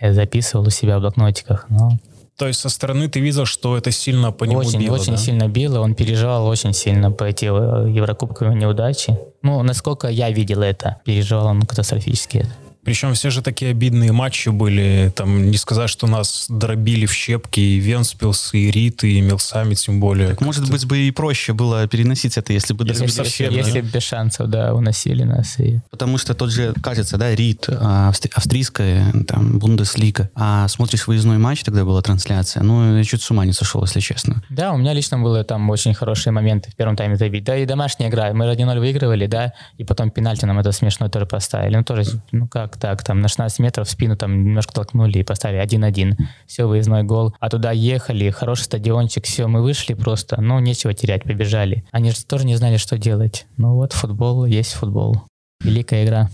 записывал 0.00 0.66
у 0.66 0.70
себя 0.70 0.98
в 0.98 1.00
блокнотиках, 1.00 1.66
но 1.70 1.98
То 2.36 2.46
есть 2.46 2.60
со 2.60 2.68
стороны 2.68 3.08
ты 3.08 3.20
видел, 3.20 3.46
что 3.46 3.76
это 3.76 3.90
сильно 3.90 4.32
по 4.32 4.44
нему 4.44 4.58
очень, 4.58 4.80
било, 4.80 4.94
Очень 4.94 5.12
да? 5.12 5.18
сильно 5.18 5.48
било, 5.48 5.80
он 5.80 5.94
переживал 5.94 6.46
очень 6.46 6.72
сильно 6.74 7.10
по 7.10 7.24
эти 7.24 7.46
э, 7.46 7.90
еврокубковые 7.90 8.56
неудачи. 8.56 9.18
Ну, 9.42 9.62
насколько 9.62 10.08
я 10.08 10.30
видел 10.30 10.62
это, 10.62 10.96
переживал 11.04 11.46
он 11.46 11.62
катастрофически 11.62 12.38
это. 12.38 12.50
Причем 12.84 13.14
все 13.14 13.30
же 13.30 13.42
такие 13.42 13.70
обидные 13.70 14.12
матчи 14.12 14.48
были. 14.48 15.12
Там 15.14 15.50
не 15.50 15.56
сказать, 15.56 15.90
что 15.90 16.06
нас 16.06 16.46
дробили 16.48 17.06
в 17.06 17.12
щепки 17.12 17.60
и 17.60 17.78
Венспилс, 17.78 18.54
и 18.54 18.70
Рит, 18.70 19.04
и 19.04 19.20
Милсами 19.20 19.74
тем 19.74 20.00
более. 20.00 20.30
Так, 20.30 20.40
может 20.40 20.70
быть, 20.70 20.86
бы 20.86 20.98
и 20.98 21.10
проще 21.10 21.52
было 21.52 21.86
переносить 21.86 22.36
это, 22.36 22.52
если 22.52 22.74
бы... 22.74 22.84
Если 22.86 23.04
Если, 23.04 23.20
бы 23.20 23.24
совсем, 23.26 23.52
если 23.52 23.80
да? 23.80 23.88
без 23.88 24.02
шансов, 24.02 24.48
да, 24.48 24.74
уносили 24.74 25.22
нас. 25.24 25.58
И... 25.58 25.80
Потому 25.90 26.18
что 26.18 26.34
тот 26.34 26.50
же, 26.50 26.74
кажется, 26.82 27.16
да, 27.16 27.34
Рид, 27.34 27.66
а, 27.68 28.10
австри- 28.10 28.30
австрийская, 28.34 29.12
там, 29.26 29.58
Бундеслига. 29.58 30.30
А 30.34 30.68
смотришь 30.68 31.06
выездной 31.06 31.38
матч, 31.38 31.62
тогда 31.62 31.84
была 31.84 32.02
трансляция, 32.02 32.62
ну, 32.62 32.96
я 32.96 33.04
чуть 33.04 33.22
с 33.22 33.30
ума 33.30 33.44
не 33.44 33.52
сошел, 33.52 33.82
если 33.82 34.00
честно. 34.00 34.42
Да, 34.50 34.72
у 34.72 34.76
меня 34.76 34.92
лично 34.92 35.18
было 35.18 35.44
там 35.44 35.68
очень 35.70 35.94
хорошие 35.94 36.32
моменты 36.32 36.70
в 36.70 36.76
первом 36.76 36.96
тайме 36.96 37.16
забить. 37.16 37.44
Да 37.44 37.56
и 37.56 37.66
домашняя 37.66 38.08
игра. 38.08 38.32
Мы 38.32 38.44
1-0 38.44 38.78
выигрывали, 38.78 39.26
да, 39.26 39.52
и 39.78 39.84
потом 39.84 40.10
пенальти 40.10 40.44
нам 40.44 40.58
это 40.58 40.72
смешно 40.72 41.08
тоже 41.08 41.26
поставили. 41.26 41.76
Ну, 41.76 41.84
тоже, 41.84 42.04
ну 42.32 42.48
как 42.48 42.73
так, 42.76 43.02
там 43.02 43.20
на 43.20 43.28
16 43.28 43.58
метров 43.58 43.88
в 43.88 43.90
спину 43.90 44.16
там 44.16 44.44
немножко 44.44 44.72
толкнули 44.72 45.18
и 45.18 45.22
поставили 45.22 45.62
1-1. 45.62 46.16
Все, 46.46 46.66
выездной 46.66 47.02
гол. 47.02 47.34
А 47.40 47.48
туда 47.48 47.72
ехали, 47.72 48.30
хороший 48.30 48.62
стадиончик, 48.62 49.24
все, 49.24 49.46
мы 49.46 49.62
вышли 49.62 49.94
просто, 49.94 50.40
ну, 50.40 50.58
нечего 50.58 50.94
терять, 50.94 51.22
побежали. 51.24 51.84
Они 51.92 52.10
же 52.10 52.24
тоже 52.24 52.46
не 52.46 52.56
знали, 52.56 52.76
что 52.76 52.98
делать. 52.98 53.46
Ну 53.56 53.74
вот, 53.74 53.92
футбол 53.92 54.44
есть 54.44 54.72
футбол. 54.72 55.22
Великая 55.62 56.04
игра. 56.04 56.30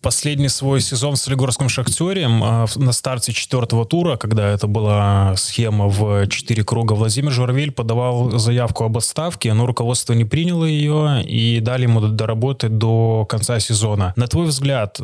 Последний 0.00 0.48
свой 0.48 0.80
сезон 0.80 1.16
в 1.16 1.18
Солигорском 1.18 1.68
Шахтере 1.68 2.28
а, 2.28 2.66
на 2.76 2.92
старте 2.92 3.32
четвертого 3.32 3.84
тура, 3.84 4.16
когда 4.16 4.48
это 4.48 4.68
была 4.68 5.34
схема 5.36 5.88
в 5.88 6.28
четыре 6.28 6.62
круга, 6.62 6.92
Владимир 6.92 7.32
Журавель 7.32 7.72
подавал 7.72 8.38
заявку 8.38 8.84
об 8.84 8.96
отставке, 8.96 9.52
но 9.54 9.66
руководство 9.66 10.12
не 10.12 10.24
приняло 10.24 10.64
ее 10.64 11.24
и 11.24 11.58
дали 11.58 11.82
ему 11.82 12.00
доработать 12.00 12.78
до 12.78 13.26
конца 13.28 13.58
сезона. 13.58 14.12
На 14.14 14.28
твой 14.28 14.46
взгляд, 14.46 15.00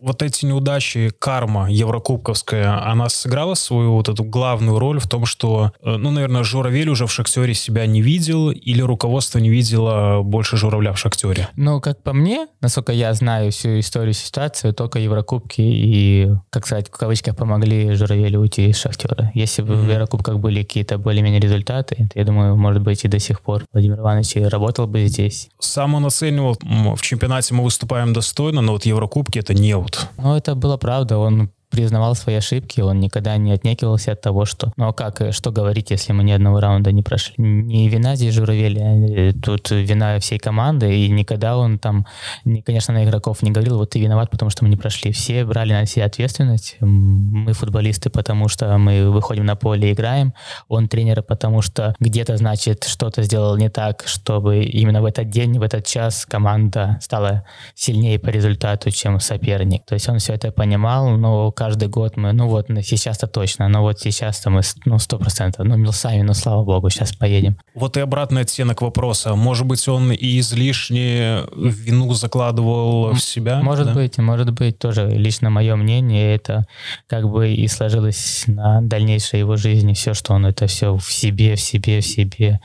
вот 0.00 0.22
эти 0.22 0.44
неудачи, 0.46 1.12
карма 1.18 1.70
еврокубковская, 1.70 2.86
она 2.86 3.08
сыграла 3.08 3.54
свою 3.54 3.92
вот 3.92 4.08
эту 4.08 4.24
главную 4.24 4.78
роль 4.78 4.98
в 4.98 5.08
том, 5.08 5.26
что, 5.26 5.72
э, 5.82 5.96
ну, 5.96 6.10
наверное, 6.10 6.42
Журавель 6.42 6.88
уже 6.88 7.06
в 7.06 7.12
Шахтере 7.12 7.54
себя 7.54 7.86
не 7.86 8.02
видел 8.02 8.50
или 8.50 8.80
руководство 8.82 9.38
не 9.38 9.50
видело 9.50 10.22
больше 10.22 10.56
Журавля 10.56 10.92
в 10.92 10.98
Шахтере? 10.98 11.48
Ну, 11.56 11.80
как 11.80 12.02
по 12.02 12.12
мне, 12.12 12.46
насколько 12.60 12.92
я 12.92 13.12
знаю 13.14 13.52
всю 13.52 13.78
историю, 13.80 14.14
ситуацию, 14.14 14.74
только 14.74 14.98
Еврокубки 14.98 15.60
и, 15.60 16.30
как 16.50 16.66
сказать, 16.66 16.88
в 16.88 16.96
кавычках, 16.96 17.36
помогли 17.36 17.94
Журавелю 17.94 18.40
уйти 18.40 18.68
из 18.68 18.78
Шахтера. 18.78 19.30
Если 19.34 19.62
бы 19.62 19.74
в 19.74 19.90
Еврокубках 19.90 20.38
были 20.38 20.62
какие-то 20.62 20.98
более-менее 20.98 21.40
результаты, 21.40 22.08
то, 22.12 22.18
я 22.18 22.24
думаю, 22.24 22.56
может 22.56 22.82
быть, 22.82 23.04
и 23.04 23.08
до 23.08 23.18
сих 23.18 23.40
пор 23.40 23.64
Владимир 23.72 23.98
Иванович 23.98 24.36
работал 24.50 24.86
бы 24.86 25.06
здесь. 25.06 25.48
Сам 25.58 25.94
он 25.94 26.06
оценивал, 26.06 26.56
в 26.60 27.02
чемпионате 27.02 27.54
мы 27.54 27.64
выступаем 27.64 28.12
достойно, 28.12 28.60
но 28.60 28.72
вот 28.72 28.86
Еврокубки 28.86 29.38
это 29.38 29.54
неуд. 29.90 30.08
Но 30.16 30.36
это 30.36 30.54
было 30.54 30.76
правда, 30.76 31.18
он 31.18 31.50
признавал 31.70 32.14
свои 32.14 32.36
ошибки, 32.36 32.80
он 32.80 33.00
никогда 33.00 33.36
не 33.36 33.52
отнекивался 33.52 34.12
от 34.12 34.20
того, 34.20 34.44
что... 34.44 34.72
Ну 34.76 34.88
а 34.88 34.92
как, 34.92 35.20
э, 35.20 35.32
что 35.32 35.52
говорить, 35.52 35.90
если 35.90 36.12
мы 36.12 36.24
ни 36.24 36.32
одного 36.32 36.60
раунда 36.60 36.92
не 36.92 37.02
прошли? 37.02 37.34
Не 37.38 37.88
вина 37.88 38.16
здесь 38.16 38.34
Журавеля, 38.34 39.30
э, 39.30 39.32
тут 39.32 39.70
вина 39.70 40.18
всей 40.18 40.38
команды, 40.38 40.94
и 40.94 41.08
никогда 41.08 41.56
он 41.56 41.78
там, 41.78 42.06
не- 42.44 42.62
конечно, 42.62 42.92
на 42.92 43.04
игроков 43.04 43.42
не 43.42 43.50
говорил, 43.50 43.78
вот 43.78 43.90
ты 43.90 44.00
виноват, 44.00 44.30
потому 44.30 44.50
что 44.50 44.64
мы 44.64 44.70
не 44.70 44.76
прошли. 44.76 45.12
Все 45.12 45.44
брали 45.44 45.72
на 45.72 45.86
себя 45.86 46.06
ответственность. 46.06 46.76
Мы 46.80 47.52
футболисты, 47.52 48.10
потому 48.10 48.48
что 48.48 48.76
мы 48.78 49.10
выходим 49.10 49.44
на 49.44 49.56
поле 49.56 49.90
и 49.90 49.92
играем. 49.92 50.34
Он 50.68 50.88
тренер, 50.88 51.22
потому 51.22 51.62
что 51.62 51.94
где-то, 52.00 52.36
значит, 52.36 52.84
что-то 52.84 53.22
сделал 53.22 53.56
не 53.56 53.70
так, 53.70 54.02
чтобы 54.06 54.64
именно 54.64 55.02
в 55.02 55.04
этот 55.04 55.30
день, 55.30 55.58
в 55.58 55.62
этот 55.62 55.86
час 55.86 56.26
команда 56.26 56.98
стала 57.00 57.44
сильнее 57.74 58.18
по 58.18 58.28
результату, 58.28 58.90
чем 58.90 59.20
соперник. 59.20 59.84
То 59.86 59.94
есть 59.94 60.08
он 60.08 60.18
все 60.18 60.34
это 60.34 60.50
понимал, 60.50 61.10
но 61.10 61.52
каждый 61.60 61.88
год 61.88 62.16
мы, 62.16 62.32
ну 62.32 62.48
вот 62.48 62.68
сейчас-то 62.68 63.26
точно, 63.26 63.68
но 63.68 63.82
вот 63.82 64.00
сейчас-то 64.00 64.48
мы, 64.48 64.62
ну, 64.86 64.98
сто 64.98 65.18
процентов, 65.18 65.66
ну, 65.66 65.76
Милсами, 65.76 66.22
ну, 66.22 66.32
слава 66.32 66.64
богу, 66.64 66.88
сейчас 66.88 67.12
поедем. 67.12 67.58
Вот 67.74 67.98
и 67.98 68.00
обратный 68.00 68.40
оттенок 68.40 68.80
вопроса. 68.80 69.34
Может 69.34 69.66
быть, 69.66 69.86
он 69.86 70.10
и 70.10 70.38
излишне 70.38 71.42
вину 71.54 72.14
закладывал 72.14 73.12
в 73.12 73.20
себя? 73.20 73.60
Может 73.60 73.88
да? 73.88 73.92
быть, 73.92 74.16
может 74.16 74.50
быть, 74.52 74.78
тоже 74.78 75.10
лично 75.10 75.50
мое 75.50 75.76
мнение, 75.76 76.34
это 76.34 76.64
как 77.06 77.28
бы 77.28 77.52
и 77.52 77.68
сложилось 77.68 78.44
на 78.46 78.80
дальнейшей 78.80 79.40
его 79.40 79.56
жизни, 79.56 79.92
все, 79.92 80.14
что 80.14 80.32
он 80.32 80.46
это 80.46 80.66
все 80.66 80.96
в 80.96 81.12
себе, 81.12 81.56
в 81.56 81.60
себе, 81.60 82.00
в 82.00 82.06
себе. 82.06 82.60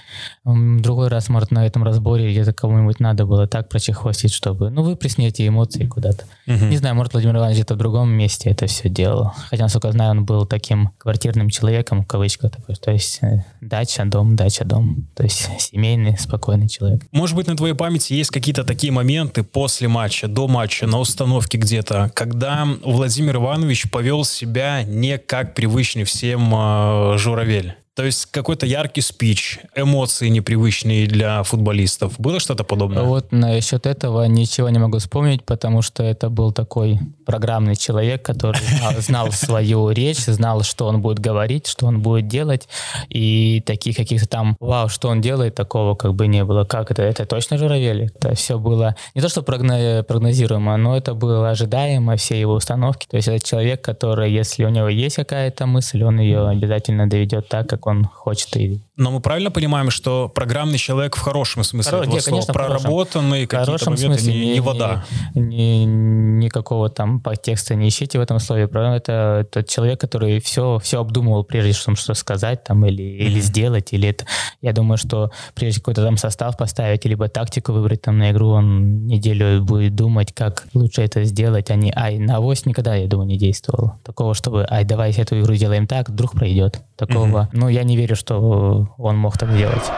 Другой 0.45 1.09
раз, 1.09 1.27
может, 1.27 1.51
на 1.51 1.65
этом 1.65 1.83
разборе 1.83 2.31
где-то 2.31 2.53
кому-нибудь 2.53 3.01
надо 3.01 3.25
было 3.25 3.45
так 3.45 3.67
прочехвостить, 3.67 4.31
чтобы, 4.31 4.69
ну, 4.69 4.83
выплесни 4.83 5.27
эти 5.27 5.45
эмоции 5.45 5.85
куда-то. 5.85 6.23
Мгм. 6.45 6.69
Не 6.69 6.77
знаю, 6.77 6.95
может, 6.95 7.11
Владимир 7.11 7.35
Иванович 7.35 7.57
где-то 7.57 7.73
в 7.73 7.77
другом 7.77 8.09
месте 8.09 8.49
это 8.49 8.67
все 8.67 8.84
делал. 8.89 9.31
Хотя, 9.49 9.63
насколько 9.63 9.91
знаю, 9.91 10.11
он 10.11 10.25
был 10.25 10.45
таким 10.45 10.89
квартирным 10.97 11.49
человеком, 11.49 12.03
в 12.03 12.07
кавычках 12.07 12.51
такой, 12.51 12.75
то 12.75 12.91
есть 12.91 13.19
э, 13.21 13.43
дача, 13.61 14.05
дом, 14.05 14.35
дача, 14.35 14.65
дом. 14.65 15.07
То 15.15 15.23
есть 15.23 15.49
семейный, 15.59 16.17
спокойный 16.17 16.67
человек. 16.67 17.05
Может 17.11 17.35
быть, 17.35 17.47
на 17.47 17.55
твоей 17.55 17.75
памяти 17.75 18.13
есть 18.13 18.31
какие-то 18.31 18.63
такие 18.63 18.91
моменты 18.91 19.43
после 19.43 19.87
матча, 19.87 20.27
до 20.27 20.47
матча, 20.47 20.87
на 20.87 20.99
установке 20.99 21.57
где-то, 21.57 22.11
когда 22.13 22.67
Владимир 22.83 23.37
Иванович 23.37 23.89
повел 23.91 24.23
себя 24.23 24.83
не 24.83 25.17
как 25.17 25.53
привычный 25.53 26.03
всем 26.03 26.53
э, 26.53 27.17
журавель? 27.17 27.75
То 27.95 28.03
есть 28.03 28.25
какой-то 28.25 28.65
яркий 28.65 28.99
спич, 28.99 29.59
эмоции 29.73 30.27
непривычные 30.27 31.07
для 31.07 31.43
футболистов. 31.43 32.19
Было 32.19 32.41
что-то 32.41 32.65
подобное? 32.65 33.03
Вот 33.03 33.31
насчет 33.31 33.85
этого 33.85 34.25
ничего 34.25 34.67
не 34.69 34.79
могу 34.79 34.97
вспомнить, 34.97 35.43
потому 35.45 35.81
что 35.81 36.03
это 36.03 36.29
был 36.29 36.51
такой 36.51 36.99
программный 37.25 37.77
человек, 37.77 38.21
который 38.21 38.59
знал, 38.59 38.93
знал 38.99 39.31
свою 39.31 39.89
речь, 39.91 40.25
знал, 40.25 40.63
что 40.63 40.87
он 40.87 41.01
будет 41.01 41.19
говорить, 41.19 41.67
что 41.67 41.85
он 41.85 42.01
будет 42.01 42.27
делать, 42.27 42.67
и 43.07 43.63
таких 43.65 43.95
каких-то 43.95 44.27
там, 44.27 44.57
вау, 44.59 44.89
что 44.89 45.07
он 45.07 45.21
делает, 45.21 45.55
такого 45.55 45.95
как 45.95 46.15
бы 46.15 46.27
не 46.27 46.43
было. 46.43 46.65
Как 46.65 46.91
это? 46.91 47.01
Это 47.01 47.25
точно 47.25 47.57
Журавель? 47.57 48.11
Это 48.13 48.35
все 48.35 48.59
было 48.59 48.97
не 49.15 49.21
то, 49.21 49.29
что 49.29 49.41
прогно- 49.41 50.03
прогнозируемо, 50.03 50.75
но 50.75 50.97
это 50.97 51.13
было 51.13 51.49
ожидаемо, 51.49 52.17
все 52.17 52.37
его 52.37 52.55
установки. 52.55 53.07
То 53.09 53.15
есть 53.15 53.29
это 53.29 53.39
человек, 53.39 53.81
который, 53.81 54.33
если 54.33 54.65
у 54.65 54.69
него 54.69 54.89
есть 54.89 55.15
какая-то 55.15 55.65
мысль, 55.65 56.03
он 56.03 56.19
ее 56.19 56.45
обязательно 56.49 57.07
доведет 57.09 57.47
так, 57.47 57.69
как 57.69 57.84
он 57.85 58.05
хочет 58.05 58.55
и 58.57 58.81
Но 58.97 59.11
мы 59.11 59.19
правильно 59.19 59.51
понимаем, 59.51 59.91
что 59.91 60.29
программный 60.29 60.77
человек 60.77 61.17
в 61.17 61.19
хорошем 61.19 61.63
смысле 61.65 61.91
Хоро- 61.91 62.01
этого 62.03 62.13
не, 62.13 62.19
слова, 62.21 62.35
конечно, 62.35 62.53
проработанный, 62.53 63.45
какие-то 63.45 63.89
моменты, 63.89 64.19
смысле 64.19 64.33
не, 64.33 64.53
не 64.53 64.59
вода. 64.61 65.05
ни- 65.33 65.83
никакого 65.83 66.89
там 66.89 67.19
подтекста 67.19 67.75
не 67.75 67.89
ищите 67.89 68.19
в 68.19 68.21
этом 68.21 68.39
слове. 68.39 68.67
Правда, 68.67 68.95
Это 68.95 69.47
тот 69.51 69.67
человек, 69.67 69.99
который 69.99 70.39
все, 70.39 70.79
все 70.79 71.01
обдумывал, 71.01 71.43
прежде 71.43 71.73
чем 71.73 71.95
что 71.97 72.13
сказать 72.13 72.63
там 72.63 72.85
или, 72.85 73.03
или 73.03 73.41
сделать. 73.41 73.91
Или 73.91 74.09
это. 74.09 74.25
Я 74.61 74.71
думаю, 74.71 74.97
что 74.97 75.29
прежде 75.55 75.81
какой-то 75.81 76.01
там 76.03 76.15
состав 76.17 76.55
поставить, 76.55 77.03
либо 77.05 77.27
тактику 77.27 77.73
выбрать 77.73 78.01
там 78.01 78.17
на 78.17 78.31
игру, 78.31 78.49
он 78.49 79.07
неделю 79.07 79.61
будет 79.63 79.95
думать, 79.95 80.33
как 80.33 80.67
лучше 80.73 81.01
это 81.01 81.23
сделать, 81.25 81.69
а 81.69 81.75
не 81.75 81.91
ай, 81.95 82.17
на 82.17 82.37
авось 82.37 82.65
никогда, 82.65 82.95
я 82.95 83.07
думаю, 83.07 83.27
не 83.27 83.37
действовал. 83.37 83.93
Такого, 84.03 84.33
чтобы 84.33 84.65
ай, 84.69 84.85
давай 84.85 85.11
эту 85.11 85.39
игру 85.41 85.53
делаем 85.55 85.85
так, 85.87 86.09
вдруг 86.09 86.31
пройдет. 86.31 86.81
Такого, 86.95 87.49
ну, 87.51 87.67
я 87.67 87.83
не 87.83 87.97
верю, 87.97 88.15
что 88.15 88.84
он 88.97 89.17
мог 89.17 89.37
так 89.37 89.55
делать. 89.55 89.91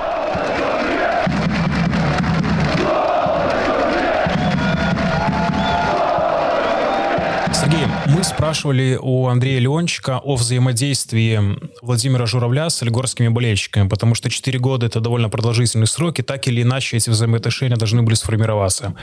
Сергей, 7.59 7.87
мы 8.05 8.23
спрашивали 8.23 8.99
у 9.01 9.25
Андрея 9.25 9.59
Леончика 9.59 10.19
о 10.19 10.35
взаимодействии 10.35 11.57
Владимира 11.81 12.27
Журавля 12.27 12.69
с 12.69 12.83
олигорскими 12.83 13.29
болельщиками, 13.29 13.87
потому 13.87 14.13
что 14.13 14.29
4 14.29 14.59
года 14.59 14.85
это 14.85 14.99
довольно 14.99 15.27
продолжительный 15.29 15.87
срок, 15.87 16.19
и 16.19 16.21
так 16.21 16.47
или 16.47 16.61
иначе 16.61 16.97
эти 16.97 17.09
взаимоотношения 17.09 17.75
должны 17.75 18.03
были 18.03 18.13
сформироваться. 18.13 18.93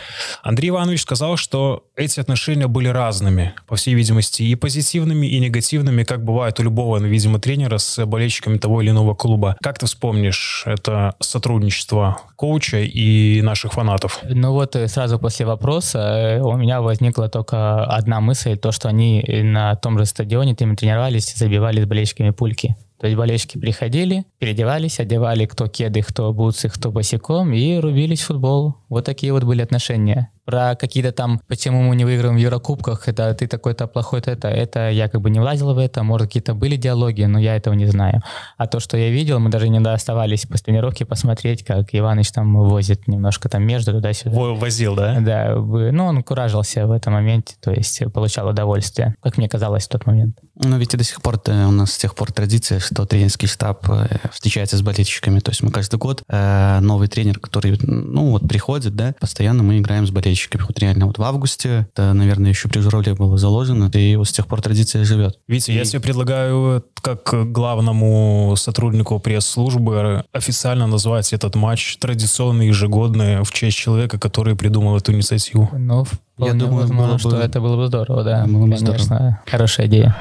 Андрей 0.45 0.69
Иванович 0.69 1.03
сказал, 1.03 1.37
что 1.37 1.83
эти 1.97 2.21
отношения 2.21 2.69
были 2.69 2.87
разными, 2.87 3.55
по 3.67 3.75
всей 3.75 3.95
видимости, 3.95 4.45
и 4.45 4.55
позитивными, 4.55 5.27
и 5.27 5.41
негативными, 5.41 6.05
как 6.05 6.25
бывает 6.25 6.61
у 6.61 6.63
любого, 6.63 6.99
видимо, 6.99 7.41
тренера 7.41 7.79
с 7.79 8.07
болельщиками 8.07 8.59
того 8.59 8.83
или 8.83 8.91
иного 8.91 9.17
клуба. 9.17 9.57
Как 9.63 9.81
ты 9.81 9.87
вспомнишь 9.87 10.63
это 10.67 11.17
сотрудничество 11.19 12.21
коуча 12.37 12.79
и 12.79 13.43
наших 13.43 13.73
фанатов? 13.73 14.21
Ну 14.23 14.53
вот 14.53 14.77
э, 14.77 14.87
сразу 14.87 15.19
после 15.19 15.45
вопроса 15.45 15.99
э, 15.99 16.41
у 16.41 16.57
меня 16.57 16.81
возникла 16.81 17.29
только 17.29 17.85
одна 17.85 18.21
мысль, 18.21 18.44
то, 18.45 18.73
что 18.73 18.89
они 18.89 19.25
на 19.43 19.75
том 19.77 19.99
же 19.99 20.07
стадионе 20.07 20.55
там 20.55 20.77
тренировались, 20.77 21.35
забивали 21.35 21.83
с 21.83 21.87
болельщиками 21.87 22.31
пульки. 22.31 22.77
То 22.99 23.07
есть 23.07 23.19
болельщики 23.19 23.59
приходили, 23.59 24.25
переодевались, 24.39 25.01
одевали 25.01 25.47
кто 25.47 25.67
кеды, 25.67 26.01
кто 26.03 26.33
бутсы, 26.33 26.69
кто 26.69 26.91
босиком 26.91 27.53
и 27.53 27.77
рубились 27.79 28.23
в 28.23 28.27
футбол. 28.27 28.77
Вот 28.89 29.05
такие 29.05 29.33
вот 29.33 29.45
были 29.45 29.63
отношения. 29.63 30.31
Про 30.45 30.77
какие-то 30.77 31.13
там, 31.13 31.41
почему 31.49 31.83
мы 31.83 31.97
не 31.97 32.05
выиграем 32.05 32.35
в 32.35 32.39
Еврокубках, 32.39 33.09
это 33.09 33.33
ты 33.35 33.47
такой-то 33.47 33.87
плохой, 33.87 34.21
то 34.21 34.31
это, 34.31 34.49
это 34.49 34.91
я 34.91 35.09
как 35.09 35.21
бы 35.21 35.31
не 35.31 35.41
влазил 35.41 35.73
в 35.75 35.79
это, 35.79 36.03
может, 36.03 36.29
какие-то 36.29 36.55
были 36.55 36.77
диалоги, 36.77 37.23
но 37.23 37.39
я 37.39 37.57
этого 37.57 37.75
не 37.75 37.87
знаю. 37.87 38.23
А 38.59 38.67
то, 38.67 38.81
что 38.81 38.97
я 38.97 39.11
видел, 39.11 39.39
мы 39.39 39.51
даже 39.51 39.69
не 39.69 39.79
оставались 39.79 40.47
после 40.47 40.67
тренировки 40.67 41.05
посмотреть, 41.05 41.65
как 41.65 41.95
Иваныч 41.95 42.31
там 42.31 42.55
возит 42.55 43.09
немножко 43.09 43.49
там 43.49 43.65
между 43.65 43.93
туда-сюда. 43.93 44.37
Возил, 44.37 44.95
да? 44.95 45.19
Да, 45.21 45.55
ну, 45.55 46.07
он 46.07 46.23
куражился 46.23 46.87
в 46.87 46.93
этом 46.93 47.15
моменте, 47.15 47.55
то 47.61 47.73
есть 47.73 48.03
получал 48.13 48.49
удовольствие, 48.49 49.15
как 49.23 49.39
мне 49.39 49.49
казалось 49.49 49.87
в 49.87 49.89
тот 49.89 50.07
момент. 50.07 50.39
Ну, 50.57 50.79
ведь 50.79 50.95
и 50.95 50.97
до 50.97 51.05
сих 51.05 51.21
пор, 51.23 51.41
у 51.47 51.71
нас 51.71 51.93
с 51.93 51.99
тех 51.99 52.15
пор 52.15 52.33
традиция, 52.33 52.79
что 52.81 53.07
тренерский 53.07 53.49
штаб 53.49 53.89
э, 53.89 54.07
встречается 54.31 54.77
с 54.77 54.83
болельщиками, 54.83 55.41
то 55.41 55.51
есть 55.51 55.63
мы 55.63 55.71
каждый 55.71 55.99
год 55.99 56.23
э, 56.29 56.79
новый 56.81 57.09
тренер, 57.09 57.41
который, 57.41 57.79
ну, 57.83 58.31
вот 58.31 58.49
приходит, 58.49 58.95
да, 58.95 59.15
постоянно 59.19 59.63
мы 59.63 59.79
играем 59.79 60.07
с 60.07 60.11
болельщиками. 60.11 60.34
Вот 60.67 60.79
реально 60.79 61.07
вот 61.07 61.19
в 61.19 61.23
августе, 61.23 61.87
это, 61.93 62.13
наверное, 62.13 62.51
еще 62.51 62.69
при 62.69 62.81
Журавле 62.81 63.15
было 63.15 63.39
заложено, 63.39 63.91
и 63.95 64.17
вот 64.17 64.29
с 64.29 64.33
тех 64.33 64.47
пор 64.47 64.61
традиция 64.63 65.05
живет. 65.05 65.39
Витя, 65.49 65.73
и... 65.73 65.75
я 65.75 65.85
тебе 65.85 66.01
предлагаю, 66.01 66.85
как 67.01 67.53
главному 67.53 68.55
сотруднику 68.57 69.19
пресс-службы, 69.19 70.25
официально 70.33 70.87
назвать 70.87 71.33
этот 71.33 71.55
матч 71.55 71.97
традиционный, 71.99 72.69
ежегодный, 72.69 73.43
в 73.43 73.53
честь 73.53 73.77
человека, 73.77 74.19
который 74.19 74.57
придумал 74.57 74.97
эту 74.97 75.13
инициативу. 75.13 75.69
Ну, 75.73 76.07
я 76.39 76.55
думаю, 76.55 76.83
возможно, 76.83 77.19
что 77.19 77.31
бы... 77.31 77.37
это 77.37 77.61
было 77.61 77.77
бы 77.77 77.87
здорово, 77.87 78.25
да. 78.25 78.45
Было 78.47 78.67
бы 78.67 78.75
Конечно, 78.75 78.99
здорово. 78.99 79.41
хорошая 79.47 79.87
идея. 79.87 80.17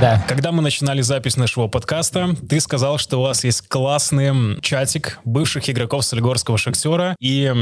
Да. 0.00 0.24
когда 0.28 0.52
мы 0.52 0.62
начинали 0.62 1.00
запись 1.00 1.36
нашего 1.36 1.68
подкаста, 1.68 2.34
ты 2.48 2.60
сказал, 2.60 2.98
что 2.98 3.18
у 3.18 3.22
вас 3.22 3.44
есть 3.44 3.68
классный 3.68 4.60
чатик 4.60 5.20
бывших 5.24 5.68
игроков 5.70 6.04
Солигорского 6.04 6.58
Шахтера, 6.58 7.16
и 7.20 7.52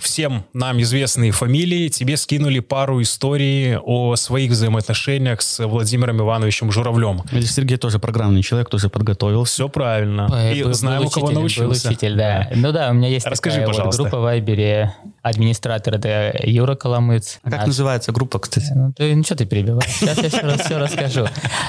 всем 0.00 0.44
нам 0.52 0.80
известные 0.82 1.32
фамилии 1.32 1.88
тебе 1.88 2.16
скинули 2.16 2.60
пару 2.60 3.02
историй 3.02 3.76
о 3.78 4.16
своих 4.16 4.50
взаимоотношениях 4.50 5.42
с 5.42 5.64
Владимиром 5.64 6.20
Ивановичем 6.20 6.70
Журавлем. 6.70 7.22
Или 7.32 7.42
Сергей 7.42 7.76
тоже 7.76 7.98
программный 7.98 8.42
человек, 8.42 8.68
тоже 8.68 8.88
подготовил. 8.88 9.44
Все 9.44 9.68
правильно. 9.68 10.52
И 10.52 10.62
был, 10.62 10.72
знаем, 10.72 11.02
был 11.02 11.08
у 11.08 11.10
кого 11.10 11.30
научился. 11.30 11.88
Был 11.88 11.92
учитель, 11.92 12.16
да. 12.16 12.50
Ну 12.54 12.72
да, 12.72 12.90
у 12.90 12.94
меня 12.94 13.08
есть 13.08 13.26
Расскажи, 13.26 13.56
такая 13.56 13.68
пожалуйста. 13.68 14.02
Вот 14.02 14.10
группа 14.10 14.20
в 14.20 14.24
Вайбере, 14.24 14.94
администратор 15.24 15.94
это 15.94 16.38
Юра 16.44 16.74
Коломыц. 16.74 17.38
А 17.42 17.50
как 17.50 17.60
наш... 17.60 17.68
называется 17.68 18.12
группа, 18.12 18.38
кстати? 18.38 18.72
Ну, 18.74 18.92
ты, 18.92 19.16
ну 19.16 19.24
что 19.24 19.36
ты 19.36 19.46
перебиваешь? 19.46 19.90
Сейчас 19.90 20.18
я 20.18 20.28
все, 20.28 20.58
все 20.58 20.78
расскажу. 20.78 21.26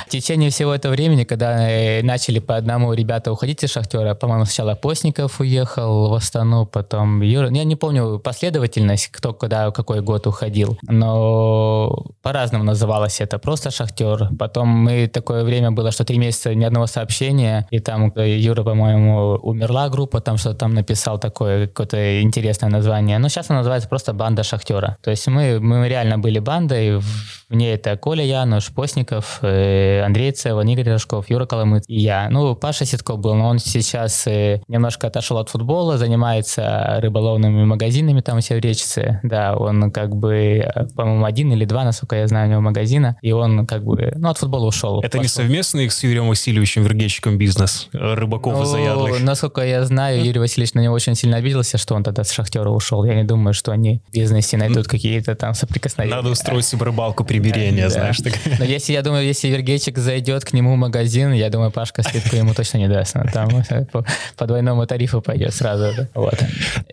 В 0.07 0.09
течение 0.09 0.49
всего 0.49 0.75
этого 0.75 0.91
времени, 0.91 1.23
когда 1.23 1.69
э, 1.69 2.03
начали 2.03 2.39
по 2.39 2.57
одному 2.57 2.93
ребята 2.93 3.31
уходить 3.31 3.63
из 3.63 3.71
«Шахтера», 3.71 4.13
по-моему, 4.13 4.45
сначала 4.45 4.75
Постников 4.75 5.39
уехал 5.39 6.09
в 6.09 6.13
Астану, 6.13 6.65
потом 6.65 7.21
Юра. 7.21 7.49
Я 7.49 7.63
не 7.63 7.77
помню 7.77 8.19
последовательность, 8.19 9.07
кто 9.07 9.33
когда, 9.33 9.71
какой 9.71 10.01
год 10.01 10.27
уходил, 10.27 10.77
но 10.83 12.05
по-разному 12.21 12.65
называлось 12.65 13.21
это. 13.21 13.39
Просто 13.39 13.71
«Шахтер». 13.71 14.29
Потом 14.37 14.67
мы 14.67 15.07
такое 15.07 15.45
время 15.45 15.71
было, 15.71 15.91
что 15.91 16.03
три 16.03 16.17
месяца 16.17 16.53
ни 16.53 16.65
одного 16.65 16.87
сообщения, 16.87 17.67
и 17.71 17.79
там 17.79 18.11
э, 18.15 18.37
Юра, 18.37 18.63
по-моему, 18.63 19.39
умерла 19.41 19.87
группа, 19.87 20.19
там 20.19 20.37
что-то 20.37 20.57
там 20.57 20.73
написал 20.73 21.19
такое, 21.19 21.67
какое-то 21.67 22.21
интересное 22.21 22.69
название. 22.69 23.17
Но 23.17 23.29
сейчас 23.29 23.44
она 23.49 23.59
называется 23.59 23.89
просто 23.89 24.13
«Банда 24.13 24.43
Шахтера». 24.43 24.97
То 25.01 25.11
есть 25.11 25.27
мы, 25.27 25.59
мы 25.59 25.87
реально 25.87 26.17
были 26.17 26.39
бандой, 26.39 26.97
в 26.97 27.05
ней 27.53 27.75
это 27.75 27.95
Коля 27.97 28.23
Януш, 28.23 28.71
Постников, 28.71 29.39
э, 29.41 30.01
Андрей 30.01 30.31
Цеван, 30.31 30.67
Игорь 30.67 30.91
Рожков, 30.91 31.29
Юра 31.29 31.45
Коломыц 31.45 31.83
и 31.87 31.99
я. 31.99 32.29
Ну, 32.29 32.55
Паша 32.55 32.85
Ситков 32.85 33.19
был, 33.19 33.35
но 33.35 33.47
он 33.47 33.59
сейчас 33.59 34.25
э, 34.27 34.61
немножко 34.67 35.07
отошел 35.07 35.37
от 35.37 35.49
футбола, 35.49 35.97
занимается 35.97 36.99
рыболовными 37.01 37.65
магазинами 37.65 38.21
там 38.21 38.39
все 38.39 38.55
в 38.55 38.59
речице. 38.59 39.19
Да, 39.23 39.55
он 39.55 39.91
как 39.91 40.15
бы, 40.15 40.67
по-моему, 40.95 41.25
один 41.25 41.51
или 41.53 41.65
два, 41.65 41.83
насколько 41.83 42.15
я 42.15 42.27
знаю, 42.27 42.47
у 42.47 42.51
него 42.51 42.61
магазина, 42.61 43.17
и 43.21 43.31
он 43.31 43.67
как 43.67 43.83
бы, 43.83 44.13
ну, 44.15 44.29
от 44.29 44.37
футбола 44.37 44.67
ушел. 44.67 44.99
Это 44.99 45.17
пошел. 45.17 45.21
не 45.21 45.27
совместный 45.27 45.89
с 45.89 46.03
Юрием 46.03 46.27
Васильевичем 46.27 46.83
Вергечиком 46.83 47.37
бизнес 47.37 47.89
рыбаков 47.93 48.57
ну, 48.57 48.65
заядлых? 48.65 49.21
Насколько 49.21 49.61
я 49.61 49.83
знаю, 49.85 50.23
Юрий 50.23 50.39
Васильевич 50.39 50.73
на 50.73 50.79
него 50.79 50.93
очень 50.93 51.15
сильно 51.15 51.37
обиделся, 51.37 51.77
что 51.77 51.95
он 51.95 52.03
тогда 52.03 52.23
с 52.23 52.31
Шахтера 52.31 52.69
ушел. 52.69 53.03
Я 53.03 53.15
не 53.15 53.23
думаю, 53.23 53.53
что 53.53 53.71
они 53.71 54.01
в 54.09 54.13
бизнесе 54.13 54.57
найдут 54.57 54.87
какие-то 54.87 55.35
там 55.35 55.53
соприкосновения. 55.53 56.15
Надо 56.15 56.29
устроить 56.29 56.65
себе 56.65 56.85
рыбалку 56.85 57.23
примирения, 57.39 57.89
знаешь. 57.89 58.17
Так. 58.17 58.33
Но 58.59 58.65
если, 58.65 58.93
я 58.93 59.01
думаю, 59.01 59.25
если 59.25 59.47
Вергейчик 59.47 59.97
зайдет 59.97 60.45
к 60.45 60.53
нему 60.53 60.73
в 60.73 60.77
магазин, 60.77 61.33
я 61.33 61.49
думаю, 61.49 61.71
Пашка 61.71 62.03
скидку 62.03 62.35
ему 62.35 62.53
точно 62.53 62.77
не 62.77 62.87
даст. 62.87 63.15
Там 63.33 63.49
по, 63.91 64.05
по 64.37 64.47
двойному 64.47 64.85
тарифу 64.85 65.21
пойдет 65.21 65.53
сразу. 65.53 66.07
Вот. 66.13 66.39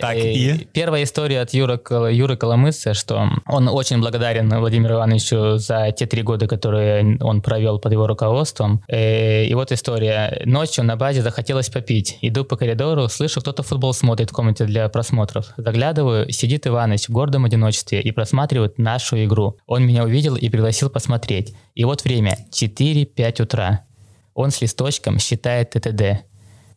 Так, 0.00 0.16
и? 0.16 0.66
Первая 0.72 1.04
история 1.04 1.40
от 1.40 1.52
Юры, 1.54 1.80
Юры 2.10 2.36
Коломыца, 2.36 2.94
что 2.94 3.28
он 3.46 3.68
очень 3.68 4.00
благодарен 4.00 4.48
Владимиру 4.48 4.94
Ивановичу 4.94 5.58
за 5.58 5.92
те 5.92 6.06
три 6.06 6.22
года, 6.22 6.46
которые 6.46 7.18
он 7.20 7.40
провел 7.40 7.78
под 7.78 7.92
его 7.92 8.06
руководством. 8.06 8.82
Э, 8.88 9.44
и 9.44 9.54
вот 9.54 9.72
история. 9.72 10.42
Ночью 10.44 10.84
на 10.84 10.96
базе 10.96 11.22
захотелось 11.22 11.68
попить. 11.68 12.18
Иду 12.22 12.44
по 12.44 12.56
коридору, 12.56 13.08
слышу, 13.08 13.40
кто-то 13.40 13.62
футбол 13.62 13.94
смотрит 13.94 14.30
в 14.30 14.32
комнате 14.32 14.64
для 14.64 14.88
просмотров. 14.88 15.46
Заглядываю, 15.56 16.30
сидит 16.30 16.66
Иванович 16.66 17.08
в 17.08 17.12
гордом 17.12 17.44
одиночестве 17.44 18.00
и 18.00 18.10
просматривает 18.12 18.78
нашу 18.78 19.22
игру. 19.24 19.56
Он 19.66 19.84
меня 19.84 20.04
увидел 20.04 20.31
и 20.36 20.48
пригласил 20.48 20.90
посмотреть. 20.90 21.54
И 21.74 21.84
вот 21.84 22.04
время 22.04 22.36
4-5 22.50 23.42
утра. 23.42 23.84
Он 24.34 24.50
с 24.50 24.60
листочком 24.60 25.18
считает 25.18 25.70
ТТД. 25.70 26.24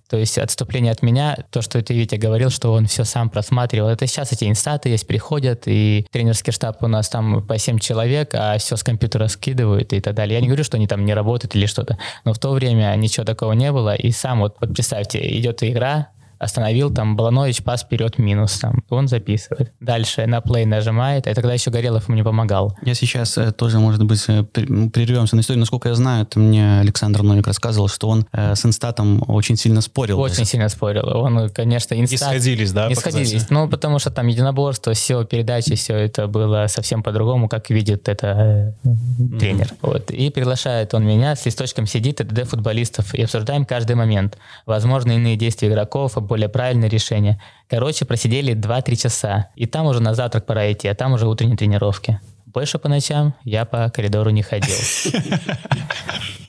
То 0.07 0.17
есть 0.17 0.37
отступление 0.37 0.91
от 0.91 1.01
меня, 1.01 1.35
то, 1.49 1.63
что 1.63 1.81
ты, 1.81 1.95
Витя, 1.95 2.15
говорил, 2.15 2.51
что 2.51 2.71
он 2.73 2.85
все 2.85 3.05
сам 3.05 3.29
просматривал. 3.29 3.89
Это 3.89 4.05
сейчас 4.05 4.31
эти 4.31 4.45
инстаты 4.45 4.89
есть, 4.89 5.07
приходят, 5.07 5.63
и 5.65 6.05
тренерский 6.11 6.53
штаб 6.53 6.83
у 6.83 6.87
нас 6.87 7.09
там 7.09 7.45
по 7.45 7.57
7 7.57 7.79
человек, 7.79 8.35
а 8.35 8.57
все 8.59 8.75
с 8.75 8.83
компьютера 8.83 9.27
скидывают 9.27 9.93
и 9.93 10.01
так 10.01 10.13
далее. 10.13 10.35
Я 10.35 10.41
не 10.41 10.47
говорю, 10.47 10.63
что 10.63 10.77
они 10.77 10.85
там 10.87 11.05
не 11.05 11.13
работают 11.15 11.55
или 11.55 11.65
что-то, 11.65 11.97
но 12.23 12.33
в 12.33 12.39
то 12.39 12.51
время 12.51 12.95
ничего 12.95 13.25
такого 13.25 13.53
не 13.53 13.71
было. 13.71 13.95
И 13.95 14.11
сам 14.11 14.41
вот, 14.41 14.57
вот 14.61 14.73
представьте, 14.73 15.19
идет 15.39 15.63
игра, 15.63 16.09
остановил, 16.39 16.93
там, 16.93 17.15
Баланович, 17.15 17.63
пас 17.63 17.83
вперед, 17.83 18.17
минус, 18.17 18.59
там, 18.59 18.83
он 18.89 19.07
записывает. 19.07 19.73
Дальше 19.79 20.25
на 20.25 20.39
play 20.39 20.65
нажимает, 20.65 21.27
и 21.27 21.33
тогда 21.33 21.53
еще 21.53 21.71
Горелов 21.71 22.07
мне 22.09 22.23
помогал. 22.23 22.75
Я 22.83 22.93
сейчас 22.93 23.37
э, 23.37 23.51
тоже, 23.51 23.79
может 23.79 24.03
быть, 24.03 24.23
э, 24.27 24.43
прервемся 24.43 25.35
на 25.35 25.41
историю. 25.41 25.59
Насколько 25.59 25.89
я 25.89 25.95
знаю, 25.95 26.23
это 26.23 26.39
мне 26.39 26.79
Александр 26.79 27.21
Новик 27.23 27.47
рассказывал, 27.47 27.87
что 27.87 28.09
он 28.09 28.25
э, 28.31 28.55
с 28.55 28.65
инстатом 28.65 29.23
очень 29.27 29.57
сильно 29.57 29.81
спорил. 29.81 30.19
Очень 30.19 30.37
даже. 30.37 30.49
сильно 30.49 30.69
спорил. 30.69 31.07
Он, 31.07 31.49
конечно, 31.49 31.93
инстат... 31.95 32.33
Не 32.33 32.39
сходились, 32.39 32.71
да? 32.71 32.87
Не 32.87 32.95
сходились. 32.95 33.49
Ну, 33.49 33.69
потому 33.69 33.99
что 33.99 34.11
там 34.11 34.27
единоборство, 34.27 34.93
все, 34.93 35.23
передачи, 35.25 35.75
все 35.75 35.95
это 35.95 36.27
было 36.27 36.67
совсем 36.67 37.03
по-другому, 37.03 37.47
как 37.49 37.69
видит 37.69 38.09
это 38.09 38.27
э, 38.83 38.87
mm-hmm. 38.87 39.39
тренер. 39.39 39.69
Вот. 39.81 40.11
И 40.11 40.29
приглашает 40.29 40.93
он 40.93 41.05
меня, 41.05 41.35
с 41.35 41.45
листочком 41.45 41.87
сидит, 41.87 42.17
ТД 42.17 42.47
футболистов, 42.47 43.13
и 43.13 43.23
обсуждаем 43.23 43.65
каждый 43.65 43.95
момент. 43.95 44.37
Возможно, 44.65 45.13
иные 45.13 45.35
действия 45.35 45.69
игроков, 45.69 46.17
более 46.25 46.49
правильное 46.49 46.89
решение. 46.89 47.41
Короче, 47.69 48.05
просидели 48.05 48.53
2-3 48.53 48.95
часа. 48.95 49.49
И 49.55 49.65
там 49.65 49.85
уже 49.85 50.01
на 50.01 50.13
завтрак 50.13 50.45
пора 50.45 50.71
идти, 50.71 50.87
а 50.87 50.95
там 50.95 51.13
уже 51.13 51.27
утренние 51.27 51.57
тренировки. 51.57 52.19
Больше 52.45 52.79
по 52.79 52.89
ночам 52.89 53.33
я 53.43 53.65
по 53.65 53.89
коридору 53.89 54.29
не 54.29 54.41
ходил. 54.41 54.75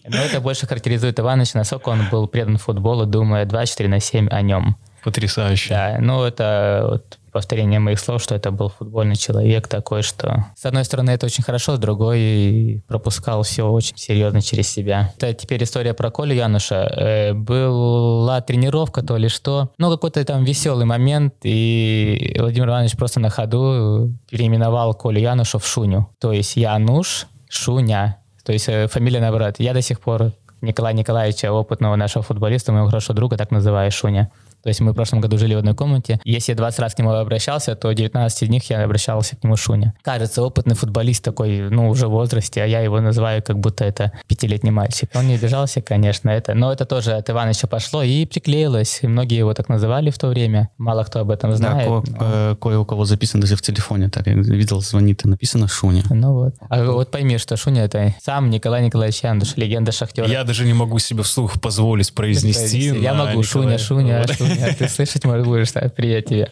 Но 0.08 0.18
это 0.18 0.40
больше 0.40 0.66
характеризует 0.66 1.18
Ивановича, 1.18 1.58
насколько 1.58 1.88
он 1.88 2.08
был 2.10 2.28
предан 2.28 2.58
футболу, 2.58 3.06
думая 3.06 3.44
24 3.44 3.88
на 3.88 4.00
7 4.00 4.28
о 4.28 4.40
нем. 4.42 4.76
Потрясающе. 5.06 5.68
Да, 5.68 5.98
ну 6.00 6.24
это 6.24 6.84
вот 6.90 7.18
повторение 7.30 7.78
моих 7.78 8.00
слов, 8.00 8.20
что 8.20 8.34
это 8.34 8.50
был 8.50 8.70
футбольный 8.70 9.14
человек 9.14 9.68
такой, 9.68 10.02
что 10.02 10.46
с 10.56 10.66
одной 10.66 10.84
стороны 10.84 11.10
это 11.10 11.26
очень 11.26 11.44
хорошо, 11.44 11.76
с 11.76 11.78
другой 11.78 12.82
пропускал 12.88 13.44
все 13.44 13.68
очень 13.68 13.96
серьезно 13.96 14.42
через 14.42 14.68
себя. 14.68 15.12
Это 15.16 15.32
теперь 15.32 15.62
история 15.62 15.94
про 15.94 16.10
Колю 16.10 16.34
Януша. 16.34 16.90
Э, 16.96 17.32
была 17.34 18.40
тренировка, 18.40 19.02
то 19.02 19.16
ли 19.16 19.28
что, 19.28 19.70
ну 19.78 19.92
какой-то 19.92 20.24
там 20.24 20.42
веселый 20.42 20.86
момент, 20.86 21.34
и 21.44 22.34
Владимир 22.40 22.70
Иванович 22.70 22.96
просто 22.96 23.20
на 23.20 23.30
ходу 23.30 24.10
переименовал 24.28 24.92
Колю 24.94 25.20
Януша 25.20 25.60
в 25.60 25.66
Шуню. 25.68 26.08
То 26.18 26.32
есть 26.32 26.56
Януш, 26.56 27.28
Шуня. 27.48 28.16
То 28.44 28.52
есть 28.52 28.68
э, 28.68 28.88
фамилия 28.88 29.20
наоборот. 29.20 29.54
Я 29.58 29.72
до 29.72 29.82
сих 29.82 30.00
пор 30.00 30.32
Николая 30.62 30.94
Николаевича, 30.94 31.52
опытного 31.52 31.94
нашего 31.96 32.24
футболиста, 32.24 32.72
моего 32.72 32.88
хорошего 32.88 33.14
друга, 33.14 33.36
так 33.36 33.52
называю 33.52 33.92
Шуня. 33.92 34.32
То 34.62 34.68
есть 34.68 34.80
мы 34.80 34.92
в 34.92 34.94
прошлом 34.94 35.20
году 35.20 35.38
жили 35.38 35.54
в 35.54 35.58
одной 35.58 35.74
комнате. 35.74 36.20
Если 36.24 36.52
я 36.52 36.56
20 36.56 36.78
раз 36.80 36.94
к 36.94 36.98
нему 36.98 37.10
обращался, 37.10 37.74
то 37.76 37.92
19 37.92 38.42
из 38.42 38.48
них 38.48 38.68
я 38.70 38.82
обращался 38.82 39.36
к 39.36 39.44
нему 39.44 39.56
Шуня. 39.56 39.94
Кажется, 40.02 40.42
опытный 40.42 40.74
футболист 40.74 41.22
такой, 41.22 41.70
ну, 41.70 41.88
уже 41.88 42.08
в 42.08 42.10
возрасте, 42.10 42.62
а 42.62 42.66
я 42.66 42.80
его 42.80 43.00
называю 43.00 43.42
как 43.42 43.58
будто 43.58 43.84
это 43.84 44.12
пятилетний 44.26 44.70
мальчик. 44.70 45.10
Он 45.14 45.26
не 45.26 45.34
обижался, 45.34 45.82
конечно, 45.82 46.30
это, 46.30 46.54
но 46.54 46.72
это 46.72 46.84
тоже 46.84 47.12
от 47.12 47.28
Ивановича 47.30 47.66
пошло 47.68 48.02
и 48.02 48.26
приклеилось. 48.26 49.00
И 49.02 49.06
многие 49.06 49.38
его 49.38 49.54
так 49.54 49.68
называли 49.68 50.10
в 50.10 50.18
то 50.18 50.28
время. 50.28 50.70
Мало 50.78 51.04
кто 51.04 51.20
об 51.20 51.30
этом 51.30 51.54
знает. 51.54 51.88
Да, 51.88 52.18
ко- 52.18 52.26
но... 52.50 52.56
кое 52.56 52.78
у 52.78 52.84
кого 52.84 53.04
записано 53.04 53.42
даже 53.42 53.56
в 53.56 53.62
телефоне. 53.62 54.08
Так, 54.08 54.26
я 54.26 54.34
видел, 54.34 54.80
звонит 54.80 55.24
и 55.24 55.28
написано 55.28 55.68
Шуня. 55.68 56.02
Ну 56.10 56.32
вот. 56.32 56.54
А 56.68 56.84
вот 56.84 57.10
пойми, 57.10 57.38
что 57.38 57.56
Шуня 57.56 57.84
это 57.84 58.14
сам 58.22 58.50
Николай 58.50 58.82
Николаевич 58.82 59.20
Яндуш, 59.22 59.56
легенда 59.56 59.92
Шахтера. 59.92 60.26
Я 60.28 60.44
даже 60.44 60.64
не 60.64 60.72
могу 60.72 60.98
себе 60.98 61.22
вслух 61.22 61.60
позволить 61.60 62.12
произнести. 62.14 62.78
Я 63.00 63.14
могу, 63.14 63.42
Шуня, 63.42 63.78
Шуня, 63.78 64.26
Шуня. 64.26 64.55
Ты 64.78 64.88
слышать 64.88 65.24
может 65.24 65.46
будешь, 65.46 65.72
привет 65.94 66.26
тебе. 66.26 66.50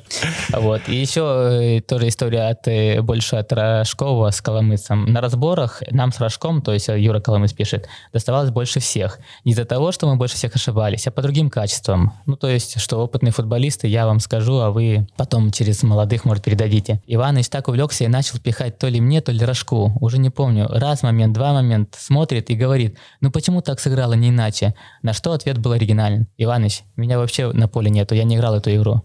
Вот. 0.53 0.83
И 0.89 0.95
еще 0.95 1.79
э, 1.79 1.81
тоже 1.81 2.09
история 2.09 2.49
от, 2.49 2.67
э, 2.69 3.01
больше 3.01 3.37
от 3.37 3.53
Рожкова 3.53 4.31
с 4.31 4.41
Коломыцем. 4.41 5.07
На 5.13 5.21
разборах 5.21 5.83
нам 5.91 6.13
с 6.13 6.21
Рожком, 6.21 6.63
то 6.63 6.73
есть 6.73 6.89
Юра 6.89 7.21
Коломыц 7.21 7.53
пишет, 7.53 7.89
доставалось 8.13 8.51
больше 8.51 8.81
всех. 8.81 9.19
Не 9.45 9.53
из-за 9.53 9.65
того, 9.65 9.93
что 9.93 10.07
мы 10.07 10.17
больше 10.17 10.37
всех 10.37 10.55
ошибались, 10.55 11.07
а 11.07 11.11
по 11.11 11.23
другим 11.23 11.51
качествам. 11.51 12.13
Ну, 12.27 12.37
то 12.37 12.49
есть, 12.49 12.81
что 12.81 12.99
опытные 12.99 13.33
футболисты, 13.33 13.87
я 13.89 14.07
вам 14.07 14.21
скажу, 14.21 14.59
а 14.59 14.71
вы 14.71 15.07
потом 15.17 15.51
через 15.51 15.83
молодых, 15.83 16.25
может, 16.25 16.45
передадите. 16.45 17.01
Иваныч 17.07 17.49
так 17.49 17.69
увлекся 17.69 18.05
и 18.05 18.09
начал 18.09 18.39
пихать 18.39 18.79
то 18.79 18.89
ли 18.89 19.01
мне, 19.01 19.21
то 19.21 19.33
ли 19.33 19.45
Рожку. 19.45 19.93
Уже 20.01 20.19
не 20.19 20.31
помню. 20.31 20.67
Раз 20.69 21.03
момент, 21.03 21.35
два 21.35 21.53
момент. 21.53 21.97
Смотрит 21.99 22.51
и 22.51 22.55
говорит, 22.55 22.99
ну 23.21 23.31
почему 23.31 23.63
так 23.63 23.81
сыграло, 23.81 24.15
не 24.15 24.31
иначе? 24.31 24.75
На 25.03 25.13
что 25.13 25.33
ответ 25.33 25.59
был 25.59 25.73
оригинален. 25.73 26.27
Иваныч, 26.37 26.83
меня 26.97 27.19
вообще 27.19 27.53
на 27.53 27.69
поле 27.69 27.84
нету, 27.89 28.15
я 28.15 28.25
не 28.25 28.37
играл 28.37 28.57
эту 28.57 28.75
игру. 28.75 29.03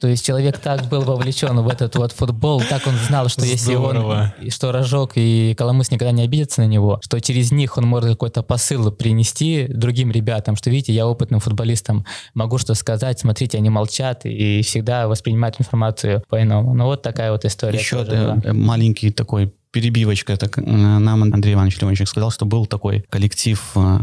То 0.00 0.08
есть 0.08 0.24
человек 0.24 0.58
так 0.58 0.88
был 0.88 1.02
вовлечен 1.02 1.58
в 1.60 1.68
этот 1.68 1.96
вот 1.96 2.12
футбол, 2.12 2.62
так 2.68 2.86
он 2.86 2.94
знал, 2.96 3.28
что 3.28 3.44
если 3.44 3.74
он, 3.74 4.30
что 4.50 4.72
Рожок 4.72 5.12
и 5.16 5.54
Коломыс 5.56 5.90
никогда 5.90 6.12
не 6.12 6.22
обидятся 6.22 6.62
на 6.62 6.66
него, 6.66 6.98
что 7.02 7.20
через 7.20 7.52
них 7.52 7.76
он 7.78 7.86
может 7.86 8.10
какой-то 8.10 8.42
посыл 8.42 8.90
принести 8.92 9.66
другим 9.68 10.10
ребятам, 10.10 10.56
что 10.56 10.70
видите, 10.70 10.92
я 10.92 11.06
опытным 11.06 11.40
футболистом 11.40 12.04
могу 12.34 12.58
что 12.58 12.74
сказать, 12.74 13.18
смотрите, 13.18 13.58
они 13.58 13.70
молчат 13.70 14.24
и 14.24 14.62
всегда 14.62 15.08
воспринимают 15.08 15.56
информацию 15.60 16.22
по-иному. 16.28 16.74
Ну 16.74 16.84
вот 16.84 17.02
такая 17.02 17.32
вот 17.32 17.44
история. 17.44 17.78
Еще 17.78 18.40
маленький 18.52 19.10
такой 19.10 19.54
перебивочка, 19.74 20.36
так 20.36 20.56
нам 20.56 21.24
Андрей 21.24 21.54
Иванович 21.54 21.80
Леончик 21.80 22.08
сказал, 22.08 22.30
что 22.30 22.46
был 22.46 22.64
такой 22.66 23.04
коллектив... 23.10 23.60
Э, 23.74 23.98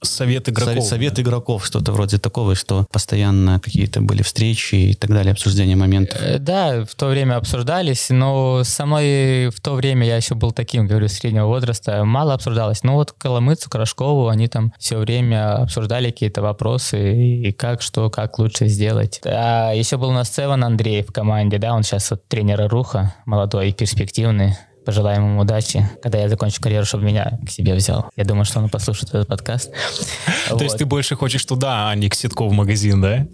совет 0.00 0.48
игроков. 0.48 0.72
Совет, 0.72 0.84
совет 0.88 1.20
игроков, 1.20 1.66
что-то 1.66 1.92
вроде 1.92 2.18
такого, 2.18 2.54
что 2.54 2.86
постоянно 2.90 3.60
какие-то 3.60 4.00
были 4.00 4.22
встречи 4.22 4.76
и 4.76 4.94
так 4.94 5.10
далее, 5.10 5.32
обсуждения 5.32 5.76
моментов. 5.76 6.18
Э, 6.18 6.38
да, 6.38 6.86
в 6.86 6.94
то 6.94 7.08
время 7.08 7.36
обсуждались, 7.36 8.08
но 8.08 8.64
со 8.64 8.86
мной 8.86 9.50
в 9.50 9.60
то 9.60 9.74
время 9.74 10.06
я 10.06 10.16
еще 10.16 10.34
был 10.34 10.50
таким, 10.50 10.86
говорю, 10.86 11.08
среднего 11.08 11.46
возраста, 11.46 12.02
мало 12.06 12.32
обсуждалось. 12.32 12.82
Но 12.84 12.94
вот 12.94 13.12
Коломыцу, 13.12 13.68
Корошкову, 13.68 14.28
они 14.28 14.48
там 14.48 14.72
все 14.78 14.96
время 14.96 15.56
обсуждали 15.56 16.10
какие-то 16.10 16.40
вопросы 16.40 17.14
и 17.14 17.52
как, 17.52 17.82
что, 17.82 18.08
как 18.08 18.38
лучше 18.38 18.68
сделать. 18.68 19.20
А 19.26 19.72
еще 19.74 19.98
был 19.98 20.08
у 20.08 20.12
нас 20.12 20.30
Цеван 20.30 20.64
Андрей 20.64 21.02
в 21.02 21.12
команде, 21.12 21.58
да, 21.58 21.74
он 21.74 21.82
сейчас 21.82 22.10
вот 22.10 22.26
тренер 22.28 22.66
Руха, 22.68 23.14
молодой 23.26 23.68
и 23.68 23.72
перспективный 23.74 24.53
пожелаем 24.84 25.24
ему 25.30 25.40
удачи, 25.40 25.88
когда 26.02 26.18
я 26.18 26.28
закончу 26.28 26.60
карьеру, 26.60 26.84
чтобы 26.84 27.04
меня 27.04 27.38
к 27.46 27.50
себе 27.50 27.74
взял. 27.74 28.10
Я 28.16 28.24
думаю, 28.24 28.44
что 28.44 28.60
он 28.60 28.68
послушает 28.68 29.08
этот 29.10 29.28
подкаст. 29.28 29.70
То 30.48 30.62
есть 30.62 30.78
ты 30.78 30.86
больше 30.86 31.16
хочешь 31.16 31.44
туда, 31.44 31.88
а 31.90 31.94
не 31.94 32.08
к 32.08 32.14
сетку 32.14 32.48
в 32.48 32.52
магазин, 32.52 33.00
да? 33.00 33.26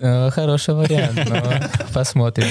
Э, 0.00 0.30
хороший 0.30 0.74
вариант, 0.74 1.28
но 1.28 1.42
посмотрим. 1.92 2.46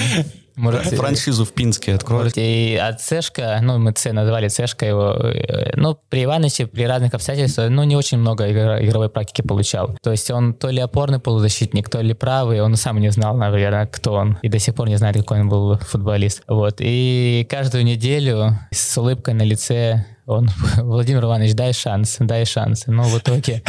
Может, 0.58 0.94
франшизу 0.94 1.44
в 1.44 1.52
Пинске 1.52 1.94
откроют. 1.94 2.34
И 2.36 2.76
от 2.76 3.00
Цешка, 3.00 3.60
ну, 3.62 3.78
мы 3.78 3.92
Ц 3.92 4.12
назвали 4.12 4.48
Цешка 4.48 4.86
его, 4.86 5.12
э, 5.12 5.72
ну, 5.76 5.98
при 6.08 6.24
Ивановиче, 6.24 6.66
при 6.66 6.82
разных 6.82 7.14
обстоятельствах, 7.14 7.70
ну, 7.70 7.84
не 7.84 7.96
очень 7.96 8.18
много 8.18 8.50
игровой 8.50 9.08
практики 9.08 9.42
получал. 9.42 9.96
То 10.02 10.10
есть 10.10 10.30
он 10.30 10.52
то 10.52 10.68
ли 10.68 10.80
опорный 10.80 11.20
полузащитник, 11.20 11.88
то 11.88 12.00
ли 12.00 12.12
правый, 12.12 12.60
он 12.60 12.74
сам 12.76 12.98
не 12.98 13.10
знал, 13.10 13.36
наверное, 13.36 13.86
кто 13.86 14.14
он. 14.14 14.38
И 14.42 14.48
до 14.48 14.58
сих 14.58 14.74
пор 14.74 14.88
не 14.88 14.96
знает, 14.96 15.16
какой 15.16 15.40
он 15.40 15.48
был 15.48 15.78
футболист. 15.78 16.42
Вот. 16.48 16.76
И 16.80 17.46
каждую 17.48 17.84
неделю 17.84 18.58
с 18.72 18.98
улыбкой 18.98 19.34
на 19.34 19.42
лице 19.42 20.04
он, 20.28 20.48
Владимир 20.76 21.24
Иванович, 21.24 21.54
дай 21.54 21.72
шанс, 21.72 22.16
дай 22.20 22.44
шанс. 22.44 22.84
Но 22.86 23.04
в 23.04 23.18
итоге, 23.18 23.62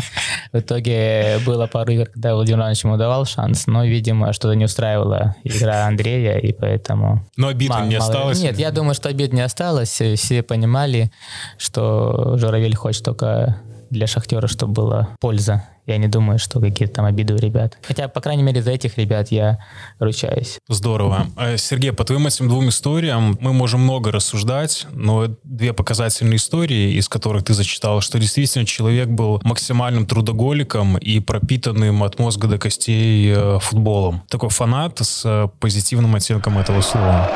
в 0.52 0.60
итоге 0.60 1.40
было 1.46 1.68
пару 1.68 1.92
игр, 1.94 2.06
когда 2.06 2.36
Владимир 2.36 2.60
Иванович 2.60 2.84
ему 2.84 2.98
давал 2.98 3.26
шанс, 3.26 3.66
но, 3.66 3.86
видимо, 3.86 4.34
что-то 4.34 4.56
не 4.56 4.66
устраивала 4.66 5.36
игра 5.44 5.88
Андрея, 5.88 6.38
и 6.38 6.52
поэтому... 6.52 7.26
Но 7.38 7.48
обид 7.48 7.70
не 7.70 7.98
мало... 7.98 7.98
осталось? 7.98 8.42
Нет, 8.42 8.60
я 8.60 8.72
думаю, 8.72 8.94
что 8.94 9.10
обид 9.10 9.32
не 9.32 9.42
осталось. 9.42 9.90
Все 9.90 10.44
понимали, 10.44 11.12
что 11.58 12.36
Журавель 12.38 12.76
хочет 12.76 13.04
только 13.04 13.58
для 13.90 14.08
Шахтера, 14.08 14.48
чтобы 14.48 14.74
была 14.74 15.10
польза 15.20 15.64
я 15.90 15.98
не 15.98 16.08
думаю, 16.08 16.38
что 16.38 16.60
какие-то 16.60 16.94
там 16.96 17.06
обиды 17.06 17.34
у 17.34 17.38
ребят. 17.38 17.78
Хотя, 17.82 18.08
по 18.08 18.22
крайней 18.22 18.44
мере, 18.44 18.62
за 18.62 18.72
этих 18.72 18.98
ребят 18.98 19.32
я 19.32 19.58
ручаюсь. 19.98 20.60
Здорово. 20.68 21.28
А, 21.36 21.58
Сергей, 21.58 21.92
по 21.92 22.04
твоим 22.04 22.28
этим 22.28 22.48
двум 22.48 22.70
историям 22.70 23.38
мы 23.42 23.54
можем 23.54 23.82
много 23.82 24.12
рассуждать, 24.12 24.86
но 24.92 25.28
две 25.44 25.74
показательные 25.74 26.36
истории, 26.36 26.94
из 26.94 27.10
которых 27.10 27.44
ты 27.44 27.54
зачитал, 27.54 28.02
что 28.02 28.20
действительно 28.20 28.66
человек 28.66 29.08
был 29.10 29.42
максимальным 29.44 30.06
трудоголиком 30.06 30.98
и 30.98 31.20
пропитанным 31.20 32.04
от 32.04 32.20
мозга 32.20 32.48
до 32.48 32.60
костей 32.60 33.34
э, 33.36 33.60
футболом. 33.60 34.22
Такой 34.30 34.50
фанат 34.50 35.00
с 35.00 35.24
э, 35.26 35.48
позитивным 35.60 36.14
оттенком 36.16 36.60
этого 36.60 36.82
слова. 36.82 37.28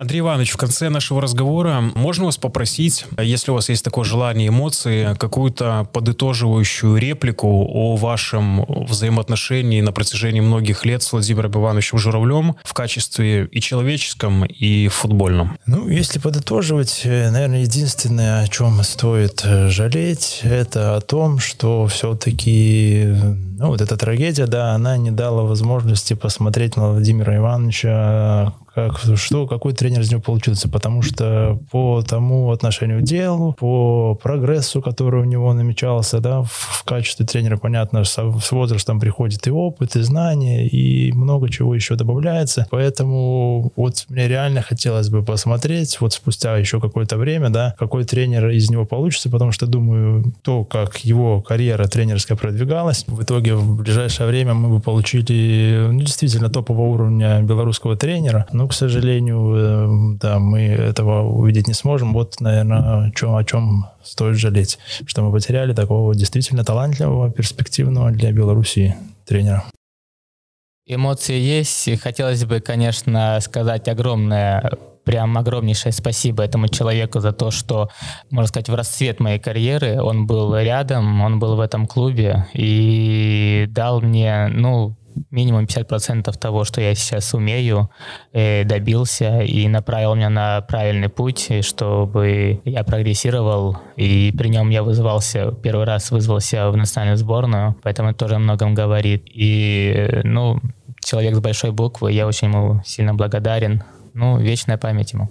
Андрей 0.00 0.20
Иванович, 0.20 0.52
в 0.52 0.56
конце 0.56 0.90
нашего 0.90 1.20
разговора 1.20 1.80
можно 1.80 2.26
вас 2.26 2.36
попросить, 2.36 3.04
если 3.20 3.50
у 3.50 3.54
вас 3.54 3.68
есть 3.68 3.84
такое 3.84 4.04
желание, 4.04 4.46
эмоции, 4.46 5.16
какую-то 5.18 5.88
подытоживающую 5.92 6.94
реплику 6.98 7.48
о 7.48 7.96
вашем 7.96 8.64
взаимоотношении 8.84 9.80
на 9.80 9.90
протяжении 9.90 10.38
многих 10.38 10.84
лет 10.84 11.02
с 11.02 11.10
Владимиром 11.10 11.50
Ивановичем 11.50 11.98
Журавлем 11.98 12.54
в 12.62 12.74
качестве 12.74 13.46
и 13.46 13.60
человеческом, 13.60 14.44
и 14.44 14.86
футбольном? 14.86 15.58
Ну, 15.66 15.88
если 15.88 16.20
подытоживать, 16.20 17.00
э, 17.02 17.32
наверное, 17.32 17.62
единственное, 17.62 18.44
о 18.44 18.46
чем 18.46 18.80
стоит 18.84 19.42
э, 19.44 19.68
жалеть, 19.68 20.42
это 20.44 20.94
о 20.94 21.00
том, 21.00 21.40
что 21.40 21.88
все-таки 21.88 23.16
ну, 23.58 23.68
вот 23.68 23.80
эта 23.80 23.96
трагедия, 23.96 24.46
да, 24.46 24.72
она 24.72 24.96
не 24.96 25.10
дала 25.10 25.42
возможности 25.42 26.14
посмотреть 26.14 26.76
на 26.76 26.90
Владимира 26.90 27.36
Ивановича 27.36 28.54
как, 28.78 28.98
что, 29.16 29.46
какой 29.48 29.72
тренер 29.72 30.02
из 30.02 30.10
него 30.10 30.20
получился, 30.20 30.68
потому 30.68 31.02
что 31.02 31.58
по 31.72 32.02
тому 32.02 32.52
отношению 32.52 33.00
к 33.00 33.02
делу, 33.02 33.54
по 33.58 34.14
прогрессу, 34.14 34.80
который 34.80 35.22
у 35.22 35.24
него 35.24 35.52
намечался, 35.52 36.20
да, 36.20 36.42
в, 36.42 36.52
в 36.52 36.84
качестве 36.84 37.26
тренера, 37.26 37.56
понятно, 37.56 38.04
с, 38.04 38.14
с 38.14 38.52
возрастом 38.52 39.00
приходит 39.00 39.46
и 39.48 39.50
опыт, 39.50 39.96
и 39.96 40.02
знания, 40.02 40.68
и 40.68 41.12
много 41.12 41.50
чего 41.50 41.74
еще 41.74 41.96
добавляется, 41.96 42.66
поэтому 42.70 43.72
вот 43.74 44.04
мне 44.08 44.28
реально 44.28 44.62
хотелось 44.62 45.08
бы 45.08 45.24
посмотреть, 45.24 46.00
вот 46.00 46.12
спустя 46.12 46.56
еще 46.56 46.80
какое-то 46.80 47.16
время, 47.16 47.50
да, 47.50 47.74
какой 47.78 48.04
тренер 48.04 48.50
из 48.50 48.70
него 48.70 48.84
получится, 48.84 49.28
потому 49.28 49.50
что, 49.50 49.66
думаю, 49.66 50.32
то, 50.42 50.64
как 50.64 50.98
его 50.98 51.42
карьера 51.42 51.86
тренерская 51.86 52.36
продвигалась, 52.36 53.04
в 53.08 53.22
итоге 53.22 53.47
в 53.52 53.76
ближайшее 53.76 54.26
время 54.26 54.54
мы 54.54 54.68
бы 54.68 54.80
получили 54.80 55.88
ну, 55.90 56.00
действительно 56.00 56.48
топового 56.48 56.88
уровня 56.88 57.40
белорусского 57.42 57.96
тренера, 57.96 58.46
ну, 58.52 58.68
к 58.68 58.74
сожалению, 58.74 59.54
э, 59.56 60.18
да, 60.20 60.38
мы 60.38 60.60
этого 60.60 61.22
увидеть 61.22 61.68
не 61.68 61.74
сможем. 61.74 62.12
Вот, 62.12 62.40
наверное, 62.40 63.12
чем, 63.14 63.34
о 63.34 63.44
чем 63.44 63.86
стоит 64.02 64.36
жалеть, 64.36 64.78
что 65.06 65.22
мы 65.22 65.32
потеряли 65.32 65.72
такого 65.72 66.14
действительно 66.14 66.64
талантливого, 66.64 67.30
перспективного 67.30 68.10
для 68.10 68.32
Белоруссии 68.32 68.96
тренера. 69.26 69.64
Эмоции 70.88 71.38
есть. 71.38 71.86
И 71.88 71.96
хотелось 71.96 72.44
бы, 72.44 72.60
конечно, 72.60 73.38
сказать 73.40 73.88
огромное 73.88 74.70
прям 75.04 75.38
огромнейшее 75.38 75.92
спасибо 75.92 76.42
этому 76.42 76.68
человеку 76.68 77.20
за 77.20 77.32
то, 77.32 77.50
что, 77.50 77.88
можно 78.30 78.46
сказать, 78.46 78.68
в 78.68 78.74
расцвет 78.74 79.20
моей 79.20 79.38
карьеры 79.38 80.02
он 80.02 80.26
был 80.26 80.54
рядом, 80.54 81.22
он 81.22 81.38
был 81.38 81.56
в 81.56 81.60
этом 81.60 81.86
клубе 81.86 82.46
и 82.52 83.64
дал 83.70 84.02
мне, 84.02 84.48
ну, 84.48 84.98
минимум 85.30 85.64
50% 85.64 86.36
того, 86.38 86.64
что 86.64 86.80
я 86.80 86.94
сейчас 86.94 87.34
умею, 87.34 87.90
э, 88.32 88.64
добился 88.64 89.40
и 89.40 89.66
направил 89.68 90.14
меня 90.14 90.30
на 90.30 90.60
правильный 90.60 91.08
путь, 91.08 91.50
чтобы 91.62 92.60
я 92.64 92.84
прогрессировал. 92.84 93.78
И 93.96 94.32
при 94.36 94.48
нем 94.48 94.70
я 94.70 94.82
вызывался, 94.82 95.52
первый 95.52 95.86
раз 95.86 96.10
вызвался 96.10 96.70
в 96.70 96.76
национальную 96.76 97.16
сборную, 97.16 97.76
поэтому 97.82 98.10
это 98.10 98.18
тоже 98.18 98.36
о 98.36 98.38
многом 98.38 98.74
говорит. 98.74 99.24
И, 99.26 99.92
э, 99.96 100.20
ну, 100.24 100.60
человек 101.02 101.34
с 101.34 101.40
большой 101.40 101.72
буквы, 101.72 102.12
я 102.12 102.26
очень 102.26 102.48
ему 102.48 102.82
сильно 102.84 103.14
благодарен. 103.14 103.82
Ну, 104.14 104.38
вечная 104.38 104.78
память 104.78 105.12
ему. 105.12 105.30